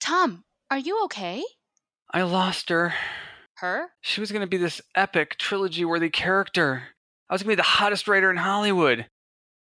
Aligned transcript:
Tom, 0.00 0.44
are 0.70 0.78
you 0.78 1.04
okay? 1.04 1.44
I 2.10 2.22
lost 2.22 2.70
her. 2.70 2.94
Her? 3.56 3.88
She 4.00 4.22
was 4.22 4.32
going 4.32 4.40
to 4.40 4.46
be 4.46 4.56
this 4.56 4.80
epic, 4.94 5.36
trilogy 5.36 5.84
worthy 5.84 6.08
character. 6.08 6.84
I 7.28 7.34
was 7.34 7.42
going 7.42 7.50
to 7.50 7.56
be 7.56 7.62
the 7.62 7.68
hottest 7.68 8.08
writer 8.08 8.30
in 8.30 8.38
Hollywood. 8.38 9.06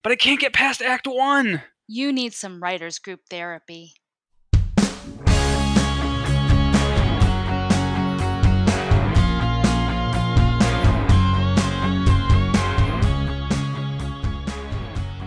But 0.02 0.10
I 0.10 0.16
can't 0.16 0.40
get 0.40 0.52
past 0.52 0.82
Act 0.82 1.06
One. 1.06 1.62
You 1.86 2.12
need 2.12 2.34
some 2.34 2.60
writers 2.60 2.98
group 2.98 3.20
therapy. 3.30 3.92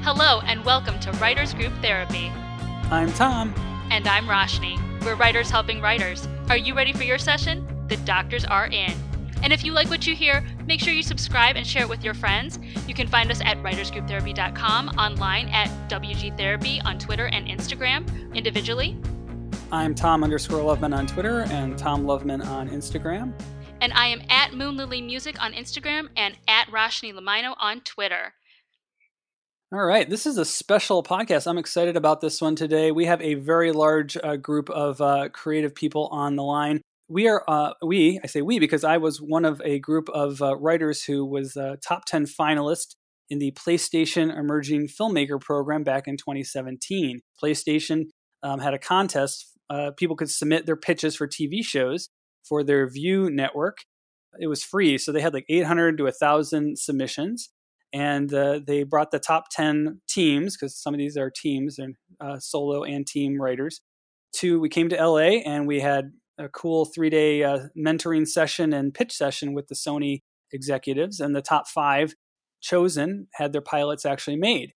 Hello, 0.03 0.41
and 0.41 0.65
welcome 0.65 0.99
to 0.99 1.13
Writers 1.13 1.53
Group 1.53 1.71
Therapy. 1.81 2.29
I'm 2.91 3.11
Tom. 3.13 3.53
And 3.89 4.05
I'm 4.05 4.25
Roshni. 4.25 4.86
We're 5.03 5.15
writers 5.15 5.49
helping 5.49 5.81
writers. 5.81 6.27
Are 6.49 6.57
you 6.57 6.73
ready 6.73 6.93
for 6.93 7.03
your 7.03 7.17
session? 7.17 7.65
The 7.87 7.97
doctors 7.97 8.45
are 8.45 8.67
in. 8.67 8.93
And 9.43 9.53
if 9.53 9.63
you 9.63 9.71
like 9.71 9.89
what 9.89 10.07
you 10.07 10.15
hear, 10.15 10.43
make 10.65 10.79
sure 10.79 10.93
you 10.93 11.03
subscribe 11.03 11.55
and 11.55 11.65
share 11.65 11.83
it 11.83 11.89
with 11.89 12.03
your 12.03 12.13
friends. 12.13 12.59
You 12.87 12.93
can 12.93 13.07
find 13.07 13.29
us 13.29 13.39
at 13.41 13.57
writersgrouptherapy.com, 13.57 14.89
online 14.97 15.49
at 15.49 15.69
WG 15.89 16.35
Therapy 16.37 16.81
on 16.83 16.97
Twitter 16.97 17.27
and 17.27 17.47
Instagram, 17.47 18.33
individually. 18.33 18.97
I'm 19.71 19.93
Tom 19.93 20.23
underscore 20.23 20.59
Loveman 20.59 20.95
on 20.97 21.07
Twitter 21.07 21.41
and 21.49 21.77
Tom 21.77 22.05
Loveman 22.05 22.45
on 22.45 22.69
Instagram. 22.69 23.33
And 23.81 23.93
I 23.93 24.07
am 24.07 24.21
at 24.29 24.53
Moonlily 24.53 25.01
Music 25.01 25.41
on 25.41 25.53
Instagram 25.53 26.09
and 26.17 26.35
at 26.47 26.67
Roshni 26.67 27.13
Lamino 27.13 27.55
on 27.59 27.81
Twitter. 27.81 28.33
All 29.73 29.83
right, 29.83 30.09
this 30.09 30.25
is 30.25 30.37
a 30.37 30.45
special 30.45 31.03
podcast. 31.03 31.45
I'm 31.45 31.57
excited 31.57 31.97
about 31.97 32.21
this 32.21 32.41
one 32.41 32.55
today. 32.55 32.89
We 32.93 33.03
have 33.03 33.21
a 33.21 33.33
very 33.33 33.73
large 33.73 34.15
uh, 34.15 34.37
group 34.37 34.69
of 34.69 35.01
uh, 35.01 35.27
creative 35.33 35.75
people 35.75 36.07
on 36.07 36.37
the 36.37 36.43
line. 36.43 36.79
We 37.09 37.27
are, 37.27 37.43
uh, 37.49 37.73
we, 37.85 38.17
I 38.23 38.27
say 38.27 38.41
we 38.41 38.59
because 38.59 38.85
I 38.85 38.95
was 38.95 39.17
one 39.17 39.43
of 39.43 39.61
a 39.65 39.79
group 39.79 40.07
of 40.07 40.41
uh, 40.41 40.55
writers 40.55 41.03
who 41.03 41.25
was 41.25 41.57
a 41.57 41.77
top 41.85 42.05
10 42.05 42.27
finalist 42.27 42.95
in 43.29 43.39
the 43.39 43.51
PlayStation 43.51 44.33
Emerging 44.33 44.87
Filmmaker 44.87 45.37
Program 45.37 45.83
back 45.83 46.07
in 46.07 46.15
2017. 46.15 47.19
PlayStation 47.43 48.05
um, 48.43 48.61
had 48.61 48.73
a 48.73 48.79
contest. 48.79 49.51
Uh, 49.69 49.91
people 49.97 50.15
could 50.15 50.31
submit 50.31 50.65
their 50.65 50.77
pitches 50.77 51.13
for 51.13 51.27
TV 51.27 51.61
shows 51.61 52.07
for 52.47 52.63
their 52.63 52.89
View 52.89 53.29
network. 53.29 53.79
It 54.39 54.47
was 54.47 54.63
free, 54.63 54.97
so 54.97 55.11
they 55.11 55.19
had 55.19 55.33
like 55.33 55.45
800 55.49 55.97
to 55.97 56.05
1,000 56.05 56.79
submissions 56.79 57.49
and 57.93 58.33
uh, 58.33 58.59
they 58.65 58.83
brought 58.83 59.11
the 59.11 59.19
top 59.19 59.45
10 59.51 60.01
teams 60.07 60.55
because 60.55 60.75
some 60.75 60.93
of 60.93 60.97
these 60.97 61.17
are 61.17 61.31
teams 61.33 61.79
and 61.79 61.95
uh, 62.19 62.39
solo 62.39 62.83
and 62.83 63.07
team 63.07 63.41
writers 63.41 63.81
to 64.33 64.59
we 64.59 64.69
came 64.69 64.89
to 64.89 65.07
la 65.07 65.17
and 65.17 65.67
we 65.67 65.79
had 65.79 66.11
a 66.37 66.49
cool 66.49 66.85
three 66.85 67.09
day 67.09 67.43
uh, 67.43 67.67
mentoring 67.77 68.27
session 68.27 68.73
and 68.73 68.93
pitch 68.93 69.11
session 69.11 69.53
with 69.53 69.67
the 69.67 69.75
sony 69.75 70.21
executives 70.51 71.19
and 71.19 71.35
the 71.35 71.41
top 71.41 71.67
five 71.67 72.13
chosen 72.61 73.27
had 73.33 73.53
their 73.53 73.61
pilots 73.61 74.05
actually 74.05 74.35
made. 74.35 74.73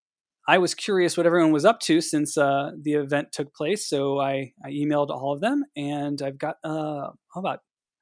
I 0.47 0.57
was 0.57 0.73
curious 0.73 1.17
what 1.17 1.25
everyone 1.25 1.51
was 1.51 1.65
up 1.65 1.79
to 1.81 2.01
since 2.01 2.37
uh, 2.37 2.71
the 2.79 2.93
event 2.93 3.31
took 3.31 3.53
place 3.53 3.87
so 3.87 4.19
I, 4.19 4.53
I, 4.63 4.71
emailed 4.71 5.09
all 5.09 5.33
of 5.33 5.39
them 5.39 5.63
and 5.75 6.21
i've 6.21 6.39
got 6.39 6.55
uh, 6.63 7.09
about 7.35 7.59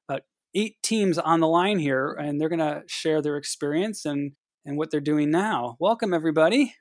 about 0.07 0.21
eight 0.55 0.77
teams 0.81 1.17
on 1.17 1.41
the 1.41 1.47
line 1.47 1.80
here 1.80 2.11
and 2.13 2.39
they're 2.39 2.49
going 2.49 2.59
to 2.59 2.83
share 2.87 3.21
their 3.21 3.35
experience 3.35 4.05
and 4.05 4.31
and 4.65 4.77
what 4.77 4.91
they're 4.91 4.99
doing 4.99 5.31
now. 5.31 5.75
Welcome, 5.79 6.13
everybody. 6.13 6.75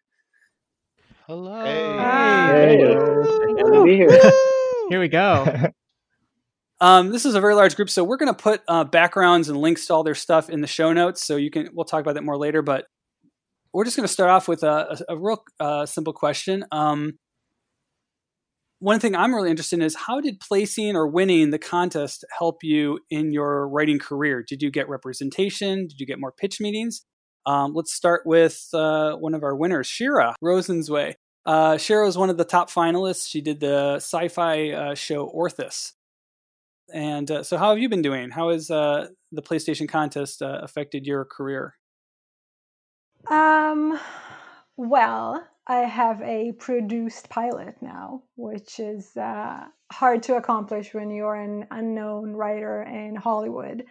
Hello. 1.26 1.64
Hey. 1.64 2.76
hey. 2.78 2.84
to 2.84 3.84
be 3.84 3.96
here. 3.96 4.32
here 4.88 5.00
we 5.00 5.08
go. 5.08 5.72
Um, 6.80 7.10
this 7.10 7.26
is 7.26 7.34
a 7.34 7.40
very 7.40 7.56
large 7.56 7.74
group, 7.74 7.90
so 7.90 8.04
we're 8.04 8.18
going 8.18 8.32
to 8.32 8.40
put 8.40 8.62
uh, 8.68 8.84
backgrounds 8.84 9.48
and 9.48 9.58
links 9.58 9.86
to 9.86 9.94
all 9.94 10.04
their 10.04 10.14
stuff 10.14 10.48
in 10.48 10.60
the 10.60 10.68
show 10.68 10.92
notes. 10.92 11.26
So 11.26 11.34
you 11.34 11.50
can 11.50 11.70
we'll 11.72 11.84
talk 11.84 12.00
about 12.00 12.14
that 12.14 12.22
more 12.22 12.38
later. 12.38 12.62
But 12.62 12.86
we're 13.72 13.84
just 13.84 13.96
going 13.96 14.06
to 14.06 14.12
start 14.12 14.30
off 14.30 14.46
with 14.46 14.62
a, 14.62 14.96
a, 15.08 15.14
a 15.14 15.18
real 15.18 15.42
uh, 15.58 15.86
simple 15.86 16.12
question. 16.12 16.64
Um, 16.70 17.18
one 18.80 19.00
thing 19.00 19.16
I'm 19.16 19.34
really 19.34 19.50
interested 19.50 19.80
in 19.80 19.84
is 19.84 19.96
how 19.96 20.20
did 20.20 20.38
placing 20.38 20.94
or 20.94 21.08
winning 21.08 21.50
the 21.50 21.58
contest 21.58 22.24
help 22.38 22.58
you 22.62 23.00
in 23.10 23.32
your 23.32 23.68
writing 23.68 23.98
career? 23.98 24.44
Did 24.46 24.62
you 24.62 24.70
get 24.70 24.88
representation? 24.88 25.88
Did 25.88 25.98
you 25.98 26.06
get 26.06 26.20
more 26.20 26.30
pitch 26.30 26.60
meetings? 26.60 27.04
Um, 27.48 27.72
let's 27.72 27.94
start 27.94 28.26
with 28.26 28.68
uh, 28.74 29.14
one 29.14 29.32
of 29.32 29.42
our 29.42 29.56
winners, 29.56 29.86
Shira 29.86 30.36
Rosenzweig. 30.44 31.14
Uh, 31.46 31.78
Shira 31.78 32.04
was 32.04 32.18
one 32.18 32.28
of 32.28 32.36
the 32.36 32.44
top 32.44 32.70
finalists. 32.70 33.26
She 33.26 33.40
did 33.40 33.58
the 33.58 33.94
sci-fi 33.94 34.72
uh, 34.72 34.94
show 34.94 35.26
Orthosis. 35.30 35.94
And 36.92 37.30
uh, 37.30 37.42
so, 37.42 37.56
how 37.56 37.70
have 37.70 37.78
you 37.78 37.88
been 37.88 38.02
doing? 38.02 38.28
How 38.28 38.50
has 38.50 38.70
uh, 38.70 39.08
the 39.32 39.40
PlayStation 39.40 39.88
contest 39.88 40.42
uh, 40.42 40.60
affected 40.62 41.06
your 41.06 41.24
career? 41.24 41.74
Um, 43.30 43.98
well, 44.76 45.42
I 45.66 45.80
have 45.80 46.20
a 46.20 46.52
produced 46.52 47.30
pilot 47.30 47.76
now, 47.80 48.24
which 48.36 48.78
is 48.78 49.16
uh, 49.16 49.64
hard 49.90 50.22
to 50.24 50.36
accomplish 50.36 50.92
when 50.92 51.10
you're 51.10 51.34
an 51.34 51.66
unknown 51.70 52.34
writer 52.34 52.82
in 52.82 53.16
Hollywood 53.16 53.84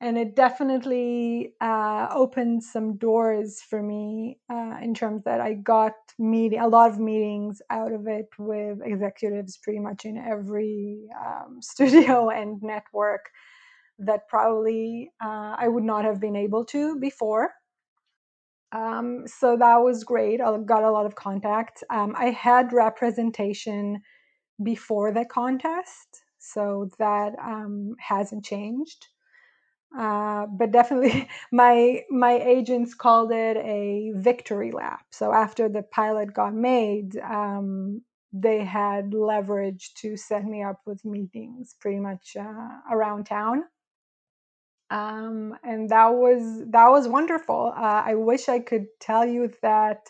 and 0.00 0.16
it 0.16 0.34
definitely 0.34 1.52
uh, 1.60 2.08
opened 2.10 2.62
some 2.62 2.96
doors 2.96 3.60
for 3.60 3.82
me 3.82 4.38
uh, 4.50 4.76
in 4.82 4.94
terms 4.94 5.24
that 5.24 5.40
I 5.40 5.54
got 5.54 5.92
meeting 6.18 6.58
a 6.60 6.68
lot 6.68 6.90
of 6.90 6.98
meetings 6.98 7.60
out 7.68 7.92
of 7.92 8.06
it 8.06 8.28
with 8.38 8.78
executives 8.82 9.58
pretty 9.58 9.78
much 9.78 10.06
in 10.06 10.16
every 10.16 11.08
um, 11.20 11.58
studio 11.62 12.30
and 12.30 12.62
network 12.62 13.26
that 13.98 14.26
probably 14.28 15.10
uh, 15.22 15.56
I 15.58 15.68
would 15.68 15.84
not 15.84 16.06
have 16.06 16.20
been 16.20 16.36
able 16.36 16.64
to 16.66 16.98
before. 16.98 17.50
Um, 18.72 19.24
so 19.26 19.56
that 19.58 19.76
was 19.78 20.04
great. 20.04 20.40
I 20.40 20.56
got 20.58 20.84
a 20.84 20.90
lot 20.90 21.04
of 21.04 21.16
contact. 21.16 21.84
Um, 21.90 22.14
I 22.16 22.26
had 22.30 22.72
representation 22.72 24.00
before 24.62 25.12
the 25.12 25.24
contest, 25.24 26.22
so 26.38 26.88
that 26.98 27.34
um, 27.42 27.96
hasn't 27.98 28.44
changed. 28.44 29.08
Uh, 29.96 30.46
but 30.46 30.70
definitely 30.70 31.28
my 31.52 32.02
my 32.10 32.32
agents 32.38 32.94
called 32.94 33.32
it 33.32 33.56
a 33.56 34.12
victory 34.16 34.70
lap. 34.70 35.04
So 35.10 35.32
after 35.32 35.68
the 35.68 35.82
pilot 35.82 36.32
got 36.32 36.54
made 36.54 37.16
um, 37.18 38.02
they 38.32 38.64
had 38.64 39.12
leverage 39.12 39.92
to 39.94 40.16
set 40.16 40.44
me 40.44 40.62
up 40.62 40.80
with 40.86 41.04
meetings 41.04 41.74
pretty 41.80 41.98
much 41.98 42.36
uh, 42.38 42.68
around 42.90 43.24
town. 43.26 43.64
Um, 44.90 45.56
and 45.62 45.88
that 45.90 46.08
was 46.08 46.64
that 46.70 46.88
was 46.88 47.06
wonderful. 47.08 47.72
Uh, 47.76 48.02
i 48.06 48.14
wish 48.14 48.48
i 48.48 48.58
could 48.58 48.86
tell 49.00 49.24
you 49.26 49.52
that 49.62 50.00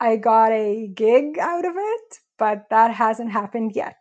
i 0.00 0.16
got 0.16 0.52
a 0.52 0.88
gig 0.88 1.38
out 1.38 1.64
of 1.66 1.74
it 1.76 2.18
but 2.38 2.66
that 2.70 2.92
hasn't 2.94 3.30
happened 3.32 3.72
yet 3.76 3.98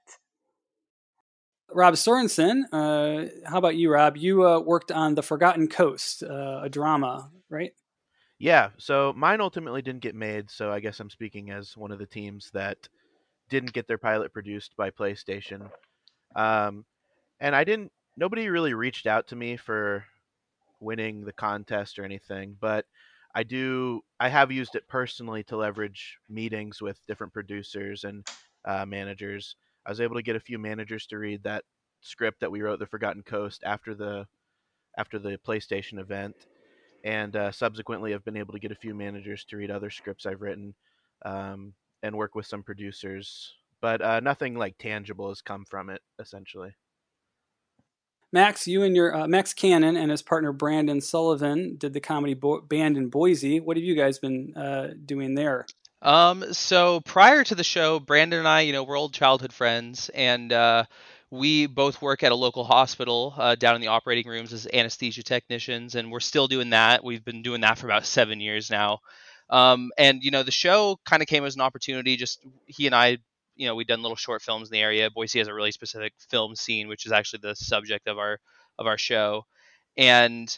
Rob 1.73 1.95
Sorensen, 1.95 2.63
uh, 2.71 3.29
how 3.45 3.57
about 3.57 3.75
you, 3.75 3.91
Rob? 3.91 4.17
You 4.17 4.47
uh, 4.47 4.59
worked 4.59 4.91
on 4.91 5.15
The 5.15 5.21
Forgotten 5.21 5.67
Coast, 5.67 6.23
uh, 6.23 6.61
a 6.63 6.69
drama, 6.69 7.29
right? 7.49 7.73
Yeah, 8.39 8.69
so 8.77 9.13
mine 9.17 9.41
ultimately 9.41 9.81
didn't 9.81 10.01
get 10.01 10.15
made, 10.15 10.49
so 10.49 10.71
I 10.71 10.79
guess 10.79 10.99
I'm 10.99 11.09
speaking 11.09 11.51
as 11.51 11.75
one 11.75 11.91
of 11.91 11.99
the 11.99 12.05
teams 12.05 12.51
that 12.53 12.87
didn't 13.49 13.73
get 13.73 13.87
their 13.87 13.97
pilot 13.97 14.31
produced 14.31 14.75
by 14.77 14.91
PlayStation. 14.91 15.69
Um, 16.35 16.85
and 17.39 17.55
I 17.55 17.63
didn't, 17.63 17.91
nobody 18.15 18.47
really 18.49 18.73
reached 18.73 19.07
out 19.07 19.27
to 19.27 19.35
me 19.35 19.57
for 19.57 20.05
winning 20.79 21.25
the 21.25 21.33
contest 21.33 21.99
or 21.99 22.05
anything, 22.05 22.55
but 22.59 22.85
I 23.35 23.43
do, 23.43 24.01
I 24.19 24.29
have 24.29 24.51
used 24.51 24.75
it 24.75 24.87
personally 24.87 25.43
to 25.43 25.57
leverage 25.57 26.17
meetings 26.29 26.81
with 26.81 27.05
different 27.07 27.33
producers 27.33 28.03
and 28.03 28.25
uh, 28.65 28.85
managers 28.85 29.55
I 29.87 29.89
was 29.89 30.01
able 30.01 30.15
to 30.15 30.21
get 30.21 30.35
a 30.35 30.41
few 30.41 30.59
managers 30.59 31.07
to 31.07 31.17
read 31.17 31.43
that 31.43 31.63
script 32.01 32.41
that 32.41 32.51
we 32.51 32.61
wrote, 32.61 32.79
The 32.79 32.85
Forgotten 32.85 33.23
Coast, 33.23 33.63
after 33.65 33.95
the 33.95 34.27
after 34.97 35.17
the 35.17 35.39
PlayStation 35.47 35.99
event, 35.99 36.35
and 37.03 37.35
uh, 37.35 37.51
subsequently 37.51 38.13
I've 38.13 38.25
been 38.25 38.35
able 38.35 38.53
to 38.53 38.59
get 38.59 38.71
a 38.71 38.75
few 38.75 38.93
managers 38.93 39.45
to 39.45 39.57
read 39.57 39.71
other 39.71 39.89
scripts 39.89 40.25
I've 40.25 40.41
written, 40.41 40.73
um, 41.23 41.73
and 42.03 42.17
work 42.17 42.35
with 42.35 42.47
some 42.47 42.63
producers. 42.63 43.53
But 43.79 44.01
uh, 44.01 44.19
nothing 44.19 44.55
like 44.55 44.77
tangible 44.77 45.29
has 45.29 45.41
come 45.41 45.63
from 45.65 45.89
it, 45.89 46.01
essentially. 46.19 46.71
Max, 48.33 48.67
you 48.67 48.83
and 48.83 48.95
your 48.95 49.15
uh, 49.15 49.27
Max 49.27 49.53
Cannon 49.53 49.95
and 49.95 50.11
his 50.11 50.21
partner 50.21 50.51
Brandon 50.51 50.99
Sullivan 50.99 51.77
did 51.77 51.93
the 51.93 52.01
comedy 52.01 52.33
bo- 52.33 52.61
band 52.61 52.97
in 52.97 53.07
Boise. 53.07 53.61
What 53.61 53.77
have 53.77 53.85
you 53.85 53.95
guys 53.95 54.19
been 54.19 54.53
uh, 54.57 54.89
doing 55.05 55.35
there? 55.35 55.65
Um, 56.01 56.53
so 56.53 57.01
prior 57.01 57.43
to 57.43 57.55
the 57.55 57.63
show, 57.63 57.99
Brandon 57.99 58.39
and 58.39 58.47
I, 58.47 58.61
you 58.61 58.73
know, 58.73 58.83
we're 58.83 58.97
old 58.97 59.13
childhood 59.13 59.51
friends, 59.51 60.09
and 60.13 60.53
uh, 60.53 60.85
we 61.31 61.65
both 61.65 62.01
work 62.01 62.23
at 62.23 62.31
a 62.31 62.35
local 62.35 62.63
hospital 62.63 63.33
uh, 63.37 63.55
down 63.55 63.75
in 63.75 63.81
the 63.81 63.87
operating 63.87 64.27
rooms 64.27 64.53
as 64.53 64.67
anesthesia 64.71 65.23
technicians, 65.23 65.95
and 65.95 66.11
we're 66.11 66.19
still 66.19 66.47
doing 66.47 66.69
that. 66.69 67.03
We've 67.03 67.25
been 67.25 67.41
doing 67.41 67.61
that 67.61 67.77
for 67.79 67.87
about 67.87 68.05
seven 68.05 68.39
years 68.39 68.69
now. 68.69 68.99
Um, 69.49 69.91
and 69.97 70.23
you 70.23 70.31
know, 70.31 70.43
the 70.43 70.51
show 70.51 70.99
kind 71.05 71.21
of 71.21 71.27
came 71.27 71.45
as 71.45 71.55
an 71.55 71.61
opportunity. 71.61 72.15
Just 72.15 72.45
he 72.67 72.85
and 72.85 72.95
I 72.95 73.17
you 73.55 73.67
know 73.67 73.75
we've 73.75 73.87
done 73.87 74.01
little 74.03 74.15
short 74.17 74.41
films 74.41 74.69
in 74.69 74.73
the 74.73 74.81
area. 74.81 75.09
Boise 75.09 75.39
has 75.39 75.47
a 75.47 75.53
really 75.53 75.71
specific 75.71 76.13
film 76.29 76.55
scene, 76.55 76.87
which 76.87 77.05
is 77.05 77.11
actually 77.11 77.39
the 77.41 77.55
subject 77.55 78.07
of 78.07 78.17
our 78.19 78.39
of 78.77 78.87
our 78.87 78.97
show, 78.97 79.45
and 79.97 80.55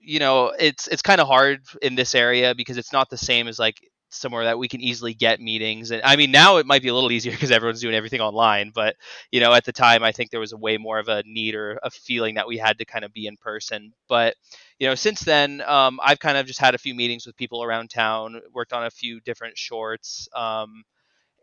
you 0.00 0.18
know 0.20 0.54
it's 0.58 0.88
it's 0.88 1.02
kind 1.02 1.20
of 1.20 1.28
hard 1.28 1.60
in 1.82 1.94
this 1.94 2.14
area 2.14 2.54
because 2.54 2.78
it's 2.78 2.92
not 2.92 3.10
the 3.10 3.18
same 3.18 3.48
as 3.48 3.58
like 3.58 3.80
somewhere 4.14 4.44
that 4.44 4.58
we 4.58 4.68
can 4.68 4.80
easily 4.80 5.14
get 5.14 5.40
meetings. 5.40 5.90
And 5.90 6.02
i 6.04 6.16
mean 6.16 6.30
now 6.30 6.56
it 6.56 6.66
might 6.66 6.82
be 6.82 6.88
a 6.88 6.94
little 6.94 7.12
easier 7.12 7.32
because 7.36 7.50
everyone's 7.50 7.80
doing 7.80 7.94
everything 7.94 8.20
online 8.20 8.72
but 8.74 8.96
you 9.30 9.40
know 9.40 9.52
at 9.52 9.64
the 9.64 9.72
time 9.72 10.02
i 10.02 10.12
think 10.12 10.30
there 10.30 10.40
was 10.40 10.52
a 10.52 10.56
way 10.56 10.76
more 10.78 10.98
of 10.98 11.08
a 11.08 11.22
need 11.26 11.54
or 11.54 11.78
a 11.82 11.90
feeling 11.90 12.34
that 12.36 12.46
we 12.46 12.56
had 12.58 12.78
to 12.78 12.84
kind 12.84 13.04
of 13.04 13.12
be 13.12 13.26
in 13.26 13.36
person. 13.36 13.92
But 14.08 14.36
you 14.78 14.88
know 14.88 14.94
since 14.94 15.20
then 15.20 15.60
um, 15.62 16.00
i've 16.02 16.18
kind 16.18 16.36
of 16.36 16.46
just 16.46 16.60
had 16.60 16.74
a 16.74 16.78
few 16.78 16.94
meetings 16.94 17.26
with 17.26 17.36
people 17.36 17.62
around 17.62 17.90
town 17.90 18.40
worked 18.52 18.72
on 18.72 18.84
a 18.84 18.90
few 18.90 19.20
different 19.20 19.56
shorts 19.56 20.28
um, 20.34 20.84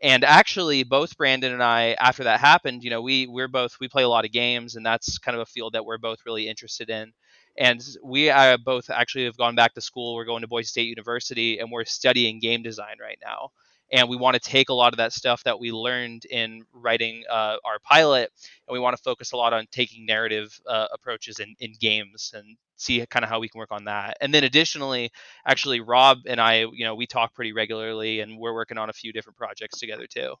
and 0.02 0.24
actually 0.24 0.82
both 0.82 1.16
brandon 1.16 1.52
and 1.52 1.62
i 1.62 1.96
after 2.00 2.24
that 2.24 2.40
happened 2.40 2.84
you 2.84 2.90
know 2.90 3.02
we 3.02 3.26
we're 3.26 3.48
both 3.48 3.76
we 3.80 3.88
play 3.88 4.02
a 4.02 4.08
lot 4.08 4.24
of 4.24 4.32
games 4.32 4.76
and 4.76 4.84
that's 4.84 5.18
kind 5.18 5.34
of 5.36 5.42
a 5.42 5.46
field 5.46 5.74
that 5.74 5.84
we're 5.84 5.98
both 5.98 6.18
really 6.26 6.48
interested 6.48 6.90
in 6.90 7.12
and 7.56 7.80
we 8.02 8.30
uh, 8.30 8.56
both 8.58 8.90
actually 8.90 9.24
have 9.24 9.36
gone 9.36 9.54
back 9.54 9.74
to 9.74 9.80
school. 9.80 10.14
We're 10.14 10.24
going 10.24 10.42
to 10.42 10.48
Boise 10.48 10.66
State 10.68 10.88
University, 10.88 11.58
and 11.58 11.70
we're 11.70 11.84
studying 11.84 12.40
game 12.40 12.62
design 12.62 12.96
right 13.00 13.18
now. 13.22 13.50
And 13.92 14.08
we 14.08 14.16
want 14.16 14.34
to 14.34 14.40
take 14.40 14.70
a 14.70 14.74
lot 14.74 14.94
of 14.94 14.96
that 14.96 15.12
stuff 15.12 15.44
that 15.44 15.60
we 15.60 15.70
learned 15.70 16.24
in 16.24 16.64
writing 16.72 17.24
uh, 17.28 17.56
our 17.64 17.78
pilot, 17.82 18.30
and 18.66 18.72
we 18.72 18.78
want 18.78 18.96
to 18.96 19.02
focus 19.02 19.32
a 19.32 19.36
lot 19.36 19.52
on 19.52 19.66
taking 19.70 20.06
narrative 20.06 20.58
uh, 20.66 20.86
approaches 20.94 21.40
in, 21.40 21.54
in 21.60 21.74
games 21.78 22.32
and 22.34 22.56
see 22.76 23.04
kind 23.06 23.22
of 23.22 23.28
how 23.28 23.38
we 23.38 23.50
can 23.50 23.58
work 23.58 23.70
on 23.70 23.84
that. 23.84 24.16
And 24.22 24.32
then 24.32 24.44
additionally, 24.44 25.10
actually, 25.46 25.80
Rob 25.80 26.20
and 26.26 26.40
I, 26.40 26.60
you 26.72 26.84
know, 26.84 26.94
we 26.94 27.06
talk 27.06 27.34
pretty 27.34 27.52
regularly, 27.52 28.20
and 28.20 28.38
we're 28.38 28.54
working 28.54 28.78
on 28.78 28.88
a 28.88 28.94
few 28.94 29.12
different 29.12 29.36
projects 29.36 29.78
together 29.78 30.06
too. 30.06 30.34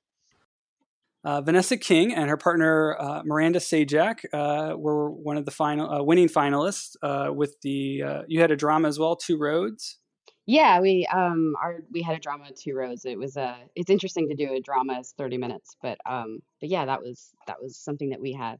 Uh, 1.24 1.40
Vanessa 1.40 1.76
King 1.76 2.12
and 2.12 2.28
her 2.28 2.36
partner 2.36 2.96
uh, 2.98 3.22
Miranda 3.24 3.60
Sajak 3.60 4.24
uh, 4.32 4.76
were 4.76 5.08
one 5.10 5.36
of 5.36 5.44
the 5.44 5.52
final 5.52 5.88
uh, 5.88 6.02
winning 6.02 6.28
finalists 6.28 6.96
uh, 7.02 7.32
with 7.32 7.60
the. 7.62 8.02
Uh, 8.02 8.22
you 8.26 8.40
had 8.40 8.50
a 8.50 8.56
drama 8.56 8.88
as 8.88 8.98
well, 8.98 9.14
Two 9.14 9.38
Roads. 9.38 9.98
Yeah, 10.44 10.80
we 10.80 11.06
um 11.06 11.54
our 11.62 11.84
we 11.92 12.02
had 12.02 12.16
a 12.16 12.18
drama 12.18 12.46
Two 12.60 12.74
Roads. 12.74 13.04
It 13.04 13.16
was 13.16 13.36
a 13.36 13.56
it's 13.76 13.90
interesting 13.90 14.28
to 14.30 14.34
do 14.34 14.52
a 14.52 14.60
drama 14.60 14.94
as 14.94 15.14
thirty 15.16 15.38
minutes, 15.38 15.76
but 15.80 15.98
um 16.04 16.40
but 16.60 16.68
yeah, 16.68 16.84
that 16.84 17.00
was 17.00 17.30
that 17.46 17.62
was 17.62 17.78
something 17.78 18.10
that 18.10 18.20
we 18.20 18.32
had. 18.32 18.58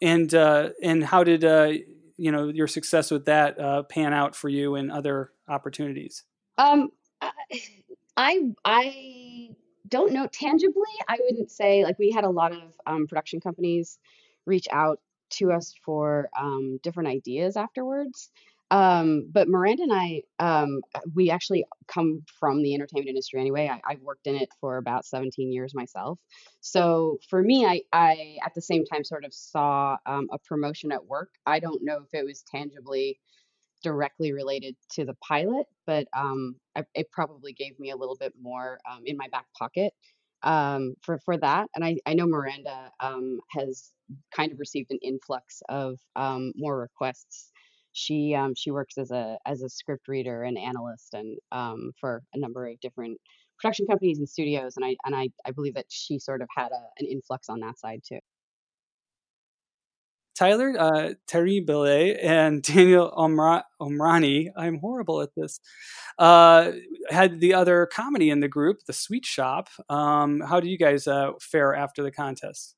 And 0.00 0.32
and 0.32 1.02
how 1.02 1.24
did 1.24 1.42
you 2.16 2.30
know 2.30 2.46
your 2.46 2.68
success 2.68 3.10
with 3.10 3.24
that 3.24 3.88
pan 3.88 4.14
out 4.14 4.36
for 4.36 4.48
you 4.48 4.76
and 4.76 4.92
other 4.92 5.32
opportunities? 5.48 6.22
Um, 6.58 6.90
I 8.16 8.52
I 8.64 9.50
don't 9.88 10.12
know 10.12 10.26
tangibly. 10.26 10.82
I 11.08 11.18
wouldn't 11.20 11.50
say 11.50 11.84
like 11.84 11.98
we 11.98 12.10
had 12.10 12.24
a 12.24 12.30
lot 12.30 12.52
of 12.52 12.72
um, 12.86 13.06
production 13.06 13.40
companies 13.40 13.98
reach 14.46 14.66
out 14.72 15.00
to 15.28 15.52
us 15.52 15.74
for 15.84 16.28
um, 16.38 16.78
different 16.82 17.08
ideas 17.08 17.56
afterwards. 17.56 18.30
Um, 18.70 19.28
but 19.30 19.48
Miranda 19.48 19.84
and 19.84 19.92
I, 19.92 20.22
um, 20.40 20.80
we 21.14 21.30
actually 21.30 21.64
come 21.86 22.24
from 22.40 22.62
the 22.62 22.74
entertainment 22.74 23.08
industry 23.08 23.40
anyway. 23.40 23.68
I, 23.68 23.80
I've 23.88 24.00
worked 24.00 24.26
in 24.26 24.34
it 24.34 24.48
for 24.60 24.76
about 24.76 25.04
17 25.04 25.52
years 25.52 25.72
myself. 25.72 26.18
So 26.60 27.18
for 27.30 27.42
me, 27.42 27.64
I, 27.64 27.82
I 27.92 28.38
at 28.44 28.54
the 28.54 28.62
same 28.62 28.84
time 28.84 29.04
sort 29.04 29.24
of 29.24 29.32
saw 29.32 29.96
um, 30.04 30.28
a 30.32 30.38
promotion 30.38 30.90
at 30.90 31.04
work. 31.06 31.30
I 31.46 31.60
don't 31.60 31.84
know 31.84 32.02
if 32.04 32.12
it 32.12 32.24
was 32.24 32.42
tangibly 32.42 33.20
directly 33.86 34.32
related 34.32 34.74
to 34.90 35.04
the 35.04 35.14
pilot, 35.28 35.66
but 35.86 36.08
um, 36.12 36.56
I, 36.74 36.82
it 36.94 37.08
probably 37.12 37.52
gave 37.52 37.78
me 37.78 37.92
a 37.92 37.96
little 37.96 38.16
bit 38.16 38.32
more 38.40 38.80
um, 38.90 39.02
in 39.06 39.16
my 39.16 39.28
back 39.30 39.46
pocket 39.56 39.92
um, 40.42 40.94
for 41.02 41.20
for 41.24 41.36
that. 41.38 41.68
And 41.74 41.84
I, 41.84 41.98
I 42.04 42.14
know 42.14 42.26
Miranda 42.26 42.90
um, 42.98 43.38
has 43.50 43.92
kind 44.34 44.50
of 44.50 44.58
received 44.58 44.90
an 44.90 44.98
influx 45.02 45.62
of 45.68 46.00
um, 46.16 46.52
more 46.56 46.76
requests. 46.80 47.52
She 47.92 48.34
um, 48.34 48.54
she 48.56 48.72
works 48.72 48.98
as 48.98 49.12
a 49.12 49.38
as 49.46 49.62
a 49.62 49.68
script 49.68 50.08
reader 50.08 50.42
and 50.42 50.58
analyst 50.58 51.14
and 51.14 51.38
for 52.00 52.24
a 52.34 52.38
number 52.38 52.66
of 52.66 52.80
different 52.80 53.18
production 53.60 53.86
companies 53.86 54.18
and 54.18 54.28
studios. 54.28 54.74
And 54.76 54.84
I 54.84 54.96
and 55.04 55.14
I, 55.14 55.28
I 55.46 55.52
believe 55.52 55.74
that 55.74 55.86
she 55.90 56.18
sort 56.18 56.42
of 56.42 56.48
had 56.56 56.72
a, 56.72 56.82
an 56.98 57.06
influx 57.06 57.48
on 57.48 57.60
that 57.60 57.78
side 57.78 58.02
too. 58.08 58.18
Tyler 60.36 60.74
uh, 60.78 61.14
Terry 61.26 61.60
Billet 61.60 62.18
and 62.22 62.62
Daniel 62.62 63.12
Omra- 63.16 63.64
Omrani, 63.80 64.50
I'm 64.56 64.78
horrible 64.78 65.22
at 65.22 65.34
this, 65.34 65.60
uh, 66.18 66.72
had 67.10 67.40
the 67.40 67.54
other 67.54 67.86
comedy 67.86 68.30
in 68.30 68.40
the 68.40 68.48
group, 68.48 68.80
The 68.86 68.92
Sweet 68.92 69.24
Shop. 69.24 69.68
Um, 69.88 70.40
how 70.40 70.60
do 70.60 70.68
you 70.68 70.78
guys 70.78 71.06
uh, 71.06 71.32
fare 71.40 71.74
after 71.74 72.02
the 72.02 72.12
contest? 72.12 72.74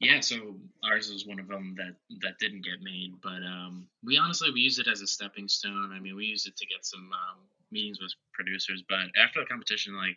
Yeah, 0.00 0.18
so 0.18 0.56
ours 0.82 1.12
was 1.12 1.26
one 1.28 1.38
of 1.38 1.46
them 1.46 1.76
that 1.76 1.94
that 2.22 2.38
didn't 2.40 2.64
get 2.64 2.82
made, 2.82 3.12
but 3.22 3.38
um, 3.46 3.86
we 4.02 4.18
honestly 4.18 4.50
we 4.50 4.58
used 4.58 4.80
it 4.80 4.88
as 4.88 5.00
a 5.00 5.06
stepping 5.06 5.46
stone. 5.46 5.92
I 5.94 6.00
mean, 6.00 6.16
we 6.16 6.24
used 6.24 6.48
it 6.48 6.56
to 6.56 6.66
get 6.66 6.84
some 6.84 7.08
um, 7.12 7.38
meetings 7.70 8.00
with 8.00 8.12
producers, 8.32 8.82
but 8.88 9.06
after 9.16 9.38
the 9.38 9.46
competition, 9.46 9.96
like 9.96 10.16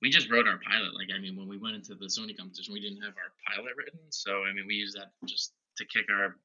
we 0.00 0.08
just 0.08 0.30
wrote 0.30 0.48
our 0.48 0.58
pilot. 0.66 0.94
Like, 0.94 1.08
I 1.14 1.20
mean, 1.20 1.36
when 1.36 1.48
we 1.48 1.58
went 1.58 1.76
into 1.76 1.94
the 1.94 2.06
Sony 2.06 2.34
competition, 2.34 2.72
we 2.72 2.80
didn't 2.80 3.02
have 3.02 3.12
our 3.12 3.32
pilot 3.46 3.76
written, 3.76 4.00
so 4.08 4.44
I 4.44 4.54
mean, 4.54 4.66
we 4.66 4.74
used 4.74 4.96
that 4.96 5.12
just 5.26 5.52
to 5.76 5.84
kick 5.86 6.06
our 6.10 6.36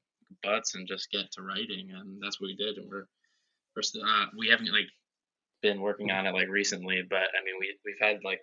butts 0.44 0.76
and 0.76 0.88
just 0.88 1.12
get 1.12 1.32
to 1.34 1.42
writing, 1.42 1.92
and 1.94 2.22
that's 2.22 2.40
what 2.40 2.48
we 2.48 2.56
did. 2.56 2.78
And 2.78 2.90
we're 2.90 3.06
we're 3.76 3.82
still 3.82 4.04
uh, 4.04 4.26
we 4.38 4.50
haven't 4.50 4.72
like 4.72 4.90
been 5.62 5.82
working 5.82 6.12
on 6.12 6.26
it 6.26 6.34
like 6.34 6.48
recently, 6.50 7.02
but 7.10 7.18
I 7.18 7.44
mean 7.44 7.56
we 7.60 7.76
we've 7.86 8.00
had 8.00 8.24
like 8.24 8.42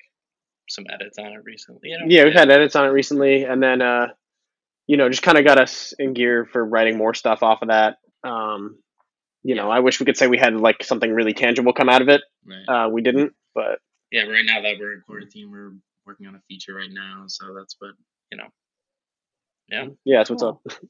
some 0.69 0.85
edits 0.93 1.19
on 1.19 1.27
it 1.27 1.45
recently. 1.45 1.91
You 1.91 1.99
know? 1.99 2.07
Yeah, 2.09 2.25
we've 2.25 2.35
had 2.35 2.51
edits 2.51 2.77
on 2.77 2.87
it 2.87 2.91
recently, 2.91 3.45
and 3.45 3.63
then 3.63 3.83
uh, 3.83 4.09
you 4.87 4.97
know, 4.97 5.09
just 5.09 5.23
kind 5.23 5.39
of 5.39 5.45
got 5.45 5.59
us 5.59 5.93
in 5.99 6.15
gear 6.15 6.45
for 6.45 6.65
writing 6.65 6.97
more 6.97 7.15
stuff 7.15 7.43
off 7.43 7.63
of 7.63 7.69
that. 7.69 7.99
Um, 8.25 8.79
you 9.43 9.55
yeah. 9.55 9.63
know, 9.63 9.71
I 9.71 9.81
wish 9.81 10.01
we 10.01 10.07
could 10.07 10.17
say 10.17 10.27
we 10.27 10.39
had 10.39 10.55
like 10.55 10.83
something 10.83 11.11
really 11.11 11.33
tangible 11.33 11.73
come 11.73 11.89
out 11.89 12.03
of 12.03 12.09
it. 12.09 12.23
Right. 12.45 12.87
Uh, 12.87 12.89
we 12.89 13.03
didn't, 13.03 13.33
but 13.55 13.79
yeah, 14.11 14.23
right 14.23 14.45
now 14.45 14.63
that 14.63 14.77
we're 14.79 15.01
quarter 15.01 15.27
team, 15.27 15.51
we're 15.51 15.73
working 16.07 16.27
on 16.27 16.35
a 16.35 16.41
feature 16.49 16.75
right 16.75 16.91
now, 16.91 17.25
so 17.27 17.55
that's 17.57 17.77
what 17.79 17.93
you 18.31 18.39
know 18.39 18.49
yeah. 19.69 19.87
Yeah, 20.05 20.19
that's 20.19 20.31
what's 20.31 20.43
cool. 20.43 20.61
up. 20.67 20.73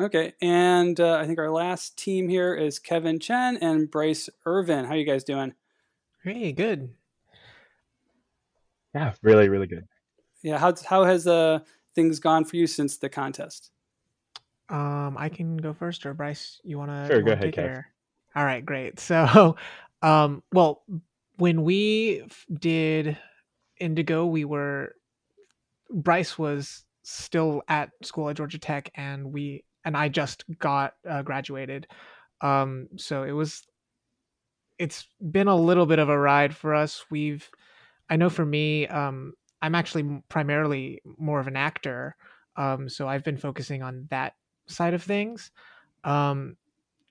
Okay, 0.00 0.32
and 0.40 0.98
uh, 0.98 1.16
I 1.16 1.26
think 1.26 1.38
our 1.38 1.50
last 1.50 1.98
team 1.98 2.26
here 2.26 2.54
is 2.54 2.78
Kevin 2.78 3.18
Chen 3.18 3.58
and 3.58 3.90
Bryce 3.90 4.30
Irvin. 4.46 4.86
How 4.86 4.94
you 4.94 5.04
guys 5.04 5.22
doing? 5.22 5.52
Hey, 6.24 6.52
good. 6.52 6.94
Yeah, 8.94 9.12
really, 9.20 9.50
really 9.50 9.66
good. 9.66 9.86
Yeah, 10.42 10.56
how 10.56 10.74
how 10.86 11.04
has 11.04 11.26
uh 11.26 11.58
things 11.94 12.20
gone 12.20 12.46
for 12.46 12.56
you 12.56 12.66
since 12.66 12.96
the 12.96 13.10
contest? 13.10 13.70
Um, 14.70 15.16
I 15.18 15.28
can 15.28 15.58
go 15.58 15.74
first, 15.74 16.06
or 16.06 16.14
Bryce, 16.14 16.58
you 16.64 16.78
want 16.78 16.90
to? 16.90 17.06
Sure, 17.12 17.20
go 17.20 17.32
ahead, 17.32 17.52
Kev. 17.52 17.84
All 18.34 18.44
right, 18.46 18.64
great. 18.64 18.98
So, 18.98 19.56
um, 20.02 20.42
well, 20.52 20.82
when 21.36 21.64
we 21.64 22.24
did 22.50 23.18
Indigo, 23.78 24.24
we 24.24 24.46
were 24.46 24.94
Bryce 25.90 26.38
was 26.38 26.84
still 27.02 27.62
at 27.68 27.90
school 28.02 28.28
at 28.28 28.36
Georgia 28.36 28.58
Tech, 28.58 28.90
and 28.94 29.32
we 29.32 29.64
and 29.84 29.96
I 29.96 30.08
just 30.08 30.44
got 30.58 30.94
uh, 31.08 31.22
graduated. 31.22 31.86
Um, 32.40 32.88
so 32.96 33.22
it 33.22 33.32
was. 33.32 33.62
It's 34.78 35.06
been 35.30 35.48
a 35.48 35.56
little 35.56 35.86
bit 35.86 36.00
of 36.00 36.08
a 36.08 36.18
ride 36.18 36.56
for 36.56 36.74
us. 36.74 37.04
We've, 37.08 37.48
I 38.10 38.16
know 38.16 38.28
for 38.28 38.44
me, 38.44 38.88
um, 38.88 39.34
I'm 39.60 39.76
actually 39.76 40.22
primarily 40.28 41.00
more 41.18 41.38
of 41.38 41.46
an 41.46 41.56
actor. 41.56 42.16
Um, 42.56 42.88
so 42.88 43.06
I've 43.06 43.22
been 43.22 43.36
focusing 43.36 43.82
on 43.82 44.08
that 44.10 44.32
side 44.66 44.94
of 44.94 45.02
things. 45.02 45.52
Um, 46.02 46.56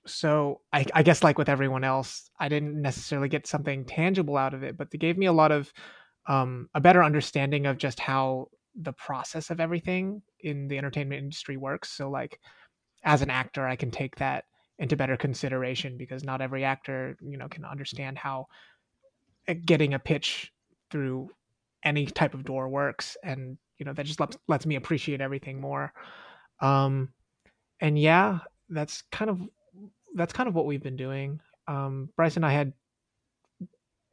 so 0.06 0.60
I, 0.72 0.84
I, 0.94 1.02
guess 1.02 1.22
like 1.22 1.38
with 1.38 1.48
everyone 1.48 1.84
else, 1.84 2.30
I 2.38 2.48
didn't 2.48 2.80
necessarily 2.80 3.28
get 3.28 3.46
something 3.46 3.84
tangible 3.84 4.36
out 4.36 4.52
of 4.52 4.62
it, 4.62 4.76
but 4.76 4.90
they 4.90 4.98
gave 4.98 5.16
me 5.16 5.26
a 5.26 5.32
lot 5.32 5.52
of 5.52 5.72
um, 6.26 6.68
a 6.74 6.80
better 6.80 7.02
understanding 7.02 7.66
of 7.66 7.78
just 7.78 8.00
how 8.00 8.48
the 8.74 8.92
process 8.92 9.50
of 9.50 9.60
everything 9.60 10.22
in 10.40 10.68
the 10.68 10.78
entertainment 10.78 11.22
industry 11.22 11.56
works. 11.56 11.90
So 11.90 12.10
like 12.10 12.40
as 13.04 13.22
an 13.22 13.30
actor, 13.30 13.66
I 13.66 13.76
can 13.76 13.90
take 13.90 14.16
that 14.16 14.44
into 14.78 14.96
better 14.96 15.16
consideration 15.16 15.96
because 15.96 16.24
not 16.24 16.40
every 16.40 16.64
actor, 16.64 17.16
you 17.20 17.36
know, 17.36 17.48
can 17.48 17.64
understand 17.64 18.18
how 18.18 18.46
eh, 19.48 19.54
getting 19.54 19.94
a 19.94 19.98
pitch 19.98 20.52
through 20.90 21.30
any 21.84 22.06
type 22.06 22.34
of 22.34 22.44
door 22.44 22.68
works 22.68 23.16
and 23.24 23.58
you 23.78 23.84
know 23.84 23.92
that 23.92 24.06
just 24.06 24.20
lets, 24.20 24.36
lets 24.48 24.66
me 24.66 24.76
appreciate 24.76 25.20
everything 25.20 25.60
more 25.60 25.92
um 26.60 27.08
and 27.80 27.98
yeah 27.98 28.38
that's 28.68 29.02
kind 29.10 29.30
of 29.30 29.40
that's 30.14 30.32
kind 30.32 30.48
of 30.48 30.54
what 30.54 30.66
we've 30.66 30.82
been 30.82 30.96
doing 30.96 31.40
um 31.66 32.08
bryce 32.16 32.36
and 32.36 32.46
i 32.46 32.52
had 32.52 32.72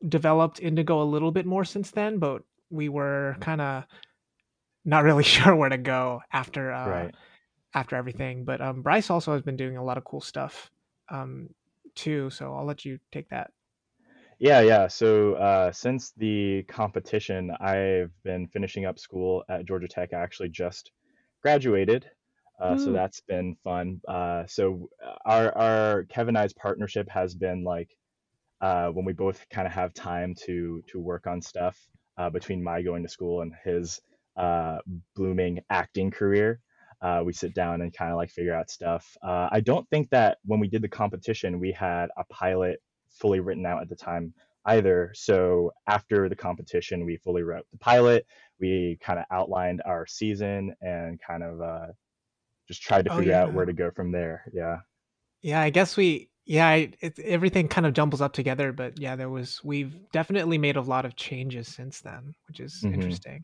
developed 0.07 0.59
indigo 0.61 1.01
a 1.01 1.03
little 1.03 1.31
bit 1.31 1.45
more 1.45 1.65
since 1.65 1.91
then 1.91 2.17
but 2.17 2.41
we 2.71 2.89
were 2.89 3.35
kind 3.41 3.61
of 3.61 3.83
not 4.89 5.03
really 5.05 5.23
sure 5.35 5.55
where 5.55 5.69
to 5.69 5.77
go 5.77 6.21
after 6.33 6.71
uh, 6.73 6.85
right. 6.89 7.15
after 7.73 7.95
everything. 7.95 8.45
But 8.45 8.61
um, 8.61 8.81
Bryce 8.81 9.09
also 9.09 9.33
has 9.33 9.43
been 9.43 9.57
doing 9.57 9.77
a 9.77 9.83
lot 9.83 9.97
of 9.97 10.03
cool 10.05 10.21
stuff 10.21 10.71
um, 11.09 11.49
too. 11.95 12.29
So 12.31 12.53
I'll 12.55 12.65
let 12.65 12.85
you 12.85 12.99
take 13.11 13.29
that. 13.29 13.51
Yeah, 14.39 14.61
yeah. 14.61 14.87
So 14.87 15.33
uh, 15.35 15.71
since 15.71 16.11
the 16.17 16.63
competition, 16.63 17.51
I've 17.59 18.11
been 18.23 18.47
finishing 18.47 18.85
up 18.85 18.99
school 18.99 19.43
at 19.49 19.65
Georgia 19.65 19.87
Tech. 19.87 20.13
I 20.13 20.17
actually 20.21 20.49
just 20.49 20.91
graduated, 21.41 22.09
uh, 22.61 22.77
so 22.77 22.91
Mm. 22.91 22.93
that's 22.93 23.21
been 23.21 23.55
fun. 23.63 24.01
Uh, 24.07 24.45
so 24.47 24.89
uh, 25.05 25.15
our 25.25 25.57
our 25.57 26.03
Kevin 26.05 26.35
and 26.35 26.43
I's 26.43 26.53
partnership 26.53 27.09
has 27.09 27.35
been 27.35 27.63
like 27.63 27.89
uh, 28.61 28.89
when 28.89 29.05
we 29.05 29.13
both 29.13 29.45
kind 29.49 29.67
of 29.67 29.73
have 29.73 29.93
time 29.93 30.35
to 30.45 30.83
to 30.89 30.99
work 30.99 31.27
on 31.27 31.41
stuff 31.41 31.77
uh, 32.17 32.29
between 32.29 32.63
my 32.63 32.81
going 32.81 33.03
to 33.03 33.09
school 33.09 33.41
and 33.41 33.53
his 33.63 34.01
uh, 34.39 34.79
blooming 35.15 35.61
acting 35.69 36.11
career. 36.11 36.61
Uh, 37.01 37.23
we 37.25 37.33
sit 37.33 37.53
down 37.53 37.81
and 37.81 37.93
kind 37.93 38.11
of 38.11 38.17
like 38.17 38.29
figure 38.29 38.53
out 38.53 38.69
stuff. 38.69 39.15
Uh, 39.23 39.47
I 39.51 39.61
don't 39.61 39.89
think 39.89 40.09
that 40.11 40.39
when 40.45 40.59
we 40.59 40.67
did 40.67 40.81
the 40.81 40.89
competition, 40.89 41.59
we 41.59 41.71
had 41.71 42.09
a 42.17 42.25
pilot 42.25 42.81
fully 43.09 43.39
written 43.39 43.65
out 43.65 43.81
at 43.81 43.89
the 43.89 43.95
time 43.95 44.33
either. 44.65 45.11
So 45.15 45.71
after 45.87 46.29
the 46.29 46.35
competition, 46.35 47.05
we 47.05 47.17
fully 47.17 47.43
wrote 47.43 47.65
the 47.71 47.77
pilot. 47.77 48.25
We 48.59 48.97
kind 49.01 49.19
of 49.19 49.25
outlined 49.31 49.81
our 49.85 50.05
season 50.07 50.75
and 50.81 51.19
kind 51.21 51.43
of 51.43 51.61
uh, 51.61 51.87
just 52.67 52.81
tried 52.83 53.05
to 53.05 53.09
Oh 53.09 53.19
figure 53.19 53.35
out 53.35 53.53
where 53.53 53.65
to 53.65 53.73
go 53.73 53.91
from 53.91 54.11
there. 54.11 54.45
Yeah. 54.53 54.79
Yeah, 55.41 55.61
I 55.61 55.69
guess 55.69 55.95
we 55.97 56.29
yeah, 56.45 56.67
I- 56.67 56.93
it, 57.01 57.19
everything 57.19 57.67
kind 57.67 57.85
of 57.85 57.93
jumbles 57.93 58.21
up 58.21 58.33
together, 58.33 58.71
but 58.73 58.97
yeah, 58.99 59.15
there 59.15 59.29
was 59.29 59.63
we've 59.63 60.09
definitely 60.11 60.57
made 60.57 60.75
a 60.75 60.81
lot 60.81 61.05
of 61.05 61.15
changes 61.15 61.67
since 61.67 62.01
then, 62.01 62.33
which 62.47 62.59
is 62.59 62.83
hmm 62.83 62.89
interesting. 62.91 63.43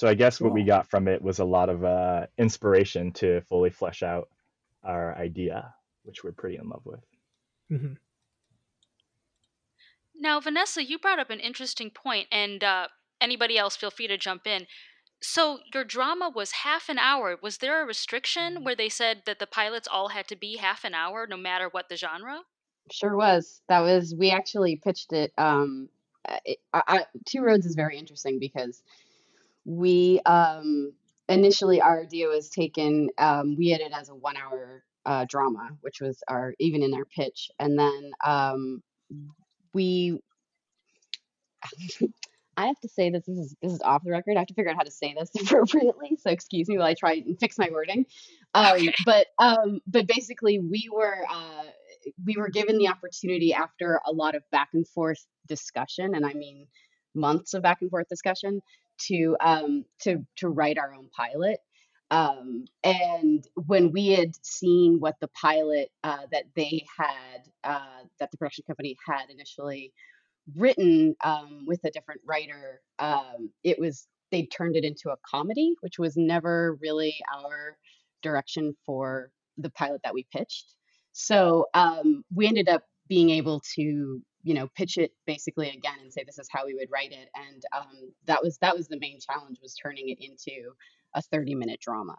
So 0.00 0.08
I 0.08 0.14
guess 0.14 0.40
what 0.40 0.54
we 0.54 0.64
got 0.64 0.88
from 0.88 1.08
it 1.08 1.20
was 1.20 1.40
a 1.40 1.44
lot 1.44 1.68
of 1.68 1.84
uh, 1.84 2.24
inspiration 2.38 3.12
to 3.12 3.42
fully 3.42 3.68
flesh 3.68 4.02
out 4.02 4.30
our 4.82 5.14
idea, 5.14 5.74
which 6.04 6.24
we're 6.24 6.32
pretty 6.32 6.56
in 6.56 6.70
love 6.70 6.80
with. 6.86 7.00
hmm 7.68 7.92
Now, 10.18 10.40
Vanessa, 10.40 10.82
you 10.82 10.98
brought 10.98 11.18
up 11.18 11.28
an 11.28 11.38
interesting 11.38 11.90
point, 11.90 12.28
and 12.32 12.64
uh, 12.64 12.88
anybody 13.20 13.58
else, 13.58 13.76
feel 13.76 13.90
free 13.90 14.06
to 14.06 14.16
jump 14.16 14.46
in. 14.46 14.66
So, 15.20 15.58
your 15.74 15.84
drama 15.84 16.32
was 16.34 16.52
half 16.64 16.88
an 16.88 16.98
hour. 16.98 17.36
Was 17.42 17.58
there 17.58 17.82
a 17.82 17.86
restriction 17.86 18.64
where 18.64 18.74
they 18.74 18.88
said 18.88 19.24
that 19.26 19.38
the 19.38 19.46
pilots 19.46 19.86
all 19.86 20.08
had 20.08 20.26
to 20.28 20.34
be 20.34 20.56
half 20.56 20.82
an 20.82 20.94
hour, 20.94 21.26
no 21.26 21.36
matter 21.36 21.68
what 21.68 21.90
the 21.90 21.96
genre? 21.96 22.40
Sure 22.90 23.18
was. 23.18 23.60
That 23.68 23.80
was 23.80 24.14
we 24.14 24.30
actually 24.30 24.76
pitched 24.76 25.12
it. 25.12 25.34
Um, 25.36 25.90
uh, 26.26 26.38
it, 26.46 26.56
I, 26.72 26.82
I, 26.88 27.04
Two 27.26 27.42
Roads 27.42 27.66
is 27.66 27.74
very 27.74 27.98
interesting 27.98 28.38
because 28.38 28.82
we 29.64 30.20
um, 30.26 30.92
initially 31.28 31.80
our 31.80 32.02
idea 32.02 32.28
was 32.28 32.48
taken. 32.50 33.10
Um, 33.18 33.56
we 33.56 33.70
had 33.70 33.80
it 33.80 33.92
as 33.92 34.08
a 34.08 34.14
one-hour 34.14 34.82
uh, 35.06 35.26
drama, 35.28 35.70
which 35.80 36.00
was 36.00 36.22
our 36.28 36.54
even 36.58 36.82
in 36.82 36.94
our 36.94 37.04
pitch, 37.04 37.50
and 37.58 37.78
then 37.78 38.10
um, 38.24 38.82
we. 39.72 40.20
I 42.56 42.66
have 42.66 42.80
to 42.80 42.88
say 42.88 43.10
this. 43.10 43.24
This 43.26 43.38
is 43.38 43.56
this 43.62 43.72
is 43.72 43.80
off 43.82 44.02
the 44.04 44.10
record. 44.10 44.36
I 44.36 44.40
have 44.40 44.48
to 44.48 44.54
figure 44.54 44.70
out 44.70 44.76
how 44.76 44.82
to 44.82 44.90
say 44.90 45.14
this 45.18 45.30
appropriately. 45.40 46.18
So 46.20 46.30
excuse 46.30 46.68
me 46.68 46.76
while 46.78 46.86
I 46.86 46.94
try 46.94 47.14
and 47.14 47.38
fix 47.38 47.58
my 47.58 47.70
wording. 47.72 48.04
Um, 48.54 48.76
Okay. 48.76 48.92
but 49.06 49.26
um, 49.38 49.80
but 49.86 50.06
basically, 50.06 50.58
we 50.58 50.90
were 50.92 51.24
uh, 51.30 51.64
we 52.26 52.36
were 52.36 52.48
given 52.50 52.76
the 52.78 52.88
opportunity 52.88 53.54
after 53.54 54.00
a 54.06 54.12
lot 54.12 54.34
of 54.34 54.42
back 54.50 54.70
and 54.74 54.86
forth 54.88 55.24
discussion, 55.46 56.14
and 56.14 56.26
I 56.26 56.34
mean 56.34 56.66
months 57.14 57.54
of 57.54 57.62
back 57.62 57.78
and 57.80 57.90
forth 57.90 58.08
discussion, 58.08 58.60
to 59.08 59.36
um, 59.40 59.84
to 60.02 60.24
to 60.36 60.48
write 60.48 60.78
our 60.78 60.94
own 60.94 61.08
pilot. 61.16 61.58
Um, 62.10 62.64
and 62.82 63.46
when 63.54 63.92
we 63.92 64.08
had 64.08 64.32
seen 64.44 64.96
what 64.98 65.14
the 65.20 65.28
pilot 65.28 65.90
uh, 66.02 66.26
that 66.32 66.44
they 66.56 66.84
had, 66.98 67.48
uh, 67.62 68.02
that 68.18 68.30
the 68.32 68.36
production 68.36 68.64
company 68.66 68.96
had 69.06 69.30
initially 69.30 69.92
written 70.56 71.14
um, 71.22 71.64
with 71.66 71.78
a 71.84 71.90
different 71.90 72.20
writer, 72.26 72.80
um, 72.98 73.50
it 73.62 73.78
was 73.78 74.08
they 74.32 74.46
turned 74.46 74.76
it 74.76 74.84
into 74.84 75.10
a 75.10 75.16
comedy, 75.28 75.74
which 75.80 75.98
was 75.98 76.16
never 76.16 76.78
really 76.80 77.14
our 77.32 77.76
direction 78.22 78.74
for 78.86 79.30
the 79.58 79.70
pilot 79.70 80.00
that 80.04 80.14
we 80.14 80.26
pitched. 80.32 80.74
So 81.12 81.66
um, 81.74 82.24
we 82.34 82.46
ended 82.46 82.68
up 82.68 82.82
being 83.08 83.30
able 83.30 83.60
to, 83.74 84.22
you 84.42 84.54
know, 84.54 84.68
pitch 84.76 84.98
it 84.98 85.12
basically 85.26 85.68
again 85.68 85.98
and 86.00 86.12
say 86.12 86.24
this 86.24 86.38
is 86.38 86.48
how 86.50 86.66
we 86.66 86.74
would 86.74 86.88
write 86.90 87.12
it, 87.12 87.28
and 87.34 87.62
um, 87.76 88.12
that 88.26 88.42
was 88.42 88.58
that 88.58 88.76
was 88.76 88.88
the 88.88 88.98
main 88.98 89.18
challenge 89.20 89.58
was 89.62 89.74
turning 89.74 90.08
it 90.08 90.18
into 90.20 90.72
a 91.14 91.22
30 91.22 91.54
minute 91.54 91.80
drama. 91.80 92.16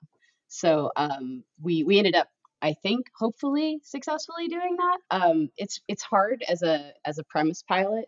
So 0.47 0.91
um, 0.97 1.43
we 1.61 1.83
we 1.83 1.97
ended 1.97 2.15
up, 2.15 2.27
I 2.61 2.73
think, 2.83 3.07
hopefully 3.17 3.79
successfully 3.83 4.47
doing 4.47 4.77
that. 4.77 4.97
Um, 5.09 5.49
it's 5.57 5.81
it's 5.87 6.03
hard 6.03 6.43
as 6.47 6.61
a 6.61 6.91
as 7.05 7.17
a 7.17 7.23
premise 7.23 7.63
pilot 7.63 8.05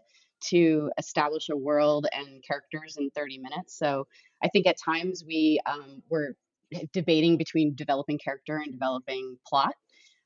to 0.50 0.92
establish 0.98 1.50
a 1.50 1.56
world 1.56 2.06
and 2.12 2.44
characters 2.46 2.98
in 2.98 3.10
30 3.12 3.38
minutes. 3.38 3.78
So 3.78 4.08
I 4.44 4.50
think 4.50 4.68
at 4.68 4.76
times 4.84 5.24
we 5.26 5.60
um, 5.66 6.04
were 6.10 6.36
debating 6.92 7.38
between 7.38 7.76
developing 7.76 8.18
character 8.18 8.58
and 8.58 8.72
developing 8.72 9.38
plot. 9.48 9.74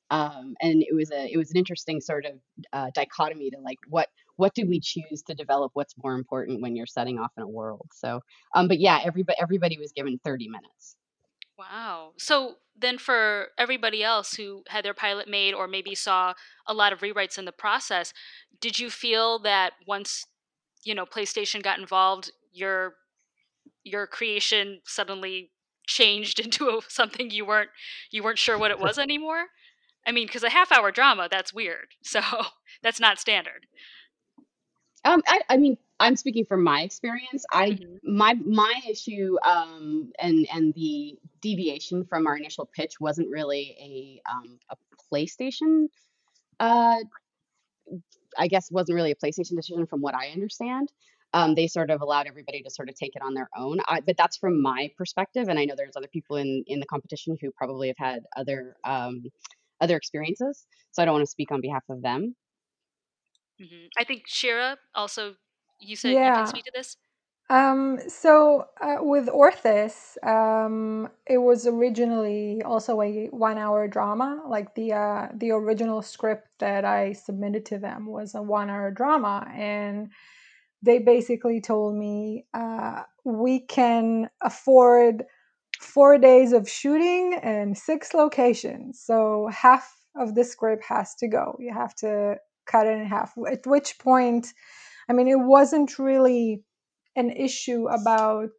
Um, 0.10 0.56
and 0.62 0.82
it 0.82 0.96
was 0.96 1.12
a 1.12 1.32
it 1.32 1.38
was 1.38 1.52
an 1.52 1.58
interesting 1.58 2.00
sort 2.00 2.26
of 2.26 2.34
uh, 2.72 2.92
dichotomy 2.94 3.50
to 3.52 3.60
like 3.60 3.80
what 3.88 4.08
what 4.38 4.54
do 4.54 4.66
we 4.66 4.80
choose 4.80 5.24
to 5.28 5.34
develop? 5.34 5.72
What's 5.74 5.96
more 6.02 6.14
important 6.14 6.62
when 6.62 6.76
you're 6.76 6.86
setting 6.86 7.20
off 7.20 7.32
in 7.38 7.44
a 7.44 7.48
world? 7.48 7.88
So, 7.94 8.22
um, 8.56 8.68
but 8.68 8.80
yeah, 8.80 9.00
everybody 9.04 9.38
everybody 9.42 9.78
was 9.78 9.92
given 9.92 10.20
30 10.24 10.48
minutes. 10.48 10.96
Wow. 11.58 12.14
So, 12.18 12.56
then 12.80 13.00
for 13.00 13.48
everybody 13.58 14.04
else 14.04 14.36
who 14.36 14.64
had 14.68 14.86
their 14.86 14.94
pilot 14.94 15.28
made 15.28 15.56
or 15.56 15.68
maybe 15.68 15.96
saw 15.96 16.36
a 16.68 16.74
lot 16.74 16.94
of 16.94 17.00
rewrites 17.00 17.40
in 17.40 17.46
the 17.46 17.52
process, 17.52 18.14
did 18.62 18.78
you 18.78 18.92
feel 18.92 19.40
that 19.40 19.74
once, 19.88 20.28
you 20.84 20.94
know, 20.94 21.06
PlayStation 21.06 21.64
got 21.64 21.80
involved, 21.80 22.32
your 22.54 22.94
your 23.84 24.06
creation 24.06 24.82
suddenly 24.86 25.52
changed 25.88 26.40
into 26.44 26.70
a, 26.70 26.80
something 26.88 27.32
you 27.32 27.46
weren't 27.46 27.72
you 28.12 28.22
weren't 28.24 28.38
sure 28.38 28.58
what 28.58 28.72
it 28.72 28.80
was 28.80 29.00
anymore? 29.00 29.48
I 30.08 30.14
mean, 30.14 30.28
because 30.28 30.44
a 30.44 30.50
half 30.50 30.72
hour 30.72 30.92
drama, 30.92 31.28
that's 31.30 31.54
weird. 31.54 31.90
So 32.04 32.22
that's 32.82 33.00
not 33.00 33.20
standard. 33.20 33.68
Um, 35.04 35.22
I, 35.28 35.42
I 35.50 35.58
mean, 35.58 35.78
I'm 36.00 36.16
speaking 36.16 36.46
from 36.46 36.64
my 36.64 36.82
experience. 36.82 37.46
I 37.52 37.72
hmm 37.72 37.96
my 38.04 38.36
my 38.36 38.74
issue 38.90 39.36
um, 39.44 40.12
and 40.20 40.48
and 40.54 40.74
the 40.74 41.18
deviation 41.42 42.06
from 42.06 42.26
our 42.26 42.38
initial 42.38 42.70
pitch 42.74 42.94
wasn't 43.02 43.30
really 43.30 43.76
a 43.82 44.22
um, 44.32 44.60
a 44.70 44.76
PlayStation. 45.14 45.88
Uh, 46.60 46.98
I 48.38 48.48
guess 48.48 48.72
wasn't 48.72 48.96
really 48.96 49.12
a 49.12 49.16
PlayStation 49.16 49.56
decision 49.56 49.88
from 49.88 50.02
what 50.02 50.16
I 50.16 50.30
understand. 50.30 50.92
Um, 51.34 51.56
they 51.56 51.68
sort 51.68 51.90
of 51.90 52.02
allowed 52.02 52.28
everybody 52.28 52.62
to 52.62 52.70
sort 52.70 52.90
of 52.90 52.96
take 52.96 53.16
it 53.16 53.22
on 53.22 53.34
their 53.34 53.50
own. 53.58 53.80
I, 53.88 54.00
but 54.00 54.16
that's 54.18 54.38
from 54.38 54.62
my 54.62 54.90
perspective, 54.98 55.50
and 55.50 55.60
I 55.60 55.66
know 55.66 55.74
there's 55.76 55.98
other 55.98 56.08
people 56.08 56.38
in 56.38 56.64
in 56.68 56.80
the 56.80 56.86
competition 56.86 57.38
who 57.42 57.52
probably 57.52 57.90
have 57.90 57.98
had 57.98 58.24
other 58.38 58.78
um, 58.86 59.24
other 59.81 59.96
experiences. 59.98 60.65
So 60.91 61.01
I 61.01 61.05
don't 61.05 61.15
want 61.15 61.25
to 61.25 61.31
speak 61.31 61.51
on 61.51 61.62
behalf 61.62 61.84
of 61.89 62.01
them. 62.01 62.36
hmm 63.60 63.88
I 63.98 64.03
think 64.03 64.24
Shira 64.27 64.77
also, 64.96 65.36
you 65.79 65.96
said 65.96 66.12
you 66.12 66.31
can 66.31 66.48
speak 66.48 66.65
to 66.65 66.72
this. 66.74 66.98
Um, 67.50 68.00
so 68.10 68.65
uh, 68.81 68.98
with 69.00 69.27
Orthus, 69.27 70.17
um, 70.25 71.10
it 71.25 71.38
was 71.38 71.65
originally 71.65 72.62
also 72.63 73.01
a 73.01 73.27
one-hour 73.27 73.88
drama. 73.88 74.43
Like 74.48 74.75
the 74.75 74.93
uh, 74.93 75.27
the 75.34 75.51
original 75.51 76.01
script 76.01 76.48
that 76.60 76.84
I 76.84 77.13
submitted 77.13 77.65
to 77.67 77.77
them 77.77 78.05
was 78.07 78.36
a 78.36 78.41
one-hour 78.41 78.91
drama, 78.91 79.48
and 79.55 80.10
they 80.81 81.00
basically 81.00 81.62
told 81.62 81.96
me 81.96 82.46
uh, 82.53 83.03
we 83.24 83.62
can 83.62 84.29
afford 84.41 85.24
four 85.88 86.17
days 86.17 86.51
of 86.53 86.70
shooting 86.70 87.39
and 87.41 87.77
six 87.77 88.13
locations. 88.13 89.01
So 89.01 89.50
half 89.51 89.96
of 90.15 90.36
the 90.36 90.44
script 90.44 90.84
has 90.86 91.15
to 91.15 91.27
go. 91.27 91.56
You 91.60 91.74
have 91.74 91.96
to 91.96 92.38
cut 92.65 92.88
it 92.88 92.98
in 92.98 93.06
half. 93.06 93.34
At 93.50 93.65
which 93.65 93.98
point, 94.00 94.53
I 95.10 95.13
mean, 95.13 95.27
it 95.27 95.39
wasn't 95.39 95.98
really 95.98 96.63
an 97.15 97.32
issue 97.32 97.88
about 97.88 98.50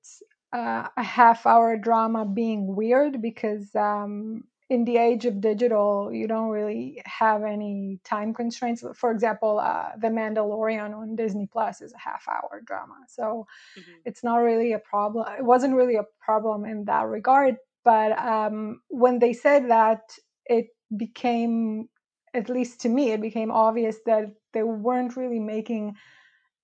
uh, 0.52 0.88
a 0.96 1.02
half 1.02 1.46
hour 1.46 1.76
drama 1.76 2.24
being 2.24 2.74
weird 2.74 3.20
because 3.20 3.74
um, 3.74 4.44
in 4.70 4.84
the 4.84 4.98
age 4.98 5.24
of 5.24 5.40
digital, 5.40 6.12
you 6.12 6.26
don't 6.26 6.50
really 6.50 7.02
have 7.06 7.42
any 7.42 8.00
time 8.04 8.34
constraints. 8.34 8.84
For 8.94 9.10
example, 9.10 9.58
uh, 9.58 9.92
The 10.00 10.08
Mandalorian 10.08 10.94
on 10.94 11.16
Disney 11.16 11.46
Plus 11.50 11.80
is 11.80 11.92
a 11.94 11.98
half 11.98 12.26
hour 12.28 12.62
drama. 12.64 12.96
So 13.08 13.46
hmm 13.76 14.00
it's 14.04 14.24
not 14.24 14.38
really 14.38 14.72
a 14.72 14.78
problem. 14.78 15.26
It 15.38 15.44
wasn't 15.44 15.74
really 15.74 15.96
a 15.96 16.06
problem 16.20 16.64
in 16.64 16.84
that 16.86 17.06
regard. 17.06 17.56
But 17.84 18.18
um, 18.18 18.82
when 18.88 19.18
they 19.18 19.32
said 19.32 19.70
that, 19.70 20.00
it 20.46 20.68
became, 20.96 21.88
at 22.34 22.48
least 22.48 22.80
to 22.82 22.88
me, 22.88 23.12
it 23.12 23.20
became 23.20 23.50
obvious 23.50 23.98
that 24.06 24.34
they 24.52 24.62
weren't 24.62 25.16
really 25.16 25.40
making 25.40 25.96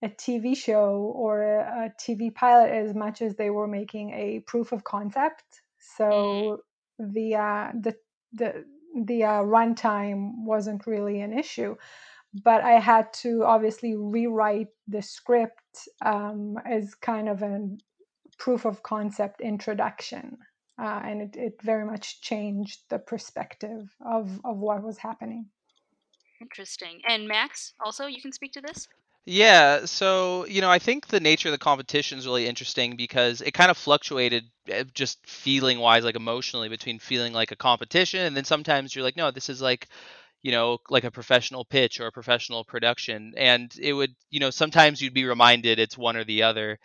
a 0.03 0.09
TV 0.09 0.55
show 0.55 1.13
or 1.17 1.43
a, 1.43 1.87
a 1.87 1.93
TV 2.01 2.31
pilot 2.31 2.71
as 2.71 2.95
much 2.95 3.23
as 3.23 3.37
they 3.37 3.51
were 3.51 3.67
making 3.69 4.11
a 4.11 4.41
proof 4.47 4.73
of 4.73 4.85
concept. 4.85 5.63
So 5.97 6.63
the 6.99 7.37
uh, 7.37 7.73
the 7.79 7.97
the 8.33 8.65
the 9.05 9.25
uh, 9.25 9.43
runtime 9.43 10.45
wasn't 10.45 10.87
really 10.87 11.21
an 11.21 11.37
issue. 11.37 11.77
but 12.43 12.63
I 12.63 12.81
had 12.81 13.13
to 13.15 13.45
obviously 13.45 13.95
rewrite 13.97 14.69
the 14.89 15.03
script 15.03 15.89
um, 16.05 16.59
as 16.65 16.95
kind 16.95 17.29
of 17.29 17.43
a 17.43 17.69
proof 18.39 18.65
of 18.65 18.83
concept 18.83 19.41
introduction. 19.41 20.39
Uh, 20.77 21.01
and 21.05 21.23
it, 21.23 21.37
it 21.37 21.63
very 21.63 21.85
much 21.85 22.21
changed 22.21 22.81
the 22.91 22.99
perspective 22.99 23.95
of, 24.05 24.41
of 24.45 24.59
what 24.59 24.83
was 24.83 24.99
happening. 24.99 25.47
Interesting. 26.41 27.01
And 27.07 27.29
Max, 27.29 27.75
also, 27.85 28.07
you 28.07 28.21
can 28.21 28.33
speak 28.33 28.53
to 28.55 28.61
this? 28.61 28.89
Yeah, 29.27 29.87
so 29.87 30.45
you 30.47 30.61
know, 30.61 30.71
I 30.71 30.79
think 30.79 31.07
the 31.07 31.21
nature 31.21 31.49
of 31.49 31.53
the 31.53 31.59
competition 31.59 32.19
is 32.19 32.27
really 32.27 32.47
interesting 32.47 32.95
because 32.97 33.41
it 33.41 33.53
kind 33.53 33.71
of 33.71 33.79
fluctuated 33.79 34.45
eh, 34.69 34.85
just 34.93 35.19
feeling 35.27 35.79
wise, 35.79 36.05
like 36.05 36.17
emotionally, 36.17 36.69
between 36.69 36.99
feeling 36.99 37.33
like 37.33 37.51
a 37.51 37.57
competition 37.57 38.21
and 38.21 38.37
then 38.37 38.45
sometimes 38.45 38.95
you're 38.95 39.05
like, 39.05 39.17
no, 39.17 39.31
this 39.31 39.49
is 39.49 39.63
like, 39.63 39.89
you 40.43 40.53
know, 40.53 40.77
like 40.91 41.05
a 41.05 41.11
professional 41.11 41.65
pitch 41.65 42.01
or 42.01 42.07
a 42.07 42.13
professional 42.13 42.65
production. 42.65 43.33
And 43.37 43.73
it 43.81 43.95
would, 43.95 44.15
you 44.31 44.41
know, 44.41 44.51
sometimes 44.51 45.01
you'd 45.01 45.15
be 45.15 45.25
reminded 45.25 45.79
it's 45.79 45.97
one 45.97 46.17
or 46.19 46.25
the 46.25 46.43
other. 46.43 46.79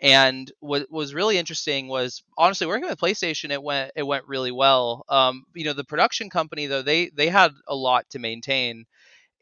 And 0.00 0.52
what 0.60 0.90
was 0.92 1.14
really 1.14 1.38
interesting 1.38 1.88
was 1.88 2.22
honestly 2.38 2.68
working 2.68 2.88
with 2.90 3.00
PlayStation. 3.00 3.50
It 3.52 3.62
went 3.62 3.92
it 3.96 4.04
went 4.04 4.28
really 4.28 4.52
well. 4.52 5.04
Um, 5.08 5.44
you 5.54 5.64
know, 5.64 5.72
the 5.74 5.84
production 5.84 6.30
company 6.30 6.66
though 6.66 6.82
they 6.82 7.10
they 7.16 7.28
had 7.30 7.52
a 7.68 7.74
lot 7.76 8.10
to 8.10 8.20
maintain, 8.20 8.84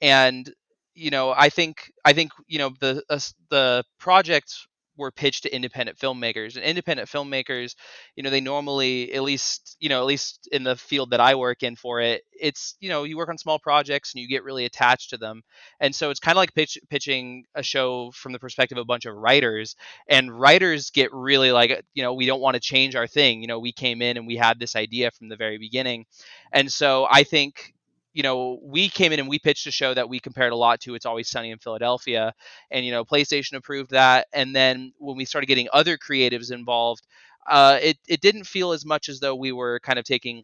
and 0.01 0.53
you 0.95 1.11
know, 1.11 1.35
I 1.37 1.49
think 1.49 1.93
I 2.05 2.13
think 2.13 2.33
you 2.47 2.59
know 2.59 2.71
the 2.81 3.03
uh, 3.09 3.19
the 3.51 3.85
projects 3.99 4.67
were 4.97 5.11
pitched 5.11 5.45
to 5.45 5.55
independent 5.55 5.99
filmmakers 5.99 6.57
and 6.57 6.65
independent 6.65 7.09
filmmakers 7.09 7.75
you 8.17 8.23
know 8.23 8.29
they 8.29 8.41
normally 8.41 9.11
at 9.15 9.23
least 9.23 9.77
you 9.81 9.89
know 9.89 10.01
at 10.01 10.05
least 10.05 10.47
in 10.53 10.63
the 10.63 10.77
field 10.77 11.11
that 11.11 11.21
i 11.21 11.35
work 11.35 11.63
in 11.63 11.75
for 11.75 12.01
it 12.01 12.23
it's 12.39 12.77
you 12.81 12.89
know 12.91 13.05
you 13.05 13.17
work 13.17 13.31
on 13.31 13.39
small 13.39 13.59
projects 13.59 14.13
and 14.13 14.21
you 14.21 14.29
get 14.29 14.45
really 14.45 14.65
attached 14.65 15.11
to 15.11 15.17
them. 15.19 15.43
And 15.79 15.95
so 15.95 16.11
it's 16.11 16.21
kind 16.21 16.37
of 16.37 16.39
like 16.39 16.55
pitch, 16.55 16.79
pitching 16.89 17.45
a 17.55 17.63
show 17.63 18.11
from 18.13 18.33
the 18.33 18.39
perspective 18.39 18.79
of 18.79 18.83
a 18.83 18.87
bunch 18.87 19.05
of 19.07 19.15
writers 19.15 19.77
and 20.09 20.39
writers 20.39 20.91
get 20.91 21.13
really 21.13 21.53
like 21.53 21.83
you 21.95 22.03
know 22.03 22.15
we 22.15 22.27
don't 22.27 22.41
want 22.41 22.55
to 22.55 22.61
change 22.61 22.97
our 22.97 23.07
thing 23.07 23.41
you 23.41 23.47
know 23.47 23.59
we 23.59 23.73
came 23.73 24.03
in 24.03 24.17
and 24.17 24.27
we 24.27 24.37
had 24.37 24.59
this 24.59 24.77
idea 24.77 25.11
from 25.11 25.29
the 25.29 25.37
very 25.37 25.59
beginning. 25.59 26.05
And 26.53 26.71
so 26.71 27.07
i 27.11 27.23
think 27.23 27.75
you 28.13 28.23
know, 28.23 28.59
we 28.63 28.89
came 28.89 29.13
in 29.13 29.21
and 29.21 29.29
we 29.29 29.39
pitched 29.39 29.67
a 29.67 29.71
show 29.71 29.95
that 29.95 30.09
we 30.09 30.19
compared 30.21 30.53
a 30.53 30.57
lot 30.57 30.81
to 30.81 30.95
It's 30.95 31.07
Always 31.07 31.29
Sunny 31.29 31.51
in 31.51 31.59
Philadelphia. 31.59 32.33
And, 32.71 32.85
you 32.85 32.93
know, 32.93 33.05
PlayStation 33.05 33.55
approved 33.55 33.91
that. 33.91 34.27
And 34.33 34.55
then 34.55 34.93
when 34.99 35.17
we 35.17 35.25
started 35.25 35.47
getting 35.47 35.69
other 35.73 35.97
creatives 35.97 36.53
involved, 36.53 37.07
uh, 37.49 37.79
it, 37.81 37.99
it 38.09 38.21
didn't 38.21 38.45
feel 38.45 38.73
as 38.73 38.85
much 38.85 39.09
as 39.09 39.21
though 39.21 39.35
we 39.35 39.53
were 39.53 39.81
kind 39.81 39.99
of 39.99 40.05
taking 40.05 40.43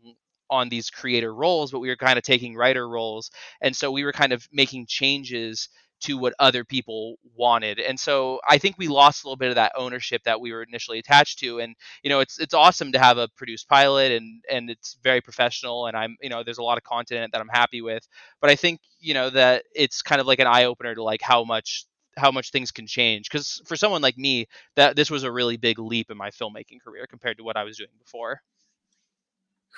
on 0.48 0.68
these 0.68 0.90
creator 0.90 1.34
roles, 1.34 1.72
but 1.72 1.80
we 1.80 1.88
were 1.88 1.96
kind 1.96 2.18
of 2.18 2.22
taking 2.24 2.54
writer 2.54 2.88
roles. 2.88 3.30
And 3.60 3.74
so 3.74 3.90
we 3.90 4.04
were 4.04 4.12
kind 4.12 4.32
of 4.32 4.46
making 4.52 4.86
changes 4.86 5.68
to 6.00 6.18
what 6.18 6.34
other 6.38 6.64
people 6.64 7.16
wanted. 7.34 7.80
And 7.80 7.98
so 7.98 8.40
I 8.48 8.58
think 8.58 8.76
we 8.78 8.88
lost 8.88 9.24
a 9.24 9.26
little 9.26 9.36
bit 9.36 9.48
of 9.48 9.54
that 9.56 9.72
ownership 9.76 10.22
that 10.24 10.40
we 10.40 10.52
were 10.52 10.62
initially 10.62 10.98
attached 10.98 11.38
to. 11.40 11.60
And 11.60 11.74
you 12.02 12.10
know, 12.10 12.20
it's 12.20 12.38
it's 12.38 12.54
awesome 12.54 12.92
to 12.92 12.98
have 12.98 13.18
a 13.18 13.28
produced 13.36 13.68
pilot 13.68 14.12
and 14.12 14.42
and 14.50 14.70
it's 14.70 14.98
very 15.02 15.20
professional 15.20 15.86
and 15.86 15.96
I'm, 15.96 16.16
you 16.20 16.28
know, 16.28 16.42
there's 16.42 16.58
a 16.58 16.62
lot 16.62 16.78
of 16.78 16.84
content 16.84 17.32
that 17.32 17.40
I'm 17.40 17.48
happy 17.48 17.80
with. 17.82 18.06
But 18.40 18.50
I 18.50 18.56
think, 18.56 18.80
you 19.00 19.14
know, 19.14 19.30
that 19.30 19.64
it's 19.74 20.02
kind 20.02 20.20
of 20.20 20.26
like 20.26 20.38
an 20.38 20.46
eye 20.46 20.64
opener 20.64 20.94
to 20.94 21.02
like 21.02 21.22
how 21.22 21.44
much 21.44 21.86
how 22.16 22.30
much 22.30 22.50
things 22.50 22.70
can 22.72 22.86
change 22.86 23.28
because 23.30 23.60
for 23.66 23.76
someone 23.76 24.00
like 24.02 24.16
me 24.16 24.46
that 24.74 24.96
this 24.96 25.10
was 25.10 25.22
a 25.22 25.30
really 25.30 25.56
big 25.58 25.78
leap 25.78 26.10
in 26.10 26.16
my 26.16 26.30
filmmaking 26.30 26.80
career 26.82 27.06
compared 27.06 27.36
to 27.36 27.44
what 27.44 27.58
i 27.58 27.62
was 27.64 27.76
doing 27.76 27.90
before 28.02 28.40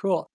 cool 0.00 0.30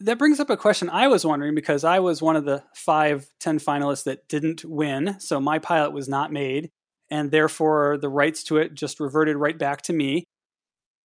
that 0.00 0.18
brings 0.18 0.38
up 0.40 0.50
a 0.50 0.56
question 0.56 0.88
I 0.90 1.08
was 1.08 1.24
wondering 1.24 1.54
because 1.54 1.84
I 1.84 1.98
was 1.98 2.22
one 2.22 2.36
of 2.36 2.44
the 2.44 2.62
five, 2.74 3.26
ten 3.40 3.58
finalists 3.58 4.04
that 4.04 4.28
didn't 4.28 4.64
win. 4.64 5.16
So 5.18 5.40
my 5.40 5.58
pilot 5.58 5.92
was 5.92 6.08
not 6.08 6.32
made, 6.32 6.70
and 7.10 7.30
therefore 7.30 7.98
the 8.00 8.08
rights 8.08 8.44
to 8.44 8.58
it 8.58 8.74
just 8.74 9.00
reverted 9.00 9.36
right 9.36 9.58
back 9.58 9.82
to 9.82 9.92
me. 9.92 10.24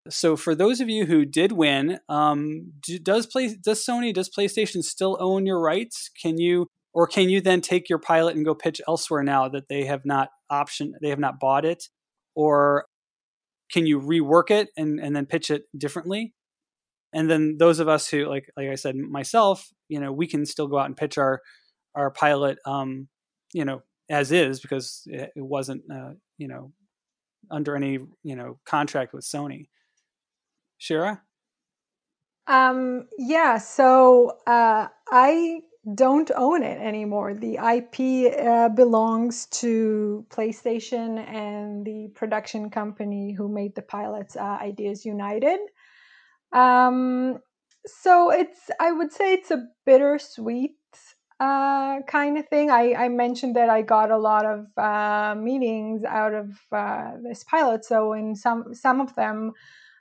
So 0.09 0.35
for 0.35 0.53
those 0.53 0.81
of 0.81 0.89
you 0.89 1.05
who 1.05 1.25
did 1.25 1.53
win, 1.53 1.99
um, 2.09 2.73
do, 2.81 2.99
does 2.99 3.25
play 3.25 3.55
does 3.55 3.83
Sony 3.83 4.13
does 4.13 4.29
PlayStation 4.29 4.83
still 4.83 5.17
own 5.19 5.45
your 5.45 5.61
rights? 5.61 6.09
Can 6.21 6.37
you 6.37 6.67
or 6.93 7.07
can 7.07 7.29
you 7.29 7.41
then 7.41 7.61
take 7.61 7.89
your 7.89 7.99
pilot 7.99 8.35
and 8.35 8.45
go 8.45 8.53
pitch 8.53 8.81
elsewhere 8.87 9.23
now 9.23 9.47
that 9.49 9.69
they 9.69 9.85
have 9.85 10.05
not 10.05 10.29
option 10.49 10.93
they 11.01 11.09
have 11.09 11.19
not 11.19 11.39
bought 11.39 11.65
it, 11.65 11.85
or 12.35 12.85
can 13.71 13.87
you 13.87 13.99
rework 13.99 14.51
it 14.51 14.69
and, 14.77 14.99
and 14.99 15.15
then 15.15 15.25
pitch 15.25 15.49
it 15.49 15.63
differently? 15.75 16.33
And 17.13 17.29
then 17.29 17.57
those 17.57 17.79
of 17.79 17.87
us 17.87 18.07
who 18.07 18.25
like 18.25 18.49
like 18.57 18.69
i 18.69 18.75
said 18.75 18.95
myself 18.95 19.69
you 19.87 19.99
know 19.99 20.11
we 20.11 20.27
can 20.27 20.45
still 20.45 20.67
go 20.67 20.77
out 20.77 20.87
and 20.87 20.97
pitch 20.97 21.17
our 21.17 21.41
our 21.95 22.11
pilot 22.11 22.57
um 22.65 23.07
you 23.53 23.65
know 23.65 23.81
as 24.09 24.31
is 24.31 24.59
because 24.59 25.03
it, 25.05 25.31
wasn't 25.35 25.81
uh, 25.91 26.11
you 26.37 26.47
know 26.47 26.71
under 27.51 27.75
any 27.75 27.99
you 28.23 28.35
know 28.35 28.59
contract 28.65 29.13
with 29.13 29.23
sony. 29.23 29.67
Shira? 30.77 31.21
Um 32.47 33.07
yeah 33.17 33.57
so 33.57 34.37
uh 34.45 34.87
i 35.09 35.61
don't 35.95 36.31
own 36.33 36.63
it 36.63 36.79
anymore. 36.79 37.33
The 37.33 37.57
ip 37.75 38.39
uh, 38.39 38.69
belongs 38.69 39.47
to 39.47 40.25
playstation 40.29 41.17
and 41.27 41.85
the 41.85 42.07
production 42.15 42.69
company 42.69 43.33
who 43.33 43.49
made 43.49 43.75
the 43.75 43.81
pilots 43.81 44.37
uh, 44.37 44.57
ideas 44.61 45.05
united 45.05 45.59
um, 46.53 47.39
so 47.85 48.31
it's 48.31 48.69
I 48.79 48.91
would 48.91 49.11
say 49.11 49.33
it's 49.33 49.51
a 49.51 49.65
bittersweet 49.85 50.77
uh, 51.39 52.01
kind 52.03 52.37
of 52.37 52.47
thing. 52.47 52.69
I, 52.71 52.93
I 52.93 53.09
mentioned 53.09 53.55
that 53.55 53.69
I 53.69 53.81
got 53.81 54.11
a 54.11 54.17
lot 54.17 54.45
of 54.45 54.67
uh, 54.77 55.35
meetings 55.35 56.03
out 56.05 56.33
of 56.33 56.51
uh, 56.71 57.11
this 57.23 57.43
pilot. 57.43 57.85
So 57.85 58.13
in 58.13 58.35
some 58.35 58.73
some 58.73 59.01
of 59.01 59.13
them, 59.15 59.51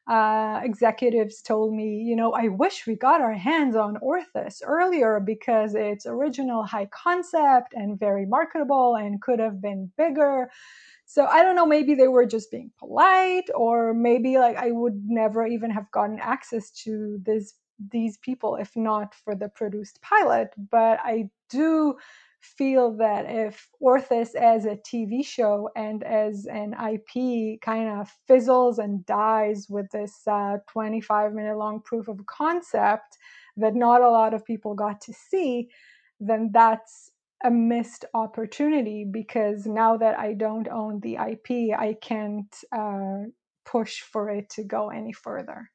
uh, 0.08 0.60
executives 0.64 1.42
told 1.42 1.74
me, 1.74 1.98
you 1.98 2.16
know, 2.16 2.32
I 2.32 2.48
wish 2.48 2.86
we 2.86 2.96
got 2.96 3.20
our 3.20 3.34
hands 3.34 3.76
on 3.76 3.98
Orthus 4.02 4.60
earlier 4.64 5.20
because 5.20 5.74
it's 5.74 6.06
original 6.06 6.64
high 6.64 6.86
concept 6.86 7.72
and 7.74 7.98
very 7.98 8.26
marketable 8.26 8.96
and 8.96 9.22
could 9.22 9.38
have 9.38 9.60
been 9.62 9.90
bigger. 9.96 10.50
So 11.12 11.26
I 11.26 11.42
don't 11.42 11.56
know, 11.56 11.66
maybe 11.66 11.94
they 11.94 12.08
were 12.08 12.24
just 12.24 12.50
being 12.50 12.70
polite, 12.78 13.50
or 13.54 13.92
maybe 13.92 14.38
like 14.38 14.56
I 14.56 14.70
would 14.70 15.02
never 15.06 15.46
even 15.46 15.70
have 15.70 15.90
gotten 15.90 16.18
access 16.18 16.70
to 16.84 17.18
this 17.22 17.52
these 17.90 18.16
people 18.16 18.56
if 18.56 18.70
not 18.76 19.14
for 19.14 19.34
the 19.34 19.50
produced 19.50 20.00
pilot. 20.00 20.48
But 20.70 21.00
I 21.04 21.28
do 21.50 21.96
feel 22.40 22.96
that 22.96 23.26
if 23.28 23.68
Orthus 23.82 24.34
as 24.34 24.64
a 24.64 24.76
TV 24.76 25.22
show 25.22 25.68
and 25.76 26.02
as 26.02 26.46
an 26.46 26.72
IP 26.72 27.60
kind 27.60 27.90
of 28.00 28.10
fizzles 28.26 28.78
and 28.78 29.04
dies 29.04 29.66
with 29.68 29.90
this 29.90 30.22
uh, 30.26 30.56
25 30.72 31.34
minute 31.34 31.58
long 31.58 31.82
proof 31.84 32.08
of 32.08 32.24
concept 32.24 33.18
that 33.58 33.74
not 33.74 34.00
a 34.00 34.10
lot 34.10 34.32
of 34.32 34.46
people 34.46 34.74
got 34.74 34.98
to 35.02 35.12
see, 35.12 35.68
then 36.20 36.50
that's 36.54 37.10
a 37.44 37.50
missed 37.50 38.04
opportunity 38.14 39.04
because 39.10 39.66
now 39.66 39.96
that 39.96 40.18
I 40.18 40.34
don't 40.34 40.68
own 40.68 41.00
the 41.00 41.14
IP, 41.14 41.76
I 41.78 41.96
can't 42.00 42.54
uh, 42.76 43.28
push 43.64 44.00
for 44.00 44.30
it 44.30 44.50
to 44.50 44.64
go 44.64 44.90
any 44.90 45.12
further. 45.12 45.70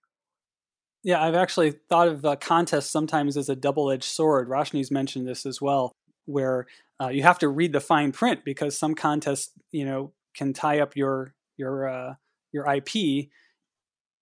Yeah, 1.04 1.24
I've 1.24 1.36
actually 1.36 1.72
thought 1.90 2.08
of 2.08 2.26
uh, 2.26 2.36
contests 2.36 2.90
sometimes 2.90 3.38
as 3.38 3.50
a 3.50 3.56
double 3.56 3.92
edged 3.92 4.04
sword. 4.04 4.50
Roshni's 4.50 4.92
mentioned 4.92 5.28
this 5.28 5.46
as 5.46 5.62
well, 5.62 5.92
where 6.26 6.68
uh, 7.02 7.10
you 7.10 7.24
have 7.24 7.40
to 7.40 7.48
read 7.48 7.74
the 7.74 7.80
fine 7.80 8.12
print 8.12 8.42
because 8.44 8.78
some 8.78 8.96
contests, 8.96 9.52
you 9.72 9.86
know, 9.86 10.12
can 10.36 10.54
tie 10.54 10.80
up 10.80 10.96
your 10.96 11.34
your 11.56 11.88
uh, 11.88 12.14
your 12.52 12.72
IP 12.72 13.30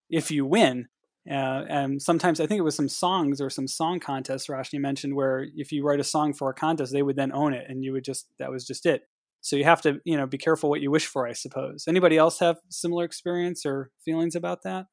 if 0.10 0.32
you 0.32 0.46
win, 0.46 0.88
uh, 1.30 1.64
and 1.70 2.02
sometimes 2.02 2.40
I 2.40 2.46
think 2.48 2.60
it 2.60 2.64
was 2.64 2.76
some 2.76 2.90
songs 2.90 3.42
or 3.42 3.50
some 3.50 3.68
song 3.68 4.00
contests 4.00 4.48
Roshni 4.48 4.80
mentioned 4.80 5.16
where 5.16 5.48
if 5.56 5.72
you 5.72 5.84
write 5.84 6.00
a 6.00 6.04
song 6.04 6.34
for 6.34 6.50
a 6.50 6.54
contest, 6.54 6.94
they 6.94 7.02
would 7.04 7.16
then 7.16 7.32
own 7.34 7.54
it, 7.54 7.66
and 7.70 7.84
you 7.84 7.94
would 7.94 8.04
just 8.04 8.28
that 8.40 8.52
was 8.52 8.66
just 8.66 8.86
it. 8.86 9.04
So 9.42 9.56
you 9.56 9.64
have 9.64 9.82
to 9.84 10.00
you 10.06 10.18
know 10.18 10.28
be 10.28 10.38
careful 10.38 10.70
what 10.70 10.82
you 10.82 10.92
wish 10.92 11.08
for, 11.08 11.28
I 11.28 11.34
suppose. 11.34 11.86
Anybody 11.88 12.18
else 12.18 12.40
have 12.40 12.58
similar 12.70 13.06
experience 13.06 13.66
or 13.66 13.92
feelings 14.04 14.36
about 14.36 14.64
that? 14.64 14.86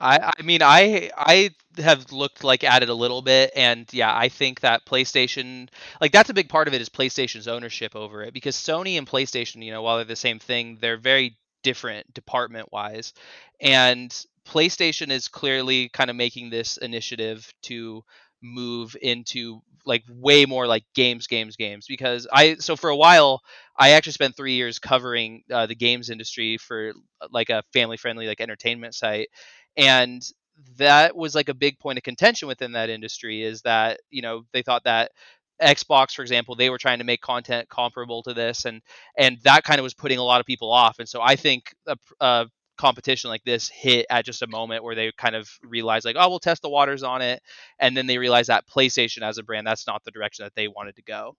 I, 0.00 0.32
I 0.38 0.42
mean, 0.42 0.62
I 0.62 1.10
I 1.16 1.50
have 1.76 2.10
looked 2.10 2.42
like 2.42 2.64
at 2.64 2.82
it 2.82 2.88
a 2.88 2.94
little 2.94 3.22
bit, 3.22 3.52
and 3.54 3.86
yeah, 3.92 4.14
I 4.16 4.28
think 4.28 4.60
that 4.60 4.84
PlayStation, 4.84 5.68
like 6.00 6.10
that's 6.12 6.28
a 6.30 6.34
big 6.34 6.48
part 6.48 6.66
of 6.66 6.74
it, 6.74 6.80
is 6.80 6.88
PlayStation's 6.88 7.46
ownership 7.46 7.94
over 7.94 8.22
it. 8.24 8.34
Because 8.34 8.56
Sony 8.56 8.98
and 8.98 9.06
PlayStation, 9.06 9.64
you 9.64 9.70
know, 9.70 9.82
while 9.82 9.96
they're 9.96 10.04
the 10.04 10.16
same 10.16 10.40
thing, 10.40 10.78
they're 10.80 10.96
very 10.96 11.36
different 11.62 12.12
department 12.14 12.70
wise, 12.72 13.12
and 13.60 14.10
PlayStation 14.46 15.10
is 15.10 15.28
clearly 15.28 15.88
kind 15.88 16.10
of 16.10 16.16
making 16.16 16.50
this 16.50 16.76
initiative 16.76 17.52
to 17.62 18.02
move 18.42 18.96
into 19.00 19.60
like 19.84 20.02
way 20.08 20.46
more 20.46 20.66
like 20.66 20.84
games 20.94 21.26
games 21.28 21.56
games 21.56 21.86
because 21.88 22.26
i 22.32 22.54
so 22.56 22.74
for 22.76 22.90
a 22.90 22.96
while 22.96 23.40
i 23.76 23.90
actually 23.90 24.12
spent 24.12 24.36
three 24.36 24.54
years 24.54 24.78
covering 24.80 25.42
uh, 25.52 25.66
the 25.66 25.74
games 25.74 26.10
industry 26.10 26.56
for 26.58 26.92
like 27.30 27.50
a 27.50 27.62
family 27.72 27.96
friendly 27.96 28.26
like 28.26 28.40
entertainment 28.40 28.94
site 28.94 29.28
and 29.76 30.22
that 30.76 31.16
was 31.16 31.34
like 31.34 31.48
a 31.48 31.54
big 31.54 31.78
point 31.78 31.98
of 31.98 32.04
contention 32.04 32.46
within 32.48 32.72
that 32.72 32.90
industry 32.90 33.42
is 33.42 33.62
that 33.62 34.00
you 34.10 34.22
know 34.22 34.44
they 34.52 34.62
thought 34.62 34.84
that 34.84 35.10
Xbox, 35.62 36.12
for 36.12 36.22
example, 36.22 36.54
they 36.54 36.70
were 36.70 36.78
trying 36.78 36.98
to 36.98 37.04
make 37.04 37.20
content 37.20 37.68
comparable 37.68 38.22
to 38.24 38.34
this, 38.34 38.64
and 38.64 38.82
and 39.16 39.38
that 39.44 39.64
kind 39.64 39.78
of 39.78 39.84
was 39.84 39.94
putting 39.94 40.18
a 40.18 40.22
lot 40.24 40.40
of 40.40 40.46
people 40.46 40.72
off. 40.72 40.98
And 40.98 41.08
so 41.08 41.20
I 41.20 41.36
think 41.36 41.74
a, 41.86 41.96
a 42.20 42.46
competition 42.78 43.30
like 43.30 43.44
this 43.44 43.68
hit 43.68 44.06
at 44.10 44.24
just 44.24 44.42
a 44.42 44.46
moment 44.46 44.82
where 44.82 44.94
they 44.94 45.12
kind 45.16 45.36
of 45.36 45.48
realized 45.62 46.04
like, 46.04 46.16
oh, 46.18 46.28
we'll 46.28 46.40
test 46.40 46.62
the 46.62 46.68
waters 46.68 47.02
on 47.02 47.22
it, 47.22 47.42
and 47.78 47.96
then 47.96 48.06
they 48.06 48.18
realized 48.18 48.48
that 48.48 48.66
PlayStation 48.68 49.22
as 49.22 49.38
a 49.38 49.42
brand, 49.42 49.66
that's 49.66 49.86
not 49.86 50.02
the 50.04 50.10
direction 50.10 50.44
that 50.44 50.54
they 50.54 50.68
wanted 50.68 50.96
to 50.96 51.02
go. 51.02 51.36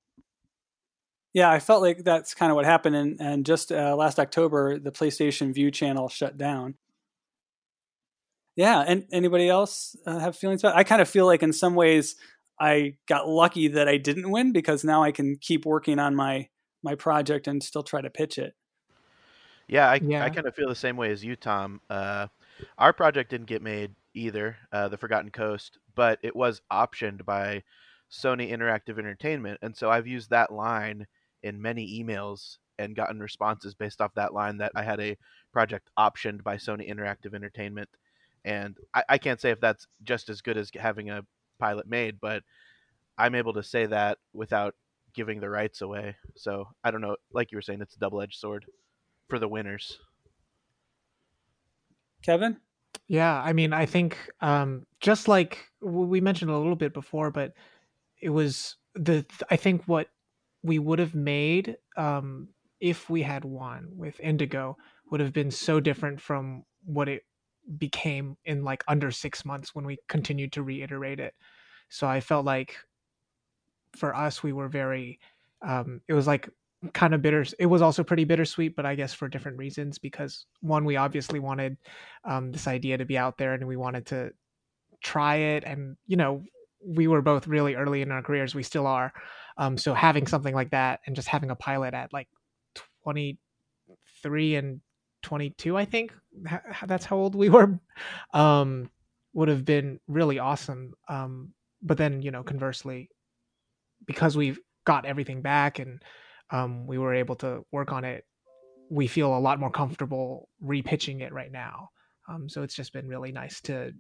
Yeah, 1.34 1.50
I 1.50 1.60
felt 1.60 1.82
like 1.82 2.04
that's 2.04 2.36
kind 2.36 2.52
of 2.52 2.56
what 2.56 2.66
happened, 2.66 2.96
and 2.96 3.20
and 3.20 3.46
just 3.46 3.72
uh, 3.72 3.96
last 3.96 4.20
October, 4.20 4.80
the 4.80 4.92
PlayStation 4.92 5.54
View 5.54 5.72
channel 5.72 6.08
shut 6.08 6.38
down. 6.38 6.76
Yeah, 8.56 8.84
and 8.88 9.06
anybody 9.12 9.50
else 9.50 9.96
uh, 10.06 10.20
have 10.20 10.38
feelings 10.38 10.62
about? 10.62 10.76
It? 10.76 10.80
I 10.80 10.84
kind 10.84 11.02
of 11.02 11.10
feel 11.10 11.26
like 11.26 11.42
in 11.42 11.52
some 11.52 11.74
ways 11.74 12.16
I 12.64 12.96
got 13.10 13.28
lucky 13.28 13.68
that 13.68 13.90
I 13.90 13.98
didn't 13.98 14.32
win 14.32 14.54
because 14.54 14.86
now 14.86 15.04
I 15.04 15.12
can 15.12 15.36
keep 15.36 15.66
working 15.66 16.00
on 16.00 16.16
my 16.16 16.48
my 16.82 16.96
project 16.96 17.46
and 17.46 17.62
still 17.62 17.84
try 17.84 18.00
to 18.00 18.10
pitch 18.10 18.38
it. 18.38 18.56
Yeah, 19.68 19.90
I, 19.90 19.96
yeah. 19.96 20.24
I 20.24 20.30
kind 20.30 20.48
of 20.48 20.56
feel 20.56 20.70
the 20.70 20.76
same 20.76 20.96
way 20.96 21.12
as 21.12 21.26
you, 21.26 21.36
Tom. 21.36 21.82
Uh, 21.90 22.28
our 22.78 22.94
project 22.94 23.30
didn't 23.30 23.48
get 23.48 23.62
made 23.62 23.92
either, 24.14 24.56
uh, 24.72 24.88
The 24.88 24.98
Forgotten 24.98 25.32
Coast, 25.32 25.78
but 25.94 26.20
it 26.22 26.36
was 26.36 26.62
optioned 26.72 27.26
by 27.26 27.64
Sony 28.10 28.50
Interactive 28.52 28.98
Entertainment, 28.98 29.60
and 29.62 29.76
so 29.76 29.90
I've 29.90 30.08
used 30.08 30.30
that 30.30 30.52
line 30.52 31.08
in 31.42 31.62
many 31.62 32.02
emails 32.02 32.60
and 32.80 32.96
gotten 32.96 33.20
responses 33.20 33.74
based 33.74 34.00
off 34.00 34.14
that 34.16 34.34
line 34.34 34.58
that 34.58 34.72
I 34.76 34.84
had 34.84 35.02
a 35.02 35.18
project 35.52 35.90
optioned 35.98 36.44
by 36.44 36.56
Sony 36.56 36.90
Interactive 36.90 37.34
Entertainment, 37.34 37.90
and 38.46 38.78
I, 38.94 39.04
I 39.10 39.18
can't 39.18 39.42
say 39.42 39.52
if 39.52 39.60
that's 39.60 39.88
just 40.04 40.30
as 40.30 40.42
good 40.42 40.58
as 40.58 40.72
having 40.78 41.10
a 41.10 41.26
pilot 41.60 41.88
made, 41.88 42.20
but 42.20 42.44
I'm 43.18 43.36
able 43.36 43.54
to 43.54 43.64
say 43.64 43.86
that 43.86 44.18
without 44.34 44.76
giving 45.14 45.40
the 45.40 45.50
rights 45.50 45.82
away. 45.82 46.16
So 46.36 46.68
I 46.84 46.92
don't 46.92 47.02
know. 47.02 47.16
Like 47.32 47.52
you 47.52 47.58
were 47.58 47.62
saying, 47.62 47.82
it's 47.82 47.96
a 47.96 48.00
double 48.00 48.22
edged 48.22 48.40
sword 48.40 48.66
for 49.30 49.40
the 49.40 49.48
winners. 49.48 50.00
Kevin? 52.24 52.58
Yeah, 53.08 53.42
I 53.42 53.54
mean, 53.54 53.74
I 53.74 53.86
think 53.86 54.18
um, 54.42 54.86
just 55.00 55.28
like 55.28 55.60
we 55.82 56.22
mentioned 56.22 56.52
a 56.52 56.58
little 56.58 56.76
bit 56.76 56.94
before, 56.94 57.32
but 57.32 57.54
it 58.22 58.30
was 58.30 58.78
the 58.96 59.26
I 59.50 59.58
think 59.58 59.84
what 59.86 60.08
we 60.64 60.80
would 60.80 61.00
have 61.00 61.14
made 61.14 61.78
um, 61.98 62.48
if 62.80 63.10
we 63.10 63.22
had 63.22 63.44
won 63.44 63.90
with 63.96 64.20
Indigo 64.20 64.78
would 65.12 65.20
have 65.20 65.34
been 65.34 65.52
so 65.52 65.80
different 65.80 66.22
from 66.22 66.64
what 66.86 67.10
it 67.10 67.24
became 67.78 68.38
in 68.46 68.64
like 68.64 68.84
under 68.88 69.12
six 69.12 69.46
months 69.46 69.74
when 69.74 69.86
we 69.86 69.98
continued 70.08 70.54
to 70.54 70.64
reiterate 70.64 71.20
it. 71.20 71.34
So 71.90 72.08
I 72.08 72.20
felt 72.20 72.46
like 72.46 72.76
for 73.96 74.16
us, 74.16 74.42
we 74.42 74.54
were 74.54 74.68
very, 74.68 75.20
um, 75.66 76.02
it 76.08 76.14
was 76.14 76.28
like 76.28 76.50
kind 76.94 77.14
of 77.14 77.22
bitter. 77.22 77.46
It 77.60 77.68
was 77.68 77.82
also 77.82 78.04
pretty 78.04 78.26
bittersweet, 78.26 78.76
but 78.76 78.86
I 78.86 78.96
guess 78.96 79.14
for 79.14 79.28
different 79.28 79.58
reasons. 79.58 80.00
Because 80.00 80.46
one, 80.62 80.86
we 80.86 80.98
obviously 80.98 81.40
wanted 81.40 81.78
um, 82.26 82.52
this 82.52 82.68
idea 82.68 82.98
to 82.98 83.06
be 83.06 83.18
out 83.18 83.38
there 83.38 83.54
and 83.54 83.68
we 83.68 83.78
wanted 83.78 84.08
to 84.08 84.32
try 85.02 85.36
it. 85.36 85.64
And, 85.64 85.96
you 86.08 86.18
know, 86.18 86.44
we 86.86 87.08
were 87.08 87.22
both 87.22 87.48
really 87.48 87.76
early 87.76 88.02
in 88.02 88.12
our 88.12 88.22
careers. 88.22 88.56
We 88.56 88.64
still 88.64 88.88
are. 88.88 89.14
Um, 89.58 89.78
so 89.78 89.94
having 89.94 90.28
something 90.28 90.54
like 90.54 90.72
that 90.72 91.02
and 91.06 91.16
just 91.16 91.28
having 91.28 91.52
a 91.52 91.56
pilot 91.56 91.94
at 91.94 92.12
like 92.12 92.28
23 93.04 94.56
and 94.56 94.82
22, 95.24 95.78
I 95.78 95.86
think 95.86 96.14
that's 96.86 97.06
how 97.06 97.18
old 97.18 97.36
we 97.36 97.50
were, 97.50 97.80
um, 98.34 98.90
would 99.34 99.48
have 99.48 99.66
been 99.66 100.00
really 100.08 100.40
awesome. 100.40 100.94
Um, 101.10 101.54
but 101.82 101.98
then, 101.98 102.22
you 102.22 102.32
know, 102.32 102.44
conversely, 102.44 103.10
because 104.06 104.38
we've 104.38 104.60
got 104.86 105.06
everything 105.06 105.42
back 105.42 105.80
and 105.80 106.02
um, 106.52 106.86
we 106.86 106.98
were 106.98 107.14
able 107.14 107.36
to 107.38 107.66
work 107.72 107.92
on 107.92 108.04
it, 108.04 108.26
we 108.90 109.08
feel 109.08 109.36
a 109.36 109.40
lot 109.40 109.60
more 109.60 109.72
comfortable 109.72 110.50
repitching 110.64 111.22
it 111.22 111.34
right 111.34 111.52
now. 111.52 111.90
Um, 112.30 112.48
so 112.48 112.64
it's 112.64 112.76
just 112.76 112.94
been 112.94 113.08
really 113.08 113.32
nice 113.32 113.60
to 113.62 113.92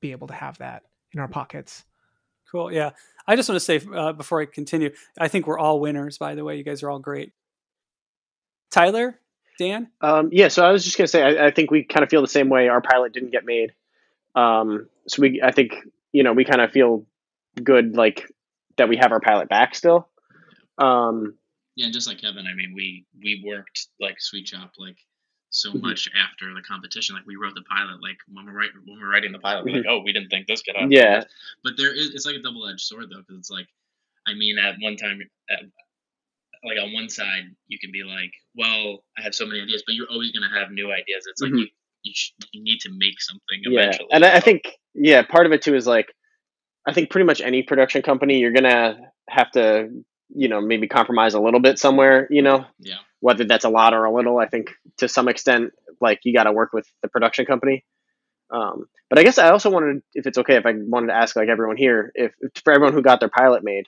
be 0.00 0.12
able 0.12 0.26
to 0.26 0.34
have 0.34 0.58
that 0.58 0.82
in 1.12 1.20
our 1.20 1.28
pockets. 1.28 1.84
Cool. 2.50 2.72
Yeah. 2.72 2.90
I 3.26 3.36
just 3.36 3.48
want 3.48 3.56
to 3.56 3.64
say 3.64 3.80
uh, 3.94 4.12
before 4.12 4.40
I 4.40 4.46
continue, 4.46 4.90
I 5.18 5.28
think 5.28 5.46
we're 5.46 5.58
all 5.58 5.80
winners, 5.80 6.18
by 6.18 6.34
the 6.34 6.44
way. 6.44 6.56
You 6.56 6.64
guys 6.64 6.82
are 6.82 6.90
all 6.90 6.98
great. 6.98 7.32
Tyler, 8.70 9.18
Dan? 9.58 9.88
Um, 10.00 10.30
yeah, 10.32 10.48
so 10.48 10.64
I 10.64 10.72
was 10.72 10.84
just 10.84 10.96
gonna 10.96 11.08
say, 11.08 11.22
I, 11.22 11.46
I, 11.46 11.50
think 11.50 11.70
we 11.70 11.84
kind 11.84 12.02
of 12.02 12.10
feel 12.10 12.22
the 12.22 12.28
same 12.28 12.48
way. 12.48 12.68
Our 12.68 12.80
pilot 12.80 13.12
didn't 13.12 13.30
get 13.30 13.44
made, 13.44 13.72
um, 14.34 14.88
so 15.08 15.22
we, 15.22 15.40
I 15.42 15.50
think, 15.50 15.74
you 16.12 16.22
know, 16.22 16.32
we 16.32 16.44
kind 16.44 16.60
of 16.60 16.70
feel 16.72 17.06
good, 17.62 17.96
like 17.96 18.30
that 18.76 18.88
we 18.88 18.96
have 18.96 19.12
our 19.12 19.20
pilot 19.20 19.48
back 19.48 19.74
still. 19.74 20.08
Um, 20.78 21.34
yeah, 21.74 21.90
just 21.90 22.06
like 22.06 22.20
Kevin, 22.20 22.46
I 22.46 22.54
mean, 22.54 22.72
we 22.74 23.04
we 23.22 23.42
worked 23.46 23.88
like 24.00 24.20
Sweet 24.20 24.48
Shop 24.48 24.72
like 24.78 24.96
so 25.50 25.70
mm-hmm. 25.70 25.86
much 25.86 26.08
after 26.16 26.52
the 26.54 26.62
competition. 26.62 27.14
Like 27.14 27.26
we 27.26 27.36
wrote 27.36 27.54
the 27.54 27.62
pilot, 27.62 28.02
like 28.02 28.16
when 28.28 28.46
we're 28.46 28.52
writing 28.52 28.80
when 28.84 28.98
we're 29.00 29.10
writing 29.10 29.32
the 29.32 29.38
pilot, 29.38 29.64
we're 29.64 29.76
like, 29.76 29.82
mm-hmm. 29.82 29.90
oh, 29.90 30.02
we 30.04 30.12
didn't 30.12 30.28
think 30.28 30.46
this 30.46 30.62
could 30.62 30.76
happen. 30.76 30.92
Yeah, 30.92 31.24
but 31.62 31.74
there 31.76 31.94
is 31.94 32.14
it's 32.14 32.26
like 32.26 32.36
a 32.36 32.42
double 32.42 32.66
edged 32.68 32.80
sword 32.80 33.06
though, 33.10 33.20
because 33.20 33.38
it's 33.38 33.50
like, 33.50 33.66
I 34.26 34.34
mean, 34.34 34.58
at 34.58 34.76
one 34.80 34.96
time, 34.96 35.20
at, 35.50 35.60
like 36.64 36.78
on 36.82 36.92
one 36.92 37.08
side 37.08 37.44
you 37.68 37.78
can 37.78 37.90
be 37.92 38.02
like, 38.04 38.32
well, 38.56 39.02
I 39.18 39.22
have 39.22 39.34
so 39.34 39.46
many 39.46 39.60
ideas, 39.62 39.82
but 39.86 39.94
you're 39.94 40.10
always 40.10 40.32
gonna 40.32 40.52
have 40.58 40.70
new 40.70 40.90
ideas. 40.90 41.24
It's 41.26 41.40
like 41.40 41.50
mm-hmm. 41.50 41.58
you 41.58 41.66
you, 42.02 42.12
sh- 42.14 42.32
you 42.52 42.62
need 42.62 42.78
to 42.80 42.90
make 42.96 43.20
something 43.20 43.60
eventually. 43.62 44.06
Yeah, 44.10 44.16
and 44.16 44.24
I, 44.24 44.36
I 44.36 44.40
think 44.40 44.62
yeah, 44.94 45.22
part 45.22 45.46
of 45.46 45.52
it 45.52 45.62
too 45.62 45.74
is 45.74 45.86
like, 45.86 46.06
I 46.86 46.92
think 46.92 47.10
pretty 47.10 47.26
much 47.26 47.40
any 47.40 47.62
production 47.62 48.02
company 48.02 48.38
you're 48.38 48.52
gonna 48.52 48.98
have 49.28 49.50
to 49.52 49.88
you 50.28 50.48
know 50.48 50.60
maybe 50.60 50.88
compromise 50.88 51.34
a 51.34 51.40
little 51.40 51.60
bit 51.60 51.78
somewhere. 51.78 52.26
You 52.30 52.42
know, 52.42 52.64
yeah, 52.78 52.98
whether 53.20 53.44
that's 53.44 53.64
a 53.64 53.70
lot 53.70 53.94
or 53.94 54.04
a 54.04 54.14
little. 54.14 54.38
I 54.38 54.46
think 54.46 54.70
to 54.98 55.08
some 55.08 55.28
extent, 55.28 55.72
like 56.00 56.20
you 56.24 56.34
got 56.34 56.44
to 56.44 56.52
work 56.52 56.72
with 56.72 56.86
the 57.02 57.08
production 57.08 57.46
company. 57.46 57.84
Um, 58.50 58.86
but 59.10 59.18
I 59.18 59.22
guess 59.24 59.38
I 59.38 59.50
also 59.50 59.70
wanted, 59.70 60.02
if 60.14 60.26
it's 60.26 60.38
okay, 60.38 60.56
if 60.56 60.66
I 60.66 60.72
wanted 60.76 61.08
to 61.08 61.14
ask 61.14 61.34
like 61.36 61.48
everyone 61.48 61.76
here, 61.76 62.12
if 62.14 62.32
for 62.62 62.72
everyone 62.72 62.92
who 62.92 63.02
got 63.02 63.20
their 63.20 63.28
pilot 63.28 63.64
made, 63.64 63.86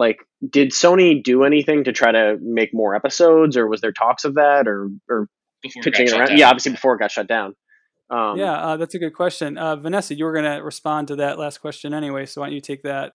like 0.00 0.26
did 0.48 0.70
sony 0.70 1.22
do 1.22 1.44
anything 1.44 1.84
to 1.84 1.92
try 1.92 2.10
to 2.10 2.38
make 2.40 2.70
more 2.72 2.96
episodes 2.96 3.56
or 3.56 3.68
was 3.68 3.82
there 3.82 3.92
talks 3.92 4.24
of 4.24 4.34
that 4.34 4.66
or 4.66 4.90
or 5.08 5.28
before 5.62 5.82
pitching 5.82 6.08
it, 6.08 6.12
around? 6.12 6.36
yeah 6.36 6.48
obviously 6.48 6.72
before 6.72 6.94
it 6.94 6.98
got 6.98 7.10
shut 7.12 7.28
down. 7.28 7.54
Um, 8.08 8.38
yeah 8.38 8.54
uh, 8.54 8.76
that's 8.78 8.94
a 8.94 8.98
good 8.98 9.14
question. 9.14 9.58
Uh, 9.58 9.76
vanessa 9.76 10.14
you 10.14 10.24
were 10.24 10.32
going 10.32 10.46
to 10.46 10.64
respond 10.64 11.08
to 11.08 11.16
that 11.16 11.38
last 11.38 11.58
question 11.58 11.92
anyway 11.94 12.24
so 12.26 12.40
why 12.40 12.48
don't 12.48 12.54
you 12.54 12.60
take 12.60 12.82
that? 12.82 13.12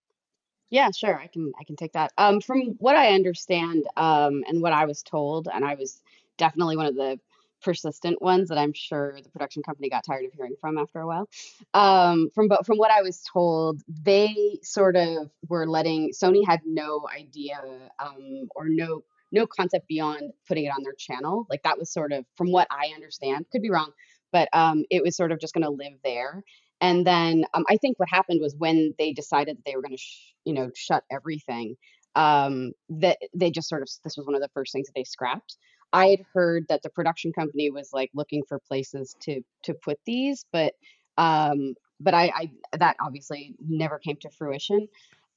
Yeah 0.69 0.89
sure 0.95 1.19
i 1.19 1.27
can 1.27 1.51
i 1.59 1.63
can 1.63 1.75
take 1.75 1.93
that. 1.93 2.13
Um, 2.17 2.39
from 2.39 2.75
what 2.77 2.95
i 2.95 3.13
understand 3.13 3.83
um, 3.97 4.43
and 4.47 4.61
what 4.61 4.71
i 4.71 4.85
was 4.85 5.01
told 5.01 5.49
and 5.51 5.65
i 5.65 5.73
was 5.73 6.01
definitely 6.37 6.77
one 6.77 6.85
of 6.85 6.95
the 6.95 7.19
persistent 7.65 8.21
ones 8.21 8.49
that 8.49 8.57
I'm 8.57 8.73
sure 8.73 9.17
the 9.21 9.29
production 9.29 9.63
company 9.63 9.89
got 9.89 10.05
tired 10.05 10.25
of 10.25 10.31
hearing 10.33 10.55
from 10.61 10.77
after 10.77 10.99
a 10.99 11.07
while. 11.07 11.27
Um, 11.73 12.29
from 12.33 12.47
but 12.47 12.65
from 12.65 12.77
what 12.77 12.91
I 12.91 13.01
was 13.01 13.21
told, 13.33 13.81
they 13.87 14.59
sort 14.61 14.95
of 14.95 15.31
were 15.49 15.67
letting 15.67 16.11
Sony 16.11 16.45
had 16.47 16.61
no 16.65 17.07
idea 17.13 17.59
um, 17.99 18.47
or 18.55 18.69
no 18.69 19.03
no 19.31 19.47
concept 19.47 19.87
beyond 19.87 20.31
putting 20.47 20.65
it 20.65 20.69
on 20.69 20.83
their 20.83 20.93
channel. 20.93 21.45
Like 21.49 21.63
that 21.63 21.77
was 21.77 21.91
sort 21.91 22.13
of 22.13 22.23
from 22.37 22.51
what 22.51 22.67
I 22.71 22.93
understand, 22.93 23.47
could 23.51 23.63
be 23.63 23.71
wrong, 23.71 23.91
but 24.31 24.47
um, 24.53 24.85
it 24.89 25.03
was 25.03 25.17
sort 25.17 25.31
of 25.31 25.39
just 25.39 25.53
going 25.53 25.65
to 25.65 25.71
live 25.71 25.97
there. 26.03 26.43
And 26.81 27.05
then 27.07 27.45
um, 27.53 27.65
I 27.69 27.77
think 27.77 27.97
what 27.97 28.09
happened 28.09 28.41
was 28.41 28.55
when 28.55 28.93
they 28.99 29.11
decided 29.11 29.57
that 29.57 29.65
they 29.65 29.75
were 29.75 29.81
going 29.81 29.97
to, 29.97 30.01
sh- 30.01 30.33
you 30.45 30.53
know, 30.53 30.69
shut 30.75 31.03
everything, 31.11 31.75
um, 32.15 32.73
that 32.89 33.17
they 33.33 33.49
just 33.49 33.69
sort 33.69 33.81
of 33.81 33.89
this 34.03 34.17
was 34.17 34.25
one 34.25 34.35
of 34.35 34.41
the 34.41 34.49
first 34.53 34.71
things 34.71 34.87
that 34.87 34.93
they 34.95 35.03
scrapped. 35.03 35.57
I 35.93 36.07
had 36.07 36.25
heard 36.33 36.65
that 36.69 36.83
the 36.83 36.89
production 36.89 37.33
company 37.33 37.69
was 37.69 37.91
like 37.93 38.11
looking 38.13 38.43
for 38.47 38.59
places 38.59 39.15
to 39.21 39.41
to 39.63 39.73
put 39.73 39.99
these, 40.05 40.45
but 40.51 40.73
um, 41.17 41.75
but 41.99 42.13
I, 42.13 42.31
I 42.35 42.51
that 42.77 42.97
obviously 42.99 43.55
never 43.67 43.99
came 43.99 44.17
to 44.21 44.29
fruition. 44.29 44.87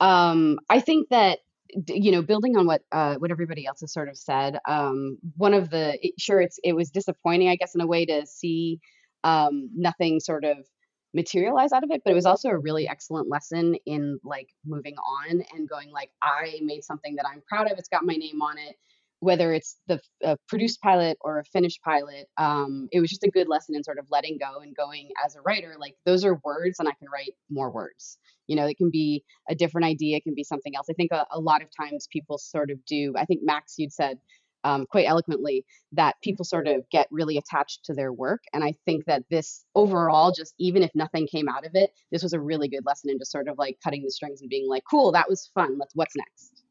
Um, 0.00 0.58
I 0.68 0.80
think 0.80 1.08
that 1.10 1.40
you 1.88 2.12
know 2.12 2.22
building 2.22 2.56
on 2.56 2.66
what 2.66 2.82
uh, 2.92 3.16
what 3.16 3.30
everybody 3.30 3.66
else 3.66 3.80
has 3.80 3.92
sort 3.92 4.08
of 4.08 4.16
said 4.16 4.58
um, 4.66 5.18
one 5.36 5.54
of 5.54 5.70
the 5.70 5.98
it, 6.06 6.14
sure 6.18 6.40
it's 6.40 6.58
it 6.64 6.74
was 6.74 6.90
disappointing 6.90 7.48
i 7.48 7.56
guess 7.56 7.74
in 7.74 7.80
a 7.80 7.86
way 7.86 8.06
to 8.06 8.26
see 8.26 8.80
um, 9.24 9.68
nothing 9.74 10.20
sort 10.20 10.44
of 10.44 10.56
materialize 11.14 11.72
out 11.72 11.84
of 11.84 11.90
it 11.90 12.02
but 12.04 12.10
it 12.10 12.14
was 12.14 12.26
also 12.26 12.48
a 12.48 12.58
really 12.58 12.86
excellent 12.86 13.28
lesson 13.28 13.74
in 13.86 14.18
like 14.24 14.48
moving 14.66 14.94
on 14.96 15.42
and 15.54 15.68
going 15.68 15.90
like 15.90 16.10
i 16.22 16.58
made 16.62 16.84
something 16.84 17.16
that 17.16 17.24
i'm 17.26 17.42
proud 17.48 17.70
of 17.70 17.78
it's 17.78 17.88
got 17.88 18.04
my 18.04 18.14
name 18.14 18.42
on 18.42 18.58
it 18.58 18.76
whether 19.20 19.52
it's 19.52 19.76
the 19.88 20.00
produced 20.48 20.80
pilot 20.80 21.18
or 21.20 21.38
a 21.38 21.44
finished 21.44 21.80
pilot, 21.84 22.26
um, 22.36 22.88
it 22.92 23.00
was 23.00 23.10
just 23.10 23.24
a 23.24 23.30
good 23.30 23.48
lesson 23.48 23.74
in 23.74 23.82
sort 23.82 23.98
of 23.98 24.06
letting 24.10 24.38
go 24.38 24.60
and 24.60 24.76
going 24.76 25.10
as 25.24 25.34
a 25.34 25.40
writer. 25.40 25.74
Like 25.78 25.94
those 26.06 26.24
are 26.24 26.40
words, 26.44 26.78
and 26.78 26.88
I 26.88 26.92
can 26.98 27.08
write 27.12 27.32
more 27.50 27.70
words. 27.70 28.18
You 28.46 28.56
know, 28.56 28.66
it 28.66 28.76
can 28.78 28.90
be 28.90 29.24
a 29.48 29.54
different 29.54 29.86
idea, 29.86 30.16
it 30.16 30.24
can 30.24 30.34
be 30.34 30.44
something 30.44 30.74
else. 30.74 30.86
I 30.90 30.94
think 30.94 31.12
a, 31.12 31.26
a 31.32 31.40
lot 31.40 31.62
of 31.62 31.68
times 31.76 32.08
people 32.10 32.38
sort 32.38 32.70
of 32.70 32.84
do. 32.86 33.12
I 33.16 33.24
think 33.24 33.40
Max, 33.42 33.74
you'd 33.76 33.92
said 33.92 34.18
um, 34.64 34.86
quite 34.90 35.06
eloquently 35.06 35.64
that 35.92 36.16
people 36.22 36.44
sort 36.44 36.66
of 36.66 36.88
get 36.90 37.06
really 37.10 37.38
attached 37.38 37.84
to 37.84 37.94
their 37.94 38.12
work. 38.12 38.42
And 38.52 38.64
I 38.64 38.74
think 38.84 39.04
that 39.06 39.22
this 39.30 39.64
overall, 39.74 40.32
just 40.32 40.54
even 40.58 40.82
if 40.82 40.90
nothing 40.94 41.26
came 41.26 41.48
out 41.48 41.66
of 41.66 41.72
it, 41.74 41.90
this 42.10 42.22
was 42.22 42.32
a 42.32 42.40
really 42.40 42.68
good 42.68 42.84
lesson 42.84 43.10
in 43.10 43.18
just 43.18 43.32
sort 43.32 43.48
of 43.48 43.58
like 43.58 43.78
cutting 43.82 44.02
the 44.02 44.10
strings 44.10 44.40
and 44.40 44.50
being 44.50 44.68
like, 44.68 44.82
cool, 44.90 45.12
that 45.12 45.28
was 45.28 45.50
fun. 45.54 45.78
Let's 45.78 45.94
what's 45.94 46.16
next. 46.16 46.62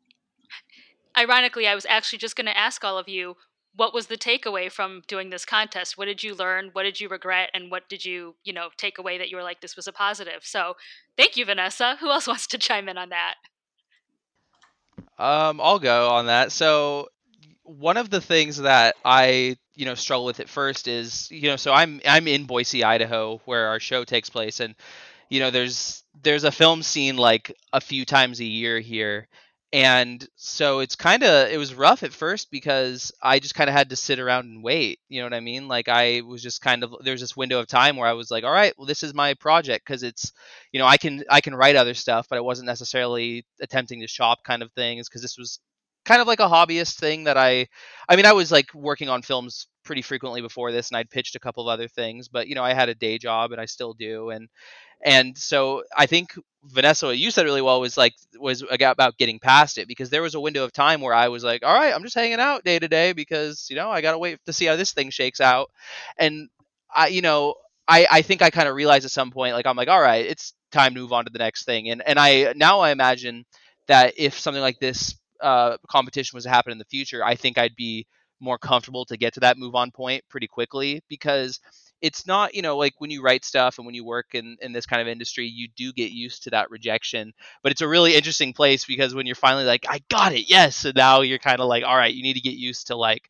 Ironically, 1.17 1.67
I 1.67 1.75
was 1.75 1.85
actually 1.87 2.19
just 2.19 2.35
going 2.35 2.45
to 2.45 2.57
ask 2.57 2.83
all 2.83 2.97
of 2.97 3.09
you 3.09 3.35
what 3.75 3.93
was 3.93 4.07
the 4.07 4.17
takeaway 4.17 4.71
from 4.71 5.03
doing 5.07 5.29
this 5.29 5.45
contest? 5.45 5.97
What 5.97 6.05
did 6.05 6.23
you 6.23 6.33
learn? 6.33 6.69
What 6.73 6.83
did 6.83 6.99
you 6.99 7.09
regret? 7.09 7.51
And 7.53 7.69
what 7.69 7.87
did 7.87 8.03
you, 8.03 8.35
you 8.43 8.51
know, 8.51 8.69
take 8.75 8.97
away 8.97 9.19
that 9.19 9.29
you 9.29 9.37
were 9.37 9.43
like, 9.43 9.61
this 9.61 9.75
was 9.75 9.87
a 9.87 9.93
positive? 9.93 10.43
So 10.43 10.75
thank 11.15 11.37
you, 11.37 11.45
Vanessa. 11.45 11.95
Who 11.99 12.09
else 12.09 12.27
wants 12.27 12.47
to 12.47 12.57
chime 12.57 12.89
in 12.89 12.97
on 12.97 13.09
that? 13.09 13.35
Um, 15.19 15.61
I'll 15.61 15.79
go 15.79 16.09
on 16.09 16.25
that. 16.25 16.51
So 16.51 17.09
one 17.63 17.97
of 17.97 18.09
the 18.09 18.21
things 18.21 18.57
that 18.57 18.95
I 19.03 19.57
you 19.75 19.85
know 19.85 19.95
struggle 19.95 20.25
with 20.25 20.39
at 20.39 20.49
first 20.49 20.87
is 20.87 21.29
you 21.29 21.49
know 21.49 21.55
so 21.55 21.71
I'm 21.73 22.01
I'm 22.07 22.27
in 22.27 22.45
Boise, 22.45 22.83
Idaho, 22.83 23.41
where 23.45 23.67
our 23.67 23.79
show 23.79 24.03
takes 24.03 24.29
place, 24.29 24.59
and 24.59 24.73
you 25.29 25.39
know 25.39 25.51
there's 25.51 26.03
there's 26.23 26.43
a 26.43 26.51
film 26.51 26.81
scene 26.81 27.17
like 27.17 27.55
a 27.73 27.81
few 27.81 28.05
times 28.05 28.39
a 28.39 28.45
year 28.45 28.79
here, 28.79 29.27
and 29.73 30.25
so 30.35 30.79
it's 30.79 30.95
kind 30.95 31.23
of 31.23 31.49
it 31.49 31.57
was 31.57 31.73
rough 31.75 32.03
at 32.03 32.13
first 32.13 32.49
because 32.51 33.11
I 33.21 33.39
just 33.39 33.55
kind 33.55 33.69
of 33.69 33.75
had 33.75 33.89
to 33.89 33.95
sit 33.97 34.19
around 34.19 34.45
and 34.45 34.63
wait. 34.63 34.99
You 35.09 35.19
know 35.19 35.25
what 35.25 35.33
I 35.33 35.41
mean? 35.41 35.67
Like 35.67 35.89
I 35.89 36.21
was 36.21 36.41
just 36.41 36.61
kind 36.61 36.83
of 36.83 36.95
there's 37.03 37.19
this 37.21 37.35
window 37.35 37.59
of 37.59 37.67
time 37.67 37.97
where 37.97 38.07
I 38.07 38.13
was 38.13 38.31
like, 38.31 38.45
all 38.45 38.51
right, 38.51 38.73
well 38.77 38.87
this 38.87 39.03
is 39.03 39.13
my 39.13 39.33
project 39.33 39.85
because 39.85 40.03
it's 40.03 40.31
you 40.71 40.79
know 40.79 40.85
I 40.85 40.97
can 40.97 41.23
I 41.29 41.41
can 41.41 41.55
write 41.55 41.75
other 41.75 41.93
stuff, 41.93 42.27
but 42.29 42.37
it 42.37 42.45
wasn't 42.45 42.67
necessarily 42.67 43.45
attempting 43.61 44.01
to 44.01 44.07
shop 44.07 44.39
kind 44.45 44.63
of 44.63 44.71
things 44.71 45.09
because 45.09 45.21
this 45.21 45.37
was 45.37 45.59
kind 46.07 46.21
of 46.21 46.27
like 46.27 46.39
a 46.39 46.47
hobbyist 46.47 46.95
thing 46.95 47.25
that 47.25 47.37
I 47.37 47.67
I 48.07 48.15
mean 48.15 48.25
I 48.25 48.31
was 48.31 48.51
like 48.51 48.73
working 48.73 49.09
on 49.09 49.21
films 49.21 49.67
pretty 49.83 50.01
frequently 50.01 50.41
before 50.41 50.71
this 50.71 50.89
and 50.89 50.97
I'd 50.97 51.09
pitched 51.09 51.35
a 51.35 51.39
couple 51.39 51.67
of 51.67 51.71
other 51.71 51.87
things 51.89 52.29
but 52.29 52.47
you 52.47 52.55
know 52.55 52.63
I 52.63 52.73
had 52.73 52.89
a 52.89 52.95
day 52.95 53.17
job 53.17 53.51
and 53.51 53.59
I 53.59 53.65
still 53.65 53.93
do 53.93 54.29
and 54.29 54.47
and 55.03 55.37
so 55.37 55.83
I 55.95 56.05
think 56.05 56.33
Vanessa 56.63 57.07
what 57.07 57.17
you 57.17 57.29
said 57.29 57.45
really 57.45 57.61
well 57.61 57.81
was 57.81 57.97
like 57.97 58.13
was 58.39 58.63
about 58.71 59.17
getting 59.17 59.39
past 59.39 59.77
it 59.77 59.87
because 59.87 60.09
there 60.09 60.21
was 60.21 60.33
a 60.33 60.39
window 60.39 60.63
of 60.63 60.71
time 60.71 61.01
where 61.01 61.13
I 61.13 61.27
was 61.27 61.43
like 61.43 61.63
all 61.63 61.73
right 61.73 61.93
I'm 61.93 62.03
just 62.03 62.15
hanging 62.15 62.39
out 62.39 62.63
day 62.63 62.79
to 62.79 62.87
day 62.87 63.11
because 63.11 63.67
you 63.69 63.75
know 63.75 63.89
I 63.89 64.01
got 64.01 64.13
to 64.13 64.17
wait 64.17 64.39
to 64.45 64.53
see 64.53 64.65
how 64.65 64.77
this 64.77 64.93
thing 64.93 65.09
shakes 65.09 65.41
out 65.41 65.69
and 66.17 66.47
I 66.93 67.07
you 67.07 67.21
know 67.21 67.55
I 67.85 68.07
I 68.09 68.21
think 68.21 68.41
I 68.41 68.49
kind 68.49 68.69
of 68.69 68.75
realized 68.75 69.05
at 69.05 69.11
some 69.11 69.31
point 69.31 69.55
like 69.55 69.67
I'm 69.67 69.77
like 69.77 69.89
all 69.89 70.01
right 70.01 70.25
it's 70.25 70.53
time 70.71 70.93
to 70.93 71.01
move 71.01 71.11
on 71.11 71.25
to 71.25 71.31
the 71.31 71.39
next 71.39 71.65
thing 71.65 71.89
and 71.89 72.01
and 72.07 72.17
I 72.17 72.53
now 72.55 72.79
I 72.79 72.91
imagine 72.91 73.45
that 73.87 74.13
if 74.17 74.39
something 74.39 74.61
like 74.61 74.79
this 74.79 75.15
uh, 75.41 75.77
competition 75.87 76.35
was 76.35 76.43
to 76.43 76.49
happen 76.49 76.71
in 76.71 76.77
the 76.77 76.85
future, 76.85 77.23
I 77.23 77.35
think 77.35 77.57
I'd 77.57 77.75
be 77.75 78.07
more 78.39 78.57
comfortable 78.57 79.05
to 79.05 79.17
get 79.17 79.33
to 79.33 79.39
that 79.41 79.57
move 79.57 79.75
on 79.75 79.91
point 79.91 80.23
pretty 80.29 80.47
quickly 80.47 81.01
because 81.09 81.59
it's 82.01 82.27
not 82.27 82.53
you 82.53 82.61
know 82.61 82.77
like 82.77 82.93
when 82.99 83.09
you 83.09 83.21
write 83.21 83.43
stuff 83.43 83.77
and 83.77 83.85
when 83.85 83.95
you 83.95 84.05
work 84.05 84.27
in, 84.33 84.57
in 84.61 84.71
this 84.71 84.85
kind 84.85 85.01
of 85.01 85.07
industry 85.07 85.47
you 85.47 85.67
do 85.75 85.91
get 85.91 86.11
used 86.11 86.43
to 86.43 86.49
that 86.51 86.69
rejection 86.69 87.33
but 87.63 87.71
it's 87.71 87.81
a 87.81 87.87
really 87.87 88.15
interesting 88.15 88.53
place 88.53 88.85
because 88.85 89.15
when 89.15 89.25
you're 89.25 89.35
finally 89.35 89.65
like 89.65 89.85
i 89.89 89.99
got 90.09 90.33
it 90.33 90.49
yes 90.49 90.85
and 90.85 90.95
now 90.95 91.21
you're 91.21 91.39
kind 91.39 91.59
of 91.59 91.67
like 91.67 91.83
all 91.83 91.97
right 91.97 92.13
you 92.13 92.23
need 92.23 92.35
to 92.35 92.41
get 92.41 92.53
used 92.53 92.87
to 92.87 92.95
like 92.95 93.29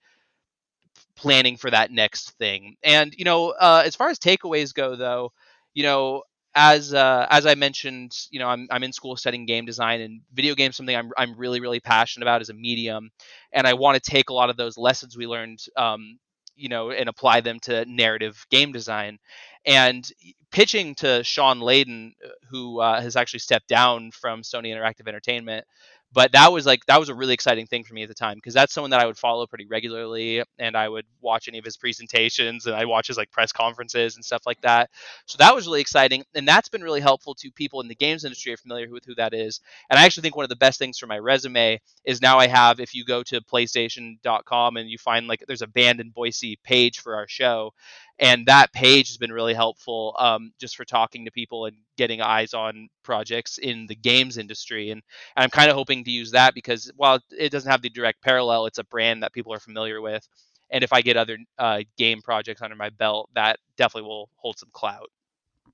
planning 1.16 1.58
for 1.58 1.72
that 1.72 1.92
next 1.92 2.32
thing 2.32 2.76
and 2.84 3.16
you 3.18 3.26
know 3.26 3.50
uh, 3.60 3.82
as 3.86 3.96
far 3.96 4.10
as 4.10 4.20
takeaways 4.20 4.74
go 4.74 4.96
though 4.96 5.32
you 5.74 5.84
know 5.84 6.22
as 6.58 6.94
uh, 6.94 7.28
as 7.30 7.46
I 7.46 7.56
mentioned, 7.56 8.14
you 8.32 8.40
know, 8.40 8.48
I'm 8.50 8.68
I'm 8.72 8.84
in 8.84 8.92
school 8.92 9.16
studying 9.16 9.46
game 9.46 9.66
design 9.66 10.02
and 10.02 10.22
video 10.34 10.56
games 10.56 10.76
something 10.76 10.96
I'm 10.96 11.12
I'm 11.18 11.38
really 11.38 11.62
really 11.62 11.80
passionate 11.80 12.26
about 12.26 12.42
as 12.42 12.50
a 12.50 12.56
medium, 12.56 13.12
and 13.54 13.68
I 13.68 13.76
want 13.76 14.02
to 14.04 14.12
take 14.12 14.30
a 14.32 14.34
lot 14.34 14.50
of 14.50 14.58
those 14.58 14.78
lessons 14.78 15.16
we 15.16 15.28
learned, 15.28 15.60
um, 15.78 16.18
you 16.56 16.70
know, 16.70 16.90
and 16.92 17.10
apply 17.10 17.42
them 17.42 17.60
to 17.62 17.86
narrative 17.86 18.46
game 18.50 18.72
design. 18.72 19.20
And 19.68 20.10
pitching 20.52 20.96
to 20.96 21.24
Shawn 21.24 21.60
Layden, 21.60 22.14
uh, 22.26 22.30
who 22.50 22.80
uh, 22.82 23.02
has 23.02 23.16
actually 23.16 23.40
stepped 23.42 23.68
down 23.68 24.12
from 24.12 24.42
Sony 24.42 24.70
Interactive 24.70 25.08
Entertainment, 25.08 25.66
but 26.14 26.32
that 26.32 26.52
was 26.52 26.66
like 26.66 26.86
that 26.86 27.00
was 27.00 27.10
a 27.10 27.16
really 27.16 27.34
exciting 27.34 27.68
thing 27.68 27.84
for 27.84 27.94
me 27.94 28.04
at 28.04 28.08
the 28.08 28.16
time 28.16 28.36
because 28.36 28.54
that's 28.54 28.74
someone 28.74 28.92
that 28.92 29.02
I 29.02 29.06
would 29.06 29.18
follow 29.18 29.46
pretty 29.46 29.66
regularly 29.66 30.42
and 30.58 30.76
I 30.76 30.88
would 30.88 31.06
watch 31.22 31.48
any 31.48 31.58
of 31.58 31.66
his 31.66 31.78
presentations 31.78 32.66
and 32.66 32.76
I 32.76 32.86
watch 32.86 33.08
his 33.08 33.18
like 33.18 33.32
press 33.32 33.52
conferences 33.52 34.16
and 34.16 34.24
stuff 34.24 34.44
like 34.46 34.62
that. 34.62 34.90
So 35.26 35.38
that 35.38 35.54
was 35.54 35.66
really 35.68 35.82
exciting 35.82 36.24
and 36.34 36.48
that's 36.48 36.70
been 36.70 36.82
really 36.82 37.02
helpful 37.02 37.36
to 37.36 37.52
people 37.52 37.82
in 37.82 37.88
the 37.88 37.96
games 37.96 38.24
industry 38.24 38.54
are 38.54 38.58
familiar 38.58 38.90
with 38.90 39.06
who 39.06 39.16
that 39.16 39.34
is. 39.34 39.60
And 39.90 40.00
I 40.00 40.06
actually 40.06 40.22
think 40.22 40.36
one 40.36 40.44
of 40.44 40.50
the 40.50 40.56
best 40.56 40.80
things 40.80 40.98
for 40.98 41.08
my 41.08 41.20
resume 41.20 41.80
is 42.06 42.22
now 42.22 42.38
I 42.38 42.48
have 42.48 42.80
if 42.80 42.96
you 42.96 43.04
go 43.04 43.22
to 43.24 43.42
playstation.com 43.42 44.78
and 44.78 44.90
you 44.90 44.98
find 44.98 45.28
like 45.28 45.44
there's 45.48 45.62
a 45.62 45.68
band 45.68 46.00
in 46.00 46.10
Boise 46.12 46.58
page 46.64 47.00
for 47.00 47.16
our 47.16 47.28
show 47.28 47.74
and 48.20 48.46
that 48.48 48.74
page 48.74 49.10
has 49.10 49.18
been 49.18 49.32
really 49.32 49.54
helpful 49.54 50.16
um, 50.20 50.52
just 50.60 50.76
for 50.76 50.86
talking 50.86 51.26
to 51.26 51.32
people 51.32 51.66
and 51.66 51.78
getting 51.98 52.22
eyes 52.22 52.54
on 52.54 52.90
projects 53.04 53.58
in 53.58 53.86
the 53.88 53.96
games 53.96 54.38
industry 54.38 54.92
and, 54.92 55.02
and 55.36 55.44
i'm 55.44 55.50
kind 55.50 55.70
of 55.70 55.76
hoping 55.76 56.04
to 56.04 56.12
use 56.12 56.32
that 56.32 56.54
because 56.54 56.92
while 56.96 57.20
it 57.38 57.52
doesn't 57.52 57.72
have 57.72 57.82
the 57.82 57.90
direct 57.90 58.22
parallel 58.22 58.66
it's 58.66 58.78
a 58.78 58.84
brand 58.86 59.24
that 59.24 59.34
people 59.34 59.54
are 59.54 59.60
familiar 59.60 60.02
with 60.02 60.28
and 60.70 60.84
if 60.84 60.94
i 60.94 61.02
get 61.02 61.18
other 61.18 61.38
uh, 61.60 61.82
game 61.98 62.22
projects 62.22 62.62
under 62.62 62.76
my 62.76 62.90
belt 62.90 63.30
that 63.36 63.60
definitely 63.78 64.08
will 64.08 64.30
hold 64.36 64.58
some 64.58 64.70
clout. 64.74 65.10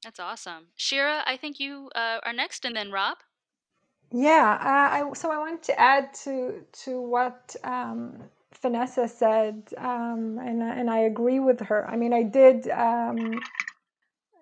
That's 0.04 0.20
awesome. 0.20 0.68
Shira 0.76 1.24
i 1.26 1.38
think 1.38 1.60
you 1.60 1.90
uh, 1.96 2.20
are 2.24 2.34
next 2.34 2.66
and 2.66 2.76
then 2.76 2.92
rob? 2.92 3.18
Yeah 4.12 4.58
uh, 4.60 5.10
I, 5.10 5.14
so 5.14 5.32
i 5.32 5.38
want 5.38 5.64
to 5.64 5.80
add 5.80 6.14
to 6.26 6.66
to 6.84 7.02
what 7.02 7.56
um, 7.64 8.24
Vanessa 8.62 9.08
said, 9.08 9.70
um, 9.78 10.40
and 10.40 10.62
and 10.62 10.90
I 10.90 11.00
agree 11.00 11.40
with 11.40 11.60
her. 11.62 11.90
I 11.90 11.96
mean, 11.98 12.14
I 12.14 12.24
did 12.24 12.70
um, 12.70 13.40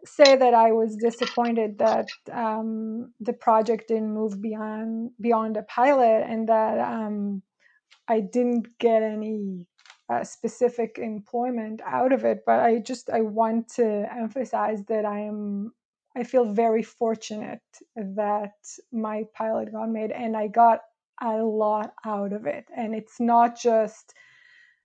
say 0.06 0.36
that 0.36 0.54
I 0.54 0.71
was 0.71 0.95
disappointed 0.95 1.78
that 1.80 2.08
um, 2.32 3.13
the 3.19 3.34
project 3.34 3.88
didn't 3.89 4.13
move 4.13 4.41
beyond 4.41 5.12
beyond 5.21 5.58
a 5.58 5.63
pilot, 5.63 6.26
and 6.28 6.50
that 6.50 6.80
um, 6.80 7.41
I 8.08 8.21
didn't 8.21 8.67
get 8.80 9.04
any 9.04 9.65
uh, 10.10 10.24
specific 10.24 10.97
employment 11.00 11.82
out 11.86 12.13
of 12.13 12.26
it. 12.26 12.39
But 12.45 12.60
I 12.60 12.80
just 12.80 13.10
I 13.10 13.21
want 13.21 13.69
to 13.76 14.08
emphasize 14.13 14.84
that 14.88 15.06
I 15.06 15.21
am 15.21 15.74
I 16.15 16.24
feel 16.24 16.45
very 16.54 16.84
fortunate 16.84 17.62
that 17.95 18.54
my 18.91 19.26
pilot 19.36 19.71
got 19.71 19.89
made, 19.89 20.12
and 20.12 20.36
I 20.38 20.47
got 20.47 20.82
a 21.21 21.38
lot 21.43 21.93
out 22.05 22.34
of 22.34 22.45
it. 22.45 22.65
And 22.75 22.95
it's 22.95 23.19
not 23.19 23.60
just 23.60 24.13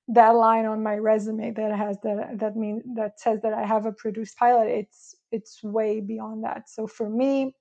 that 0.09 0.31
line 0.31 0.67
on 0.67 0.83
my 0.83 0.97
resume 0.97 1.51
that 1.53 1.77
has 1.77 1.99
that 2.03 2.39
that 2.39 2.57
mean 2.57 2.83
that 2.95 3.19
says 3.19 3.41
that 3.43 3.53
I 3.53 3.67
have 3.67 3.87
a 3.87 3.93
produced 3.93 4.39
pilot. 4.39 4.69
It's 4.69 5.17
it's 5.33 5.63
way 5.63 6.01
beyond 6.01 6.45
that. 6.45 6.69
So 6.69 6.87
for 6.87 7.09
me 7.11 7.55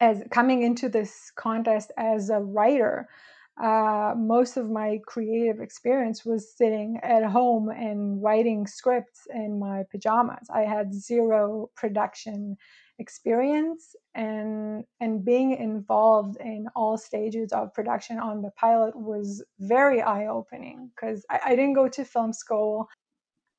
as 0.00 0.22
coming 0.30 0.62
into 0.62 0.88
this 0.88 1.32
contest 1.36 1.90
as 1.96 2.30
a 2.30 2.38
writer 2.38 3.08
uh, 3.62 4.14
most 4.16 4.56
of 4.56 4.68
my 4.68 5.00
creative 5.06 5.60
experience 5.60 6.24
was 6.24 6.56
sitting 6.56 6.98
at 7.02 7.24
home 7.24 7.68
and 7.68 8.20
writing 8.20 8.66
scripts 8.66 9.28
in 9.32 9.60
my 9.60 9.84
pajamas. 9.92 10.48
I 10.52 10.62
had 10.62 10.92
zero 10.92 11.70
production 11.76 12.56
experience 12.98 13.96
and 14.14 14.84
and 15.00 15.24
being 15.24 15.52
involved 15.52 16.36
in 16.40 16.68
all 16.76 16.96
stages 16.96 17.52
of 17.52 17.74
production 17.74 18.18
on 18.18 18.40
the 18.40 18.50
pilot 18.50 18.94
was 18.94 19.42
very 19.58 20.00
eye-opening 20.00 20.90
because 20.94 21.24
I, 21.28 21.40
I, 21.46 21.50
didn't 21.56 21.74
go 21.74 21.88
to 21.88 22.04
film 22.04 22.32
school. 22.32 22.88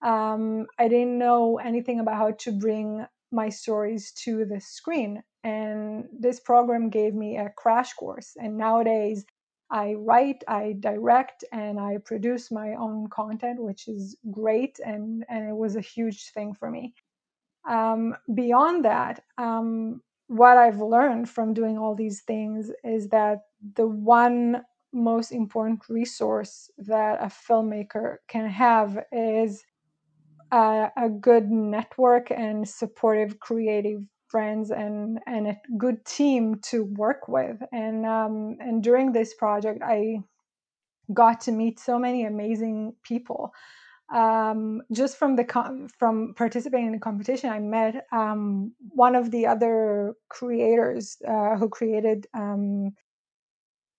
Um, 0.02 0.68
i 0.80 0.88
didn't 0.88 1.18
know 1.18 1.58
anything 1.58 2.00
about 2.00 2.16
how 2.16 2.32
to 2.32 2.52
bring 2.52 3.06
my 3.32 3.50
stories 3.50 4.12
to 4.24 4.46
the 4.46 4.62
screen 4.62 5.24
and 5.44 6.06
this 6.18 6.40
program 6.40 6.90
gave 6.90 7.14
me 7.14 7.38
a 7.38 7.50
crash 7.50 7.94
course 7.94 8.34
and 8.38 8.58
nowadays 8.58 9.26
i 9.72 9.94
write 9.94 10.44
i 10.48 10.76
direct 10.80 11.44
and 11.52 11.80
i 11.80 11.98
produce 12.06 12.52
my 12.52 12.74
own 12.76 13.08
content 13.10 13.62
which 13.62 13.88
is 13.88 14.16
great 14.32 14.80
and 14.86 15.26
and 15.28 15.50
it 15.50 15.56
was 15.56 15.76
a 15.76 15.82
huge 15.82 16.32
thing 16.32 16.54
for 16.54 16.70
me 16.70 16.94
um, 17.68 18.16
beyond 18.34 18.86
that, 18.86 19.24
um, 19.38 20.02
what 20.28 20.58
I've 20.58 20.80
learned 20.80 21.30
from 21.30 21.54
doing 21.54 21.78
all 21.78 21.96
these 21.96 22.22
things 22.22 22.72
is 22.84 23.10
that 23.10 23.42
the 23.76 23.88
one 23.88 24.64
most 24.94 25.32
important 25.32 25.82
resource 25.90 26.72
that 26.78 27.22
a 27.22 27.28
filmmaker 27.28 28.18
can 28.28 28.48
have 28.48 29.04
is 29.12 29.64
a, 30.52 30.90
a 30.98 31.10
good 31.10 31.52
network 31.52 32.32
and 32.32 32.68
supportive 32.68 33.40
creative 33.40 34.02
friends 34.28 34.72
and 34.72 35.20
and 35.28 35.48
a 35.48 35.58
good 35.78 36.04
team 36.06 36.60
to 36.62 36.86
work 36.86 37.28
with. 37.28 37.58
And 37.72 38.06
um, 38.06 38.58
and 38.60 38.82
during 38.82 39.12
this 39.12 39.34
project 39.34 39.82
i 39.84 40.24
got 41.14 41.42
to 41.42 41.52
meet 41.52 41.80
so 41.80 42.00
many 42.00 42.26
amazing 42.26 42.94
people 43.04 43.54
um, 44.14 44.82
just 44.92 45.18
from 45.18 45.36
the 45.36 45.44
com- 45.44 45.88
from 45.98 46.34
participating 46.36 46.88
in 46.88 46.94
the 46.94 47.00
competition, 47.00 47.50
I 47.50 47.60
met 47.60 48.06
um, 48.12 48.74
one 48.90 49.16
of 49.16 49.32
the 49.32 49.48
other 49.48 50.16
creators 50.30 51.18
uh, 51.28 51.58
who 51.58 51.70
created 51.70 52.28
um, 52.34 52.92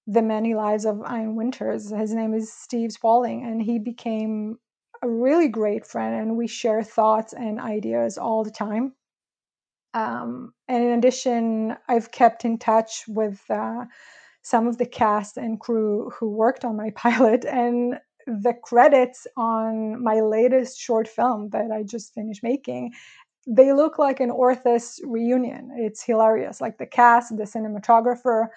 the 0.07 0.23
many 0.23 0.55
lives 0.55 0.85
of 0.85 1.01
Ian 1.01 1.35
Winters. 1.35 1.91
His 1.91 2.13
name 2.15 2.35
is 2.35 2.53
Steve 2.53 2.93
Spalding, 2.93 3.45
and 3.45 3.61
he 3.61 3.79
became 3.79 4.59
a 5.03 5.09
really 5.09 5.49
great 5.49 5.87
friend, 5.87 6.15
and 6.15 6.37
we 6.37 6.47
share 6.47 6.83
thoughts 6.83 7.33
and 7.33 7.61
ideas 7.61 8.17
all 8.17 8.45
the 8.45 8.51
time. 8.51 8.95
Um, 9.95 10.53
and 10.69 10.85
in 10.85 10.99
addition, 10.99 11.77
I've 11.89 12.13
kept 12.13 12.45
in 12.45 12.59
touch 12.59 13.05
with 13.09 13.41
uh, 13.51 13.87
some 14.43 14.69
of 14.69 14.79
the 14.79 14.87
cast 14.87 15.37
and 15.39 15.59
crew 15.59 16.11
who 16.11 16.31
worked 16.31 16.65
on 16.65 16.77
my 16.77 16.91
pilot, 16.97 17.45
and 17.45 17.99
the 18.27 18.55
credits 18.63 19.27
on 19.37 20.03
my 20.03 20.21
latest 20.21 20.79
short 20.79 21.09
film 21.09 21.51
that 21.51 21.71
I 21.73 21.83
just 21.83 22.13
finished 22.15 22.43
making 22.43 22.93
they 23.47 23.73
look 23.73 23.99
like 23.99 24.21
an 24.21 24.31
Orthus 24.31 25.01
reunion. 25.05 25.71
It's 25.77 26.03
hilarious. 26.03 26.61
Like 26.61 26.79
the 26.79 26.87
cast, 26.87 27.37
the 27.37 27.45
cinematographer. 27.45 28.49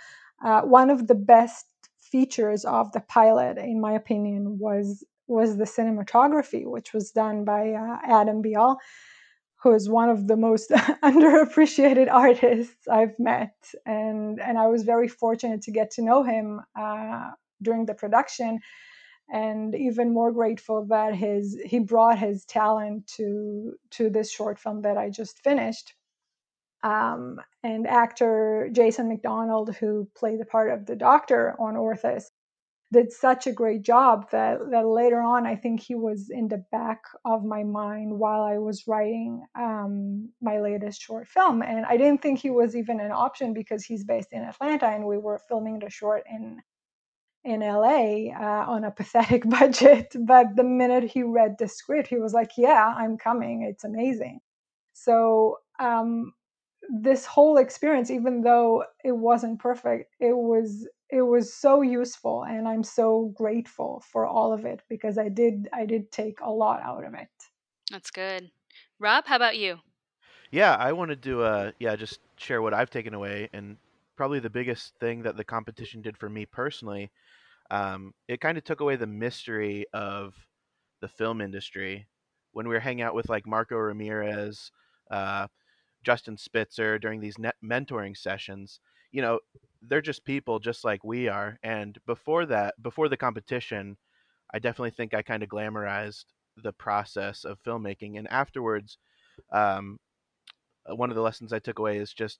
Uh, 0.43 0.61
one 0.61 0.89
of 0.89 1.07
the 1.07 1.15
best 1.15 1.67
features 1.99 2.65
of 2.65 2.91
the 2.91 3.01
pilot, 3.01 3.57
in 3.57 3.79
my 3.79 3.93
opinion, 3.93 4.57
was 4.57 5.03
was 5.27 5.57
the 5.57 5.65
cinematography, 5.65 6.65
which 6.65 6.91
was 6.91 7.11
done 7.11 7.45
by 7.45 7.71
uh, 7.73 7.97
Adam 8.03 8.41
Bial, 8.41 8.79
who 9.61 9.73
is 9.73 9.87
one 9.87 10.09
of 10.09 10.27
the 10.27 10.35
most 10.35 10.69
underappreciated 11.03 12.11
artists 12.11 12.87
I've 12.87 13.17
met, 13.19 13.53
and 13.85 14.39
and 14.41 14.57
I 14.57 14.67
was 14.67 14.83
very 14.83 15.07
fortunate 15.07 15.61
to 15.63 15.71
get 15.71 15.91
to 15.91 16.01
know 16.01 16.23
him 16.23 16.61
uh, 16.75 17.29
during 17.61 17.85
the 17.85 17.93
production 17.93 18.59
and 19.31 19.75
even 19.75 20.13
more 20.13 20.31
grateful 20.31 20.85
that 20.85 21.15
his 21.15 21.57
he 21.65 21.79
brought 21.79 22.17
his 22.19 22.45
talent 22.45 23.07
to 23.07 23.73
to 23.91 24.09
this 24.09 24.31
short 24.31 24.59
film 24.59 24.81
that 24.81 24.97
I 24.97 25.09
just 25.09 25.39
finished. 25.39 25.93
Um, 26.81 27.39
and 27.63 27.85
actor 27.87 28.69
Jason 28.71 29.09
McDonald, 29.09 29.75
who 29.75 30.07
played 30.15 30.39
the 30.39 30.45
part 30.45 30.71
of 30.71 30.85
the 30.85 30.95
doctor 30.95 31.55
on 31.59 31.75
Orthus, 31.75 32.25
did 32.91 33.11
such 33.11 33.45
a 33.45 33.51
great 33.51 33.83
job 33.83 34.31
that 34.31 34.59
that 34.71 34.87
later 34.87 35.21
on 35.21 35.45
I 35.45 35.55
think 35.55 35.81
he 35.81 35.95
was 35.95 36.29
in 36.31 36.47
the 36.47 36.63
back 36.71 37.03
of 37.25 37.43
my 37.43 37.63
mind 37.63 38.17
while 38.17 38.41
I 38.41 38.57
was 38.57 38.87
writing 38.87 39.45
um, 39.55 40.29
my 40.41 40.59
latest 40.59 41.01
short 41.01 41.27
film, 41.27 41.61
and 41.61 41.85
I 41.85 41.97
didn't 41.97 42.21
think 42.21 42.39
he 42.39 42.49
was 42.49 42.75
even 42.75 42.99
an 42.99 43.11
option 43.11 43.53
because 43.53 43.83
he's 43.85 44.03
based 44.03 44.33
in 44.33 44.41
Atlanta 44.43 44.87
and 44.87 45.05
we 45.05 45.17
were 45.17 45.39
filming 45.47 45.79
the 45.79 45.89
short 45.89 46.23
in 46.29 46.59
in 47.43 47.61
LA 47.61 48.31
uh, 48.37 48.65
on 48.67 48.83
a 48.83 48.91
pathetic 48.91 49.47
budget. 49.49 50.15
But 50.19 50.55
the 50.55 50.63
minute 50.63 51.05
he 51.05 51.23
read 51.23 51.57
the 51.57 51.67
script, 51.67 52.07
he 52.07 52.17
was 52.17 52.33
like, 52.33 52.51
Yeah, 52.57 52.93
I'm 52.97 53.17
coming. 53.17 53.63
It's 53.63 53.83
amazing. 53.83 54.41
So, 54.93 55.59
um, 55.79 56.33
this 56.89 57.25
whole 57.25 57.57
experience, 57.57 58.09
even 58.09 58.41
though 58.41 58.83
it 59.03 59.11
wasn't 59.11 59.59
perfect, 59.59 60.15
it 60.19 60.35
was 60.35 60.87
it 61.09 61.21
was 61.21 61.53
so 61.53 61.81
useful 61.81 62.43
and 62.43 62.67
I'm 62.67 62.83
so 62.83 63.33
grateful 63.35 64.03
for 64.11 64.27
all 64.27 64.53
of 64.53 64.65
it 64.65 64.81
because 64.89 65.17
I 65.17 65.29
did 65.29 65.67
I 65.73 65.85
did 65.85 66.11
take 66.11 66.39
a 66.41 66.49
lot 66.49 66.81
out 66.81 67.03
of 67.03 67.13
it. 67.13 67.29
That's 67.91 68.11
good. 68.11 68.51
Rob, 68.99 69.25
how 69.25 69.35
about 69.35 69.57
you? 69.57 69.79
Yeah, 70.51 70.75
I 70.75 70.91
wanted 70.93 71.21
to 71.21 71.29
do 71.29 71.41
uh 71.41 71.71
yeah, 71.79 71.95
just 71.95 72.19
share 72.37 72.61
what 72.61 72.73
I've 72.73 72.89
taken 72.89 73.13
away 73.13 73.49
and 73.53 73.77
probably 74.19 74.39
the 74.39 74.49
biggest 74.49 74.93
thing 74.99 75.23
that 75.23 75.37
the 75.37 75.45
competition 75.45 76.01
did 76.01 76.17
for 76.17 76.29
me 76.29 76.45
personally 76.45 77.09
um, 77.71 78.13
it 78.27 78.41
kind 78.41 78.57
of 78.57 78.63
took 78.63 78.81
away 78.81 78.95
the 78.95 79.07
mystery 79.07 79.85
of 79.93 80.33
the 81.01 81.07
film 81.07 81.39
industry 81.41 82.07
when 82.51 82.67
we 82.67 82.73
were 82.73 82.81
hanging 82.81 83.03
out 83.03 83.15
with 83.15 83.29
like 83.29 83.47
Marco 83.47 83.77
Ramirez, 83.77 84.71
uh, 85.11 85.47
Justin 86.03 86.37
Spitzer 86.37 86.97
during 86.97 87.21
these 87.21 87.37
net 87.37 87.55
mentoring 87.63 88.17
sessions. 88.17 88.79
You 89.11 89.21
know, 89.21 89.39
they're 89.81 90.01
just 90.01 90.25
people 90.25 90.59
just 90.59 90.83
like 90.83 91.03
we 91.03 91.27
are. 91.27 91.57
And 91.63 91.97
before 92.05 92.45
that, 92.47 92.73
before 92.81 93.07
the 93.07 93.17
competition, 93.17 93.97
I 94.53 94.59
definitely 94.59 94.91
think 94.91 95.13
I 95.13 95.21
kind 95.21 95.43
of 95.43 95.49
glamorized 95.49 96.25
the 96.57 96.73
process 96.73 97.45
of 97.45 97.61
filmmaking. 97.63 98.17
And 98.17 98.27
afterwards, 98.31 98.97
um, 99.53 99.99
one 100.87 101.09
of 101.09 101.15
the 101.15 101.21
lessons 101.21 101.53
I 101.53 101.59
took 101.59 101.79
away 101.79 101.97
is 101.97 102.13
just 102.13 102.39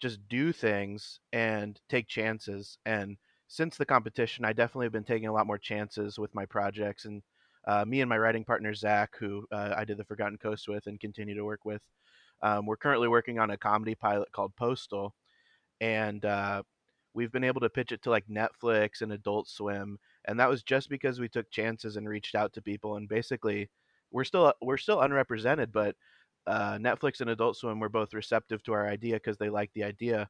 just 0.00 0.26
do 0.28 0.52
things 0.52 1.20
and 1.32 1.80
take 1.88 2.08
chances 2.08 2.78
and 2.86 3.16
since 3.48 3.76
the 3.76 3.86
competition, 3.86 4.44
I 4.44 4.52
definitely 4.52 4.86
have 4.86 4.92
been 4.92 5.04
taking 5.04 5.26
a 5.26 5.32
lot 5.32 5.46
more 5.46 5.58
chances 5.58 6.18
with 6.18 6.34
my 6.34 6.44
projects. 6.44 7.06
And 7.06 7.22
uh, 7.66 7.84
me 7.84 8.02
and 8.02 8.08
my 8.08 8.18
writing 8.18 8.44
partner 8.44 8.74
Zach, 8.74 9.16
who 9.18 9.46
uh, 9.50 9.74
I 9.76 9.84
did 9.84 9.96
the 9.96 10.04
Forgotten 10.04 10.36
Coast 10.36 10.68
with 10.68 10.86
and 10.86 11.00
continue 11.00 11.34
to 11.34 11.44
work 11.44 11.64
with, 11.64 11.82
um, 12.42 12.66
we're 12.66 12.76
currently 12.76 13.08
working 13.08 13.38
on 13.38 13.50
a 13.50 13.56
comedy 13.56 13.94
pilot 13.94 14.30
called 14.32 14.54
Postal, 14.54 15.14
and 15.80 16.24
uh, 16.24 16.62
we've 17.14 17.32
been 17.32 17.42
able 17.42 17.60
to 17.62 17.70
pitch 17.70 17.90
it 17.90 18.02
to 18.02 18.10
like 18.10 18.28
Netflix 18.28 19.00
and 19.00 19.12
Adult 19.12 19.48
Swim, 19.48 19.98
and 20.26 20.38
that 20.38 20.48
was 20.48 20.62
just 20.62 20.88
because 20.88 21.18
we 21.18 21.28
took 21.28 21.50
chances 21.50 21.96
and 21.96 22.08
reached 22.08 22.36
out 22.36 22.52
to 22.52 22.62
people. 22.62 22.96
And 22.96 23.08
basically, 23.08 23.68
we're 24.12 24.24
still 24.24 24.52
we're 24.62 24.76
still 24.76 25.00
unrepresented, 25.00 25.72
but 25.72 25.96
uh, 26.46 26.74
Netflix 26.74 27.20
and 27.20 27.30
Adult 27.30 27.56
Swim 27.56 27.80
were 27.80 27.88
both 27.88 28.14
receptive 28.14 28.62
to 28.64 28.72
our 28.72 28.88
idea 28.88 29.14
because 29.16 29.36
they 29.36 29.50
liked 29.50 29.74
the 29.74 29.84
idea 29.84 30.28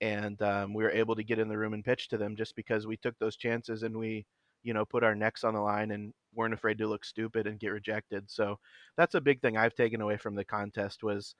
and 0.00 0.40
um, 0.42 0.72
we 0.72 0.82
were 0.82 0.90
able 0.90 1.14
to 1.14 1.24
get 1.24 1.38
in 1.38 1.48
the 1.48 1.58
room 1.58 1.74
and 1.74 1.84
pitch 1.84 2.08
to 2.08 2.16
them 2.16 2.36
just 2.36 2.56
because 2.56 2.86
we 2.86 2.96
took 2.96 3.18
those 3.18 3.36
chances 3.36 3.82
and 3.82 3.96
we 3.96 4.24
you 4.62 4.72
know 4.74 4.84
put 4.84 5.04
our 5.04 5.14
necks 5.14 5.44
on 5.44 5.54
the 5.54 5.60
line 5.60 5.90
and 5.90 6.12
weren't 6.34 6.54
afraid 6.54 6.78
to 6.78 6.86
look 6.86 7.04
stupid 7.04 7.46
and 7.46 7.58
get 7.58 7.68
rejected 7.68 8.24
so 8.30 8.58
that's 8.96 9.14
a 9.14 9.20
big 9.20 9.40
thing 9.40 9.56
i've 9.56 9.74
taken 9.74 10.00
away 10.00 10.16
from 10.16 10.34
the 10.34 10.44
contest 10.44 11.02
was 11.02 11.34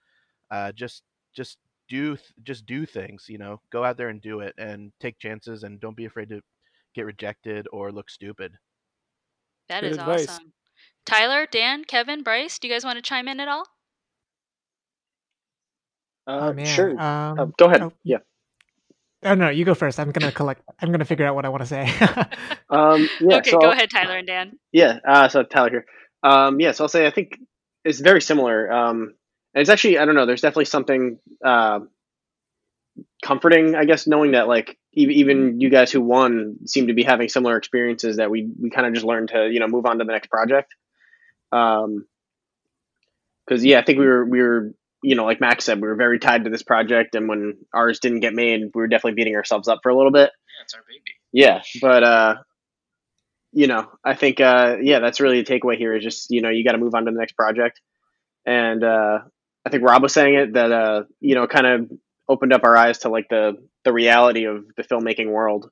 uh, 0.50 0.72
just 0.72 1.02
just 1.34 1.58
do 1.88 2.16
just 2.44 2.64
do 2.66 2.86
things 2.86 3.26
you 3.28 3.36
know 3.36 3.60
go 3.70 3.84
out 3.84 3.96
there 3.96 4.08
and 4.08 4.22
do 4.22 4.40
it 4.40 4.54
and 4.58 4.92
take 5.00 5.18
chances 5.18 5.64
and 5.64 5.80
don't 5.80 5.96
be 5.96 6.06
afraid 6.06 6.28
to 6.28 6.40
get 6.94 7.04
rejected 7.06 7.68
or 7.72 7.92
look 7.92 8.10
stupid. 8.10 8.52
That 9.68 9.82
Good 9.82 9.92
is 9.92 9.98
advice. 9.98 10.28
awesome. 10.28 10.52
Tyler 11.06 11.46
dan 11.46 11.84
kevin 11.84 12.22
bryce 12.22 12.58
do 12.58 12.68
you 12.68 12.74
guys 12.74 12.84
want 12.84 12.96
to 12.96 13.02
chime 13.02 13.26
in 13.26 13.40
at 13.40 13.48
all 13.48 13.64
uh, 16.26 16.52
oh, 16.56 16.64
sure 16.64 16.90
um, 17.00 17.38
uh, 17.38 17.44
go 17.56 17.66
ahead 17.66 17.82
oh, 17.82 17.92
yeah 18.04 18.18
Oh 19.22 19.34
no, 19.34 19.50
you 19.50 19.64
go 19.64 19.74
first. 19.74 20.00
I'm 20.00 20.12
gonna 20.12 20.32
collect. 20.32 20.62
I'm 20.80 20.90
gonna 20.90 21.04
figure 21.04 21.26
out 21.26 21.34
what 21.34 21.44
I 21.44 21.50
want 21.50 21.62
to 21.62 21.66
say. 21.66 21.82
um, 22.70 23.08
yeah, 23.20 23.36
okay, 23.36 23.50
so 23.50 23.58
go 23.58 23.70
ahead, 23.70 23.90
Tyler 23.90 24.16
and 24.16 24.26
Dan. 24.26 24.58
Yeah, 24.72 24.98
uh, 25.06 25.28
so 25.28 25.42
Tyler 25.42 25.70
here. 25.70 25.86
Um, 26.22 26.58
yeah, 26.58 26.72
so 26.72 26.84
I'll 26.84 26.88
say 26.88 27.06
I 27.06 27.10
think 27.10 27.38
it's 27.84 28.00
very 28.00 28.22
similar. 28.22 28.72
Um, 28.72 29.14
and 29.54 29.60
it's 29.60 29.68
actually 29.68 29.98
I 29.98 30.06
don't 30.06 30.14
know. 30.14 30.24
There's 30.24 30.40
definitely 30.40 30.66
something 30.66 31.18
uh, 31.44 31.80
comforting, 33.22 33.74
I 33.74 33.84
guess, 33.84 34.06
knowing 34.06 34.32
that 34.32 34.48
like 34.48 34.78
even 34.94 35.60
you 35.60 35.68
guys 35.68 35.92
who 35.92 36.00
won 36.00 36.56
seem 36.66 36.86
to 36.86 36.94
be 36.94 37.02
having 37.02 37.28
similar 37.28 37.56
experiences 37.58 38.16
that 38.16 38.30
we 38.30 38.48
we 38.58 38.70
kind 38.70 38.86
of 38.86 38.94
just 38.94 39.04
learned 39.04 39.28
to 39.28 39.50
you 39.50 39.60
know 39.60 39.68
move 39.68 39.84
on 39.84 39.98
to 39.98 40.04
the 40.04 40.12
next 40.12 40.30
project. 40.30 40.74
Um, 41.52 42.06
because 43.46 43.64
yeah, 43.64 43.80
I 43.80 43.84
think 43.84 43.98
we 43.98 44.06
were 44.06 44.24
we 44.24 44.40
were 44.40 44.74
you 45.02 45.14
know, 45.14 45.24
like 45.24 45.40
Max 45.40 45.64
said, 45.64 45.80
we 45.80 45.88
were 45.88 45.96
very 45.96 46.18
tied 46.18 46.44
to 46.44 46.50
this 46.50 46.62
project, 46.62 47.14
and 47.14 47.28
when 47.28 47.56
ours 47.72 48.00
didn't 48.00 48.20
get 48.20 48.34
made, 48.34 48.60
we 48.74 48.80
were 48.80 48.88
definitely 48.88 49.14
beating 49.14 49.34
ourselves 49.34 49.68
up 49.68 49.80
for 49.82 49.90
a 49.90 49.96
little 49.96 50.12
bit. 50.12 50.30
Yeah, 50.30 50.62
it's 50.64 50.74
our 50.74 50.82
baby. 50.86 51.02
Yeah, 51.32 51.62
but 51.80 52.04
uh, 52.04 52.34
you 53.52 53.66
know, 53.66 53.90
I 54.04 54.14
think 54.14 54.40
uh, 54.40 54.76
yeah, 54.80 55.00
that's 55.00 55.20
really 55.20 55.42
the 55.42 55.60
takeaway 55.60 55.76
here 55.76 55.94
is 55.94 56.04
just 56.04 56.30
you 56.30 56.42
know 56.42 56.50
you 56.50 56.64
got 56.64 56.72
to 56.72 56.78
move 56.78 56.94
on 56.94 57.04
to 57.06 57.10
the 57.10 57.18
next 57.18 57.32
project, 57.32 57.80
and 58.46 58.84
uh, 58.84 59.20
I 59.64 59.70
think 59.70 59.82
Rob 59.82 60.02
was 60.02 60.12
saying 60.12 60.34
it 60.34 60.52
that 60.54 60.72
uh, 60.72 61.02
you 61.20 61.34
know, 61.34 61.46
kind 61.46 61.66
of 61.66 61.90
opened 62.28 62.52
up 62.52 62.64
our 62.64 62.76
eyes 62.76 62.98
to 62.98 63.08
like 63.08 63.28
the 63.28 63.56
the 63.84 63.92
reality 63.92 64.44
of 64.44 64.64
the 64.76 64.82
filmmaking 64.82 65.30
world. 65.30 65.70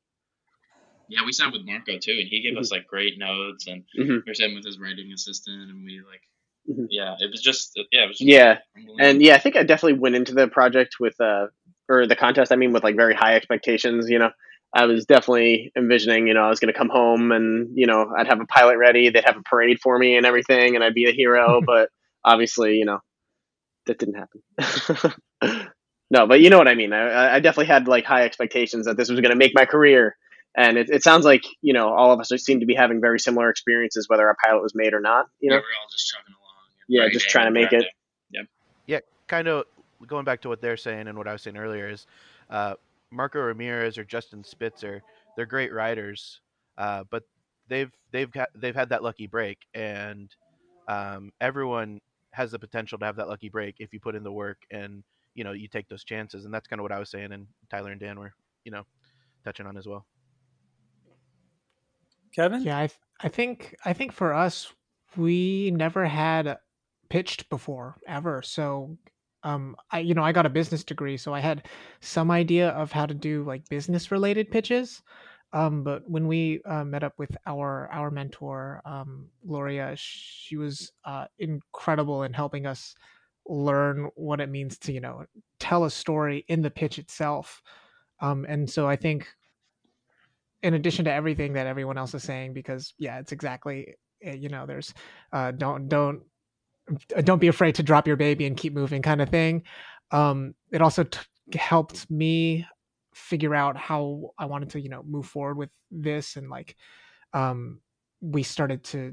Yeah, 1.09 1.21
we 1.25 1.33
sat 1.33 1.53
with 1.53 1.63
Marco 1.65 1.99
too, 1.99 2.17
and 2.19 2.29
he 2.29 2.43
gave 2.43 2.53
mm-hmm. 2.53 2.61
us 2.61 2.71
like 2.71 2.87
great 2.87 3.19
notes, 3.19 3.67
and 3.67 3.83
mm-hmm. 3.99 4.09
we 4.09 4.23
were 4.27 4.35
sitting 4.35 4.55
with 4.55 4.65
his 4.65 4.79
writing 4.79 5.13
assistant, 5.13 5.71
and 5.71 5.85
we 5.85 6.01
like 6.01 6.23
Mm-hmm. 6.69 6.85
Yeah, 6.91 7.17
it 7.19 7.31
was 7.31 7.41
just 7.41 7.73
yeah, 7.93 8.05
it 8.05 8.09
was 8.09 8.19
just 8.19 8.29
yeah, 8.29 8.59
and 9.01 9.23
yeah, 9.23 9.35
I 9.35 9.39
think 9.39 9.57
I 9.57 9.63
definitely 9.63 9.99
went 9.99 10.17
into 10.17 10.35
the 10.35 10.49
project 10.49 10.97
with 11.01 11.19
uh 11.21 11.47
or 11.89 12.07
the 12.07 12.17
contest. 12.17 12.53
I 12.53 12.57
mean, 12.57 12.73
with 12.73 12.85
like 12.85 12.97
very 12.97 13.15
high 13.15 13.35
expectations. 13.37 14.09
You 14.11 14.19
know, 14.19 14.31
I 14.75 14.85
was 14.85 15.07
definitely 15.07 15.73
envisioning. 15.77 16.27
You 16.27 16.35
know, 16.35 16.43
I 16.43 16.51
was 16.51 16.61
going 16.61 16.73
to 16.73 16.79
come 16.79 16.91
home 16.91 17.33
and 17.33 17.71
you 17.75 17.87
know 17.87 18.13
I'd 18.17 18.29
have 18.29 18.41
a 18.41 18.47
pilot 18.47 18.77
ready. 18.77 19.09
They'd 19.09 19.25
have 19.25 19.37
a 19.37 19.43
parade 19.43 19.81
for 19.81 19.99
me 19.99 20.17
and 20.17 20.27
everything, 20.27 20.75
and 20.75 20.85
I'd 20.85 20.95
be 20.95 21.09
a 21.09 21.13
hero. 21.13 21.61
but 21.67 21.89
obviously, 22.25 22.77
you 22.77 22.85
know, 22.85 22.99
that 23.87 23.99
didn't 23.99 24.17
happen. 24.17 25.67
no, 26.11 26.27
but 26.27 26.41
you 26.41 26.51
know 26.51 26.59
what 26.59 26.69
I 26.69 26.75
mean. 26.75 26.93
I, 26.93 27.37
I 27.37 27.41
definitely 27.41 27.73
had 27.73 27.89
like 27.89 28.05
high 28.05 28.25
expectations 28.25 28.87
that 28.87 28.97
this 28.97 29.09
was 29.09 29.21
going 29.21 29.33
to 29.33 29.37
make 29.37 29.55
my 29.55 29.65
career. 29.65 30.17
And 30.57 30.77
it, 30.77 30.91
it 30.91 31.03
sounds 31.05 31.25
like 31.25 31.45
you 31.63 31.73
know 31.73 31.93
all 31.95 32.13
of 32.13 32.21
us 32.21 32.31
seem 32.43 32.61
to 32.61 32.67
be 32.67 32.75
having 32.75 33.01
very 33.01 33.21
similar 33.21 33.49
experiences, 33.49 34.07
whether 34.09 34.27
our 34.27 34.37
pilot 34.45 34.63
was 34.63 34.75
made 34.75 34.93
or 34.93 35.01
not. 35.01 35.27
You 35.41 35.51
know, 35.51 35.57
yeah, 35.57 35.61
we're 35.61 35.81
all 35.81 35.89
just 35.91 36.09
chugging 36.09 36.35
along 36.35 36.48
yeah, 36.89 37.09
just 37.09 37.29
trying 37.29 37.47
to 37.47 37.51
make 37.53 37.73
it. 37.73 37.87
Yeah. 38.31 38.43
Yeah, 38.87 39.01
kind 39.27 39.49
of 39.49 39.65
going 40.07 40.25
back 40.25 40.41
to 40.43 40.49
what 40.49 40.61
they're 40.61 40.77
saying 40.77 41.09
and 41.09 41.17
what 41.17 41.29
I 41.29 41.33
was 41.33 41.43
saying 41.43 41.57
earlier 41.57 41.89
is 41.89 42.07
uh, 42.51 42.75
Marco 43.11 43.41
Ramirez 43.41 43.99
or 43.99 44.05
Justin 44.05 44.43
Spitzer. 44.43 45.03
They're 45.37 45.47
great 45.47 45.73
writers, 45.73 46.41
uh, 46.79 47.05
but 47.11 47.25
they've 47.69 47.93
they've 48.11 48.31
got 48.31 48.49
they've 48.55 48.75
had 48.75 48.89
that 48.89 49.03
lucky 49.03 49.27
break, 49.27 49.59
and 49.75 50.35
um, 50.89 51.31
everyone 51.41 52.01
has 52.33 52.51
the 52.51 52.59
potential 52.59 52.99
to 52.99 53.05
have 53.05 53.17
that 53.17 53.29
lucky 53.29 53.49
break 53.49 53.77
if 53.79 53.93
you 53.93 54.01
put 54.01 54.15
in 54.15 54.23
the 54.23 54.33
work 54.33 54.59
and 54.71 55.03
you 55.35 55.45
know 55.45 55.53
you 55.53 55.69
take 55.69 55.89
those 55.89 56.05
chances, 56.05 56.45
and 56.45 56.53
that's 56.53 56.67
kind 56.67 56.81
of 56.81 56.83
what 56.83 56.93
I 56.93 56.99
was 56.99 57.11
saying, 57.11 57.33
and 57.33 57.47
Tyler 57.71 57.93
and 57.93 58.01
Dan 58.01 58.19
were 58.19 58.33
you 58.65 58.73
know 58.73 58.85
touching 59.45 59.67
on 59.67 59.77
as 59.77 59.87
well. 59.87 60.07
Kevin? 62.35 62.63
Yeah, 62.63 62.79
I, 62.79 62.87
th- 62.87 63.01
I 63.21 63.29
think 63.29 63.77
I 63.85 63.93
think 63.93 64.13
for 64.13 64.35
us, 64.35 64.73
we 65.17 65.71
never 65.71 66.07
had 66.07 66.59
pitched 67.09 67.49
before 67.49 67.97
ever. 68.07 68.43
So, 68.43 68.97
um, 69.43 69.77
I 69.91 70.01
you 70.01 70.15
know 70.15 70.23
I 70.23 70.33
got 70.33 70.47
a 70.47 70.51
business 70.51 70.85
degree, 70.85 71.17
so 71.17 71.33
I 71.35 71.41
had 71.41 71.69
some 72.01 72.31
idea 72.31 72.71
of 72.71 72.93
how 72.93 73.07
to 73.07 73.15
do 73.15 73.45
like 73.45 73.69
business 73.69 74.11
related 74.11 74.51
pitches. 74.51 75.03
Um, 75.53 75.83
but 75.83 76.09
when 76.09 76.27
we 76.27 76.61
uh, 76.67 76.85
met 76.85 77.05
up 77.05 77.15
with 77.19 77.37
our 77.47 77.89
our 77.93 78.11
mentor, 78.11 78.83
um, 78.85 79.29
Gloria, 79.47 79.95
she 79.97 80.57
was 80.57 80.93
uh, 81.05 81.27
incredible 81.39 82.25
in 82.25 82.33
helping 82.33 82.67
us 82.67 82.95
learn 83.47 84.11
what 84.15 84.41
it 84.41 84.51
means 84.51 84.77
to 84.79 84.93
you 84.93 85.01
know 85.01 85.25
tell 85.59 85.85
a 85.85 85.91
story 85.91 86.45
in 86.49 86.63
the 86.63 86.71
pitch 86.71 86.99
itself. 86.99 87.63
Um, 88.21 88.45
and 88.49 88.69
so 88.69 88.87
I 88.89 88.97
think 88.97 89.29
in 90.63 90.75
addition 90.75 91.05
to 91.05 91.13
everything 91.13 91.53
that 91.55 91.67
everyone 91.67 91.99
else 91.99 92.15
is 92.15 92.23
saying 92.23 92.53
because 92.53 92.93
yeah 92.99 93.19
it's 93.21 93.33
exactly 93.33 93.95
eh, 94.23 94.35
you 94.35 94.49
know 94.49 94.67
there's 94.67 94.93
uh, 95.33 95.53
don't 95.53 95.89
don't 95.89 96.23
don't 97.23 97.41
be 97.41 97.49
afraid 97.49 97.75
to 97.77 97.83
drop 97.83 98.07
your 98.07 98.17
baby 98.17 98.47
and 98.47 98.57
keep 98.57 98.73
moving 98.73 99.03
kind 99.03 99.21
of 99.21 99.29
thing. 99.29 99.63
Um, 100.11 100.55
it 100.71 100.81
also 100.81 101.05
t- 101.05 101.21
helped 101.55 102.11
me 102.11 102.67
figure 103.15 103.55
out 103.55 103.77
how 103.77 104.31
i 104.39 104.45
wanted 104.45 104.71
to 104.71 104.81
you 104.81 104.89
know 104.89 105.03
move 105.03 105.27
forward 105.27 105.57
with 105.57 105.71
this 105.91 106.37
and 106.37 106.49
like 106.49 106.77
um, 107.33 107.81
we 108.21 108.45
started 108.45 108.85
to 108.85 109.13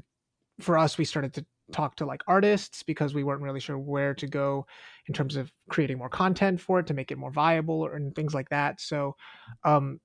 for 0.60 0.78
us 0.78 0.96
we 0.96 1.04
started 1.04 1.34
to 1.34 1.44
talk 1.72 1.96
to 1.96 2.06
like 2.06 2.22
artists 2.26 2.82
because 2.82 3.14
we 3.14 3.24
weren't 3.24 3.42
really 3.42 3.60
sure 3.60 3.78
where 3.78 4.14
to 4.14 4.26
go 4.26 4.66
in 5.08 5.14
terms 5.14 5.36
of 5.36 5.52
creating 5.68 5.98
more 5.98 6.08
content 6.08 6.60
for 6.60 6.78
it 6.78 6.86
to 6.86 6.94
make 6.94 7.10
it 7.10 7.18
more 7.18 7.30
viable 7.30 7.84
or, 7.84 7.94
and 7.94 8.14
things 8.14 8.34
like 8.34 8.48
that. 8.50 8.80
So 8.80 9.16
um, 9.64 10.00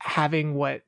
having 0.00 0.54
what 0.54 0.82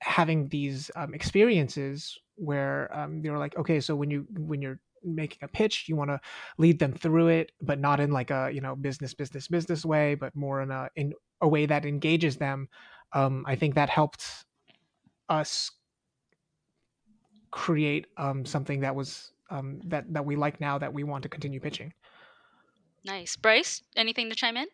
having 0.00 0.48
these 0.48 0.90
um, 0.96 1.14
experiences 1.14 2.18
where 2.36 2.94
um, 2.96 3.22
they 3.22 3.30
were 3.30 3.38
like 3.38 3.56
okay 3.56 3.80
so 3.80 3.94
when 3.94 4.10
you 4.10 4.26
when 4.36 4.60
you're 4.60 4.78
making 5.04 5.38
a 5.42 5.48
pitch 5.48 5.86
you 5.88 5.96
want 5.96 6.10
to 6.10 6.20
lead 6.58 6.78
them 6.78 6.92
through 6.92 7.28
it 7.28 7.52
but 7.60 7.78
not 7.78 8.00
in 8.00 8.10
like 8.10 8.30
a 8.30 8.50
you 8.52 8.60
know 8.60 8.74
business 8.74 9.14
business 9.14 9.48
business 9.48 9.84
way 9.84 10.14
but 10.14 10.34
more 10.34 10.62
in 10.62 10.70
a 10.70 10.88
in 10.96 11.12
a 11.40 11.48
way 11.48 11.66
that 11.66 11.84
engages 11.84 12.36
them 12.36 12.68
um, 13.12 13.44
i 13.46 13.54
think 13.54 13.74
that 13.74 13.88
helped 13.88 14.44
us 15.28 15.70
create 17.50 18.06
um, 18.16 18.44
something 18.44 18.80
that 18.80 18.94
was 18.94 19.30
um, 19.50 19.80
that 19.84 20.12
that 20.12 20.24
we 20.24 20.36
like 20.36 20.60
now 20.60 20.78
that 20.78 20.92
we 20.92 21.04
want 21.04 21.22
to 21.22 21.28
continue 21.28 21.60
pitching 21.60 21.92
Nice. 23.04 23.36
Bryce, 23.36 23.82
anything 23.96 24.30
to 24.30 24.34
chime 24.34 24.56
in? 24.56 24.66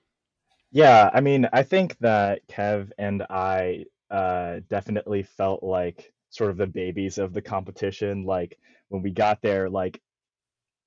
Yeah, 0.70 1.10
I 1.12 1.20
mean, 1.20 1.48
I 1.52 1.64
think 1.64 1.98
that 1.98 2.46
Kev 2.46 2.90
and 2.96 3.24
I 3.28 3.86
uh, 4.10 4.60
definitely 4.68 5.24
felt 5.24 5.64
like 5.64 6.12
sort 6.30 6.50
of 6.50 6.56
the 6.56 6.66
babies 6.66 7.18
of 7.18 7.32
the 7.32 7.42
competition. 7.42 8.24
Like 8.24 8.58
when 8.88 9.02
we 9.02 9.10
got 9.10 9.42
there, 9.42 9.68
like 9.68 10.00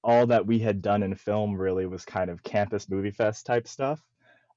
all 0.03 0.27
that 0.27 0.45
we 0.45 0.59
had 0.59 0.81
done 0.81 1.03
in 1.03 1.15
film 1.15 1.55
really 1.55 1.85
was 1.85 2.05
kind 2.05 2.29
of 2.29 2.43
campus 2.43 2.89
movie 2.89 3.11
fest 3.11 3.45
type 3.45 3.67
stuff. 3.67 4.01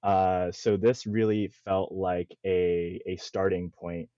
Uh, 0.02 0.52
so 0.52 0.76
this 0.76 1.06
really 1.06 1.48
felt 1.48 1.92
like 1.92 2.36
a 2.44 3.00
a 3.06 3.16
starting 3.16 3.70
point 3.70 4.08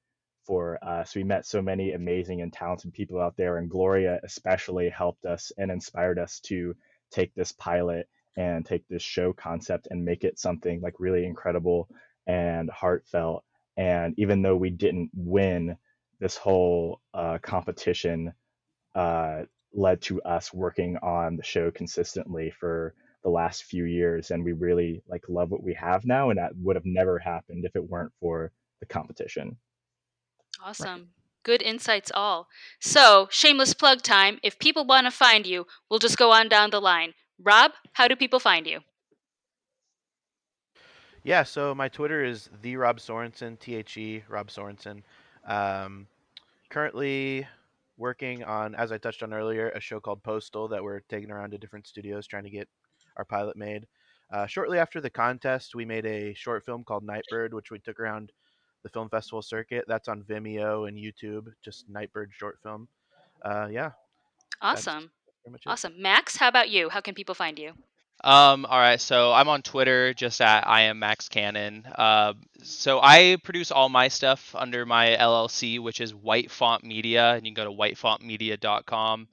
for 0.45 0.83
us. 0.83 1.15
We 1.15 1.25
met 1.25 1.47
so 1.47 1.63
many 1.63 1.93
amazing 1.93 2.43
and 2.43 2.53
talented 2.53 2.93
people 2.93 3.21
out 3.21 3.37
there, 3.37 3.59
and 3.59 3.71
Gloria 3.71 4.21
especially 4.25 4.89
helped 4.89 5.25
us 5.27 5.53
and 5.59 5.71
inspired 5.71 6.19
us 6.19 6.41
to 6.41 6.75
take 7.11 7.35
this 7.35 7.53
pilot 7.53 8.09
and 8.37 8.65
take 8.65 8.87
this 8.89 9.03
show 9.03 9.33
concept 9.33 9.89
and 9.91 10.05
make 10.05 10.25
it 10.25 10.39
something 10.39 10.81
like 10.81 10.95
really 11.01 11.27
incredible 11.27 11.89
and 12.27 12.71
heartfelt. 12.71 13.45
And 13.77 14.15
even 14.19 14.43
though 14.43 14.57
we 14.57 14.71
didn't 14.71 15.11
win, 15.15 15.77
this 16.21 16.37
whole 16.37 17.01
uh, 17.15 17.39
competition 17.39 18.33
uh, 18.95 19.43
led 19.73 20.01
to 20.03 20.21
us 20.23 20.53
working 20.53 20.97
on 20.99 21.37
the 21.37 21.43
show 21.45 21.71
consistently 21.71 22.51
for 22.51 22.95
the 23.23 23.31
last 23.31 23.65
few 23.65 23.85
years, 23.85 24.31
and 24.31 24.45
we 24.45 24.53
really 24.53 25.03
like 25.09 25.25
love 25.29 25.51
what 25.51 25.63
we 25.63 25.75
have 25.75 26.05
now, 26.05 26.31
and 26.31 26.39
that 26.39 26.53
would 26.57 26.77
have 26.77 26.87
never 26.87 27.19
happened 27.19 27.65
if 27.65 27.75
it 27.77 27.89
weren't 27.89 28.13
for 28.21 28.53
the 28.81 28.87
competition. 28.87 29.57
Awesome. 30.65 31.09
Good 31.45 31.63
insights, 31.63 32.11
all. 32.15 32.49
So, 32.81 33.29
shameless 33.31 33.75
plug 33.75 34.03
time. 34.03 34.39
If 34.43 34.59
people 34.59 34.85
want 34.85 35.07
to 35.07 35.11
find 35.11 35.47
you, 35.47 35.67
we'll 35.89 35.99
just 35.99 36.19
go 36.19 36.31
on 36.33 36.49
down 36.49 36.71
the 36.71 36.81
line. 36.81 37.15
Rob, 37.43 37.73
how 37.93 38.09
do 38.09 38.17
people 38.17 38.41
find 38.41 38.67
you? 38.67 38.81
Yeah, 41.23 41.43
so 41.43 41.75
my 41.75 41.89
Twitter 41.89 42.25
is 42.25 42.49
the 42.63 42.77
Rob 42.77 42.99
Sorensen, 42.99 43.59
T 43.59 43.77
H 43.77 43.97
E 43.97 44.25
Rob 44.29 44.49
Sorensen. 44.49 45.03
Um, 45.47 46.07
currently 46.71 47.47
working 47.99 48.45
on, 48.45 48.75
as 48.75 48.93
I 48.93 48.99
touched 48.99 49.23
on 49.23 49.35
earlier, 49.35 49.71
a 49.71 49.81
show 49.81 50.01
called 50.01 50.23
Postal 50.23 50.69
that 50.69 50.83
we're 50.83 51.01
taking 51.01 51.31
around 51.31 51.51
to 51.51 51.59
different 51.59 51.87
studios 51.87 52.27
trying 52.27 52.45
to 52.45 52.51
get 52.51 52.69
our 53.17 53.25
pilot 53.25 53.57
made. 53.57 53.87
Uh, 54.33 54.47
shortly 54.47 54.79
after 54.79 55.01
the 55.01 55.11
contest, 55.11 55.75
we 55.75 55.85
made 55.85 56.07
a 56.07 56.35
short 56.35 56.65
film 56.65 56.85
called 56.85 57.05
Nightbird, 57.05 57.53
which 57.53 57.71
we 57.71 57.79
took 57.79 57.99
around 57.99 58.31
the 58.83 58.89
film 58.89 59.09
festival 59.09 59.43
circuit. 59.43 59.85
That's 59.89 60.09
on 60.09 60.23
Vimeo 60.23 60.87
and 60.89 60.97
YouTube, 60.97 61.47
just 61.65 61.89
Nightbird 61.89 62.31
short 62.33 62.59
film. 62.63 62.89
Uh, 63.43 63.69
yeah. 63.71 63.91
Awesome. 64.63 65.11
Awesome. 65.67 65.95
Max, 66.01 66.37
how 66.37 66.49
about 66.49 66.69
you? 66.69 66.89
How 66.89 67.01
can 67.01 67.15
people 67.15 67.35
find 67.35 67.59
you? 67.59 67.73
Um, 68.25 68.67
all 68.67 68.79
right, 68.79 69.01
so 69.01 69.33
I'm 69.33 69.49
on 69.49 69.63
Twitter 69.63 70.13
just 70.13 70.41
at 70.41 70.67
I 70.67 70.83
am 70.83 70.99
Max 70.99 71.29
Cannon. 71.29 71.87
Uh, 71.87 72.35
so 72.63 73.01
I 73.01 73.37
produce 73.45 73.71
all 73.71 73.89
my 73.89 74.09
stuff 74.09 74.55
under 74.57 74.85
my 74.85 75.17
LLC, 75.19 75.79
which 75.81 76.01
is 76.01 76.15
White 76.15 76.51
Font 76.51 76.83
Media, 76.83 77.35
and 77.35 77.47
you 77.47 77.55
can 77.55 77.65
go 77.65 77.71
to 77.71 77.77
whitefontmedia.com. 77.77 79.29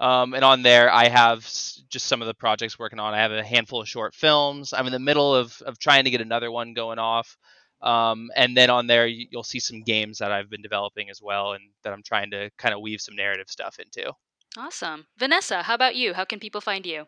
Um, 0.00 0.34
and 0.34 0.44
on 0.44 0.62
there, 0.62 0.92
I 0.92 1.08
have 1.08 1.40
just 1.40 2.06
some 2.06 2.22
of 2.22 2.28
the 2.28 2.34
projects 2.34 2.78
working 2.78 3.00
on. 3.00 3.14
I 3.14 3.18
have 3.18 3.32
a 3.32 3.42
handful 3.42 3.80
of 3.80 3.88
short 3.88 4.14
films. 4.14 4.72
I'm 4.72 4.86
in 4.86 4.92
the 4.92 5.00
middle 5.00 5.34
of, 5.34 5.60
of 5.62 5.80
trying 5.80 6.04
to 6.04 6.10
get 6.10 6.20
another 6.20 6.52
one 6.52 6.74
going 6.74 7.00
off. 7.00 7.36
Um, 7.82 8.30
and 8.36 8.56
then 8.56 8.70
on 8.70 8.86
there, 8.86 9.06
you'll 9.06 9.42
see 9.42 9.60
some 9.60 9.82
games 9.82 10.18
that 10.18 10.30
I've 10.30 10.50
been 10.50 10.62
developing 10.62 11.10
as 11.10 11.20
well, 11.20 11.52
and 11.52 11.62
that 11.82 11.92
I'm 11.92 12.02
trying 12.04 12.30
to 12.30 12.50
kind 12.58 12.74
of 12.74 12.80
weave 12.80 13.00
some 13.00 13.16
narrative 13.16 13.48
stuff 13.48 13.78
into. 13.80 14.12
Awesome. 14.56 15.06
Vanessa, 15.18 15.64
how 15.64 15.74
about 15.74 15.96
you? 15.96 16.14
How 16.14 16.24
can 16.24 16.38
people 16.38 16.60
find 16.60 16.86
you? 16.86 17.06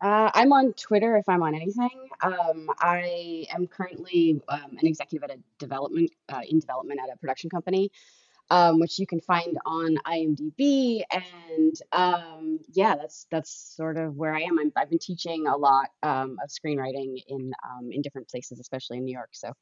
Uh, 0.00 0.30
I'm 0.34 0.52
on 0.52 0.72
Twitter 0.74 1.16
if 1.16 1.28
I'm 1.28 1.42
on 1.42 1.54
anything. 1.54 1.90
Um, 2.22 2.70
I 2.80 3.46
am 3.54 3.66
currently 3.66 4.40
um, 4.48 4.76
an 4.78 4.86
executive 4.86 5.28
at 5.28 5.36
a 5.36 5.40
development 5.58 6.10
uh, 6.28 6.40
in 6.48 6.60
development 6.60 7.00
at 7.02 7.12
a 7.12 7.16
production 7.16 7.50
company, 7.50 7.90
um, 8.50 8.78
which 8.78 8.98
you 8.98 9.06
can 9.06 9.20
find 9.20 9.58
on 9.66 9.96
IMDb. 10.06 11.02
And 11.10 11.74
um, 11.92 12.60
yeah, 12.72 12.94
that's 12.96 13.26
that's 13.30 13.74
sort 13.76 13.96
of 13.96 14.14
where 14.14 14.34
I 14.34 14.42
am. 14.42 14.58
I'm, 14.58 14.72
I've 14.76 14.90
been 14.90 15.00
teaching 15.00 15.46
a 15.46 15.56
lot 15.56 15.88
um, 16.02 16.38
of 16.42 16.50
screenwriting 16.50 17.22
in 17.26 17.52
um, 17.68 17.90
in 17.90 18.00
different 18.02 18.28
places, 18.28 18.60
especially 18.60 18.98
in 18.98 19.04
New 19.04 19.14
York. 19.14 19.30
So 19.32 19.52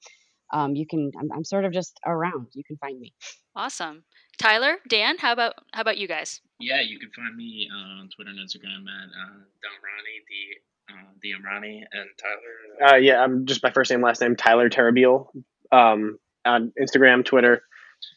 you 0.75 0.87
can 0.87 1.13
I'm, 1.19 1.33
I'm 1.33 1.45
sort 1.45 1.65
of 1.65 1.73
just 1.73 1.99
around. 2.05 2.49
You 2.53 2.65
can 2.65 2.77
find 2.77 3.01
me. 3.01 3.15
Awesome. 3.55 4.05
Tyler, 4.39 4.77
Dan, 4.89 5.19
how 5.19 5.33
about 5.33 5.55
how 5.73 5.81
about 5.81 5.99
you 5.99 6.09
guys? 6.09 6.41
Yeah, 6.59 6.81
you 6.81 6.99
can 6.99 7.11
find 7.11 7.37
me 7.37 7.69
on 7.73 8.09
Twitter 8.15 8.31
and 8.31 8.39
Instagram 8.39 8.85
at 8.89 9.09
uh, 9.09 9.39
Damrani, 9.63 10.17
the 10.29 10.93
uh, 10.93 11.13
the 11.23 11.33
Amrani, 11.33 11.83
and 11.93 12.09
Tyler. 12.19 12.93
Uh, 12.93 12.97
yeah, 12.97 13.23
I'm 13.23 13.47
just 13.47 13.63
my 13.63 13.71
first 13.71 13.91
name, 13.91 14.03
last 14.03 14.21
name, 14.21 14.37
Tyler 14.37 14.71
Terabiel, 14.71 15.29
um, 15.73 16.19
on 16.45 16.73
Instagram, 16.81 17.25
Twitter. 17.25 17.63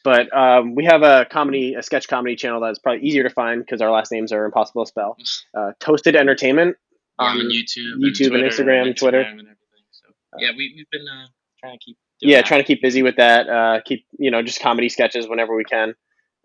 But 0.04 0.36
um, 0.36 0.76
we 0.76 0.86
have 0.86 1.04
a 1.04 1.26
comedy, 1.26 1.74
a 1.74 1.84
sketch 1.84 2.08
comedy 2.08 2.36
channel 2.36 2.62
that's 2.62 2.80
probably 2.80 3.06
easier 3.06 3.24
to 3.24 3.30
find 3.30 3.62
because 3.62 3.82
our 3.82 3.92
last 3.92 4.12
names 4.12 4.32
are 4.32 4.46
impossible 4.46 4.86
to 4.86 4.90
spell. 4.90 5.18
Uh, 5.58 5.72
Toasted 5.80 6.16
Entertainment 6.16 6.78
on 7.18 7.38
on 7.38 7.46
YouTube, 7.46 7.96
YouTube 7.98 8.34
and, 8.34 8.44
and, 8.44 8.52
Instagram, 8.52 8.88
and 8.88 8.98
Twitter. 8.98 9.22
And 9.22 9.40
everything. 9.40 9.56
So 9.92 10.10
yeah, 10.38 10.52
we 10.56 10.74
we've 10.76 10.90
been 10.92 11.08
uh, 11.08 11.28
trying 11.60 11.78
to 11.78 11.84
keep. 11.84 11.98
doing 12.22 12.32
yeah, 12.32 12.38
that. 12.38 12.46
trying 12.46 12.62
to 12.62 12.68
keep 12.68 12.82
busy 12.82 13.04
with 13.04 13.16
that. 13.18 13.50
Uh, 13.50 13.80
keep 13.86 14.06
you 14.18 14.32
know 14.32 14.42
just 14.42 14.62
comedy 14.62 14.90
sketches 14.90 15.28
whenever 15.28 15.56
we 15.56 15.64
can, 15.64 15.96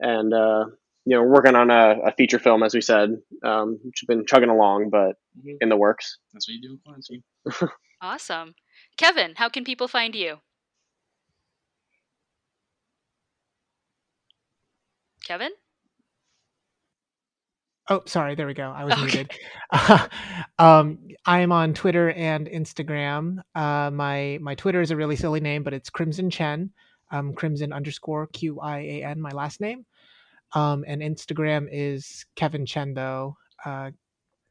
and 0.01 0.33
uh, 0.33 0.67
you 1.05 1.17
know 1.17 1.23
working 1.23 1.55
on 1.57 1.71
a, 1.71 1.97
a 2.09 2.13
feature 2.13 2.39
film 2.39 2.63
as 2.63 2.75
we 2.75 2.81
said, 2.81 3.11
um, 3.45 3.79
which 3.83 4.01
has 4.01 4.07
been 4.07 4.27
chugging 4.27 4.51
along, 4.51 4.91
but 4.91 5.17
Mhm. 5.39 5.57
in 5.61 5.69
the 5.69 5.77
works. 5.77 6.19
That's 6.33 6.49
what 6.49 6.55
you 6.55 6.63
do 6.63 6.73
in 6.75 6.79
quarantine. 6.85 7.23
Awesome. 8.01 8.55
Kevin, 8.97 9.35
how 9.37 9.49
can 9.49 9.65
people 9.65 9.89
find 9.89 10.15
you? 10.15 10.41
Kevin? 15.25 15.53
Oh, 17.89 18.03
sorry. 18.07 18.35
There 18.35 18.47
we 18.47 18.55
go. 18.55 18.71
I 18.71 18.85
was 18.85 18.97
Okay. 18.97 19.03
muted. 19.03 19.31
um, 20.59 20.99
I'm 21.27 21.53
on 21.53 21.75
Twitter 21.75 22.11
and 22.11 22.47
Instagram. 22.49 23.39
Uh, 23.55 23.91
my 23.91 24.39
my 24.41 24.55
Twitter 24.55 24.81
is 24.81 24.91
a 24.91 24.97
really 24.97 25.17
silly 25.17 25.41
name, 25.41 25.63
but 25.63 25.75
it's 25.75 25.91
Crimson 25.91 26.31
Qian. 26.31 26.71
Um, 27.11 27.35
Crimson 27.35 27.73
underscore 27.73 28.27
Q 28.29 28.61
I 28.61 28.79
A 28.79 29.05
N. 29.05 29.21
My 29.21 29.31
last 29.31 29.61
name. 29.61 29.85
Um, 30.55 30.85
and 30.87 31.03
Instagram 31.03 31.69
is 31.71 32.25
Kevin 32.37 32.65
Qian 32.65 32.95
though, 32.95 33.37
uh, 33.65 33.91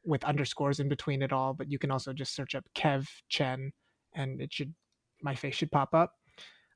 with 0.04 0.24
underscores 0.24 0.80
in 0.80 0.88
between 0.88 1.22
it 1.22 1.32
all. 1.32 1.54
But 1.54 1.70
you 1.70 1.78
can 1.78 1.90
also 1.90 2.12
just 2.12 2.34
search 2.34 2.54
up 2.54 2.64
Kev 2.76 3.06
Qian, 3.32 3.70
and 4.14 4.40
it 4.40 4.52
should 4.52 4.74
my 5.22 5.34
face 5.34 5.54
should 5.54 5.72
pop 5.72 5.94
up. 5.94 6.12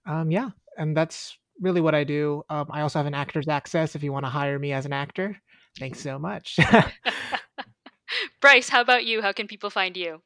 Um, 0.06 0.30
yeah, 0.30 0.50
and 0.78 0.96
that's 0.96 1.36
really 1.60 1.80
what 1.80 1.94
I 1.94 2.04
do. 2.04 2.42
Um, 2.48 2.66
I 2.70 2.80
also 2.80 2.98
have 2.98 3.06
an 3.06 3.14
actor's 3.14 3.48
access 3.48 3.94
if 3.94 4.02
you 4.02 4.12
want 4.12 4.24
to 4.24 4.30
hire 4.30 4.58
me 4.58 4.72
as 4.72 4.86
an 4.86 4.92
actor. 4.92 5.36
Thanks 5.78 6.00
so 6.00 6.18
much. 6.18 6.58
Bryce, 8.40 8.68
how 8.68 8.80
about 8.80 9.04
you? 9.04 9.20
How 9.22 9.32
can 9.32 9.46
people 9.46 9.70
find 9.70 9.96
you? 9.96 10.22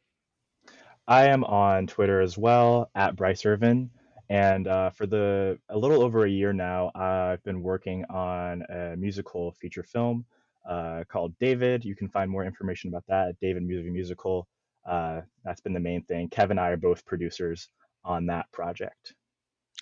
I 1.08 1.26
am 1.26 1.44
on 1.44 1.86
Twitter 1.86 2.20
as 2.20 2.38
well 2.38 2.90
at 2.94 3.16
Bryce 3.16 3.44
Irvin. 3.44 3.90
And 4.30 4.66
uh, 4.66 4.90
for 4.90 5.06
the 5.06 5.58
a 5.68 5.76
little 5.76 6.02
over 6.02 6.24
a 6.24 6.30
year 6.30 6.52
now, 6.52 6.90
I've 6.94 7.42
been 7.44 7.62
working 7.62 8.04
on 8.08 8.62
a 8.70 8.96
musical 8.96 9.52
feature 9.52 9.82
film 9.82 10.24
uh, 10.68 11.04
called 11.08 11.36
David. 11.38 11.84
You 11.84 11.94
can 11.94 12.08
find 12.08 12.30
more 12.30 12.44
information 12.44 12.88
about 12.88 13.04
that 13.08 13.28
at 13.28 13.40
David 13.40 13.62
Music 13.62 13.92
Musical. 13.92 14.46
Uh, 14.88 15.20
that's 15.44 15.60
been 15.60 15.72
the 15.72 15.80
main 15.80 16.02
thing. 16.04 16.28
Kevin 16.28 16.58
and 16.58 16.66
I 16.66 16.70
are 16.70 16.76
both 16.76 17.04
producers 17.04 17.68
on 18.04 18.26
that 18.26 18.50
project. 18.52 19.14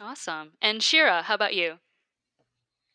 Awesome. 0.01 0.53
And 0.61 0.83
Shira, 0.83 1.23
how 1.23 1.35
about 1.35 1.55
you? 1.55 1.79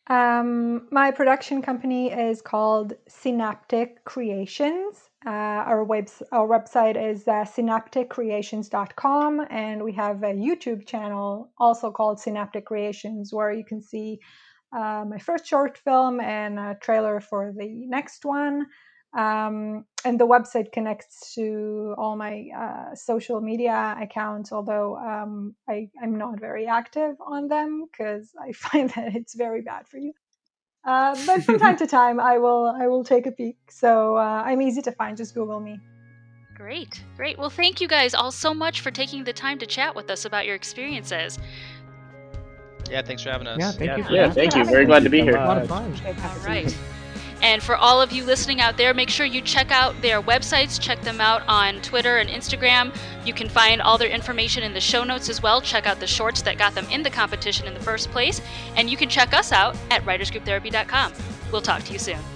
Um, 0.07 0.87
my 0.91 1.09
production 1.11 1.63
company 1.63 2.11
is 2.11 2.41
called 2.41 2.93
Synaptic 3.07 4.03
Creations. 4.03 5.09
Uh, 5.25 5.29
our, 5.29 5.83
webs- 5.83 6.21
our 6.31 6.47
website 6.47 6.95
is 6.95 7.27
uh, 7.27 7.43
synapticcreations.com, 7.43 9.47
and 9.49 9.83
we 9.83 9.93
have 9.93 10.21
a 10.21 10.33
YouTube 10.33 10.85
channel 10.85 11.49
also 11.57 11.91
called 11.91 12.19
Synaptic 12.19 12.65
Creations 12.65 13.33
where 13.33 13.51
you 13.51 13.65
can 13.65 13.81
see 13.81 14.19
uh, 14.75 15.05
my 15.07 15.17
first 15.17 15.47
short 15.47 15.79
film 15.79 16.19
and 16.19 16.59
a 16.59 16.77
trailer 16.79 17.19
for 17.19 17.51
the 17.57 17.87
next 17.87 18.25
one. 18.25 18.67
Um, 19.15 19.85
and 20.03 20.19
the 20.19 20.27
website 20.27 20.73
connects 20.73 21.33
to 21.35 21.95
all 21.97 22.17
my 22.17 22.49
uh, 22.55 22.95
social 22.95 23.39
media 23.39 23.95
accounts, 23.99 24.51
although 24.51 24.97
um, 24.97 25.55
I, 25.69 25.89
am 26.03 26.17
not 26.17 26.39
very 26.39 26.67
active 26.67 27.15
on 27.25 27.47
them 27.47 27.85
because 27.89 28.31
I 28.39 28.51
find 28.53 28.89
that 28.91 29.15
it's 29.15 29.33
very 29.33 29.61
bad 29.61 29.87
for 29.87 29.97
you. 29.97 30.13
Uh, 30.83 31.15
but 31.25 31.43
from 31.43 31.57
time 31.57 31.77
to 31.77 31.87
time, 31.99 32.19
I 32.19 32.37
will 32.37 32.67
I 32.67 32.87
will 32.87 33.03
take 33.03 33.25
a 33.25 33.31
peek. 33.31 33.57
So 33.69 34.17
uh, 34.17 34.43
I'm 34.45 34.61
easy 34.61 34.81
to 34.83 34.91
find. 34.91 35.17
Just 35.17 35.33
Google 35.33 35.59
me. 35.59 35.79
Great, 36.53 37.01
great. 37.17 37.37
Well, 37.37 37.49
thank 37.49 37.81
you 37.81 37.87
guys 37.87 38.13
all 38.13 38.31
so 38.31 38.53
much 38.53 38.81
for 38.81 38.91
taking 38.91 39.23
the 39.23 39.33
time 39.33 39.57
to 39.59 39.65
chat 39.65 39.95
with 39.95 40.11
us 40.11 40.25
about 40.25 40.45
your 40.45 40.55
experiences. 40.55 41.39
Yeah, 42.89 43.01
thanks 43.01 43.23
for 43.23 43.31
having 43.31 43.47
us. 43.47 43.59
Yeah, 43.59 43.71
thank 43.71 43.87
yeah, 43.87 44.09
you. 44.09 44.15
yeah, 44.15 44.29
thank 44.31 44.55
you. 44.55 44.63
Very 44.65 44.85
glad 44.85 45.03
to 45.03 45.09
be 45.09 45.21
here. 45.21 45.37
A 45.37 45.45
lot 45.45 45.57
of 45.57 45.69
fun. 45.69 45.93
All 46.05 46.37
right. 46.45 46.75
And 47.45 47.61
for 47.61 47.75
all 47.75 48.01
of 48.01 48.11
you 48.11 48.25
listening 48.25 48.59
out 48.59 48.75
there, 48.75 48.91
make 48.95 49.11
sure 49.11 49.23
you 49.23 49.39
check 49.39 49.69
out 49.69 50.01
their 50.01 50.19
websites. 50.19 50.81
Check 50.81 50.99
them 51.01 51.21
out 51.21 51.43
on 51.47 51.79
Twitter 51.81 52.17
and 52.17 52.27
Instagram. 52.27 52.91
You 53.23 53.35
can 53.35 53.49
find 53.49 53.83
all 53.83 53.99
their 53.99 54.09
information 54.09 54.63
in 54.63 54.73
the 54.73 54.81
show 54.81 55.03
notes 55.03 55.29
as 55.29 55.43
well. 55.43 55.61
Check 55.61 55.85
out 55.85 55.99
the 55.99 56.07
shorts 56.07 56.41
that 56.41 56.57
got 56.57 56.73
them 56.73 56.87
in 56.89 57.03
the 57.03 57.11
competition 57.11 57.67
in 57.67 57.75
the 57.75 57.79
first 57.79 58.09
place. 58.09 58.41
And 58.75 58.89
you 58.89 58.97
can 58.97 59.09
check 59.09 59.35
us 59.35 59.51
out 59.51 59.77
at 59.91 60.01
writersgrouptherapy.com. 60.05 61.13
We'll 61.51 61.61
talk 61.61 61.83
to 61.83 61.93
you 61.93 61.99
soon. 61.99 62.34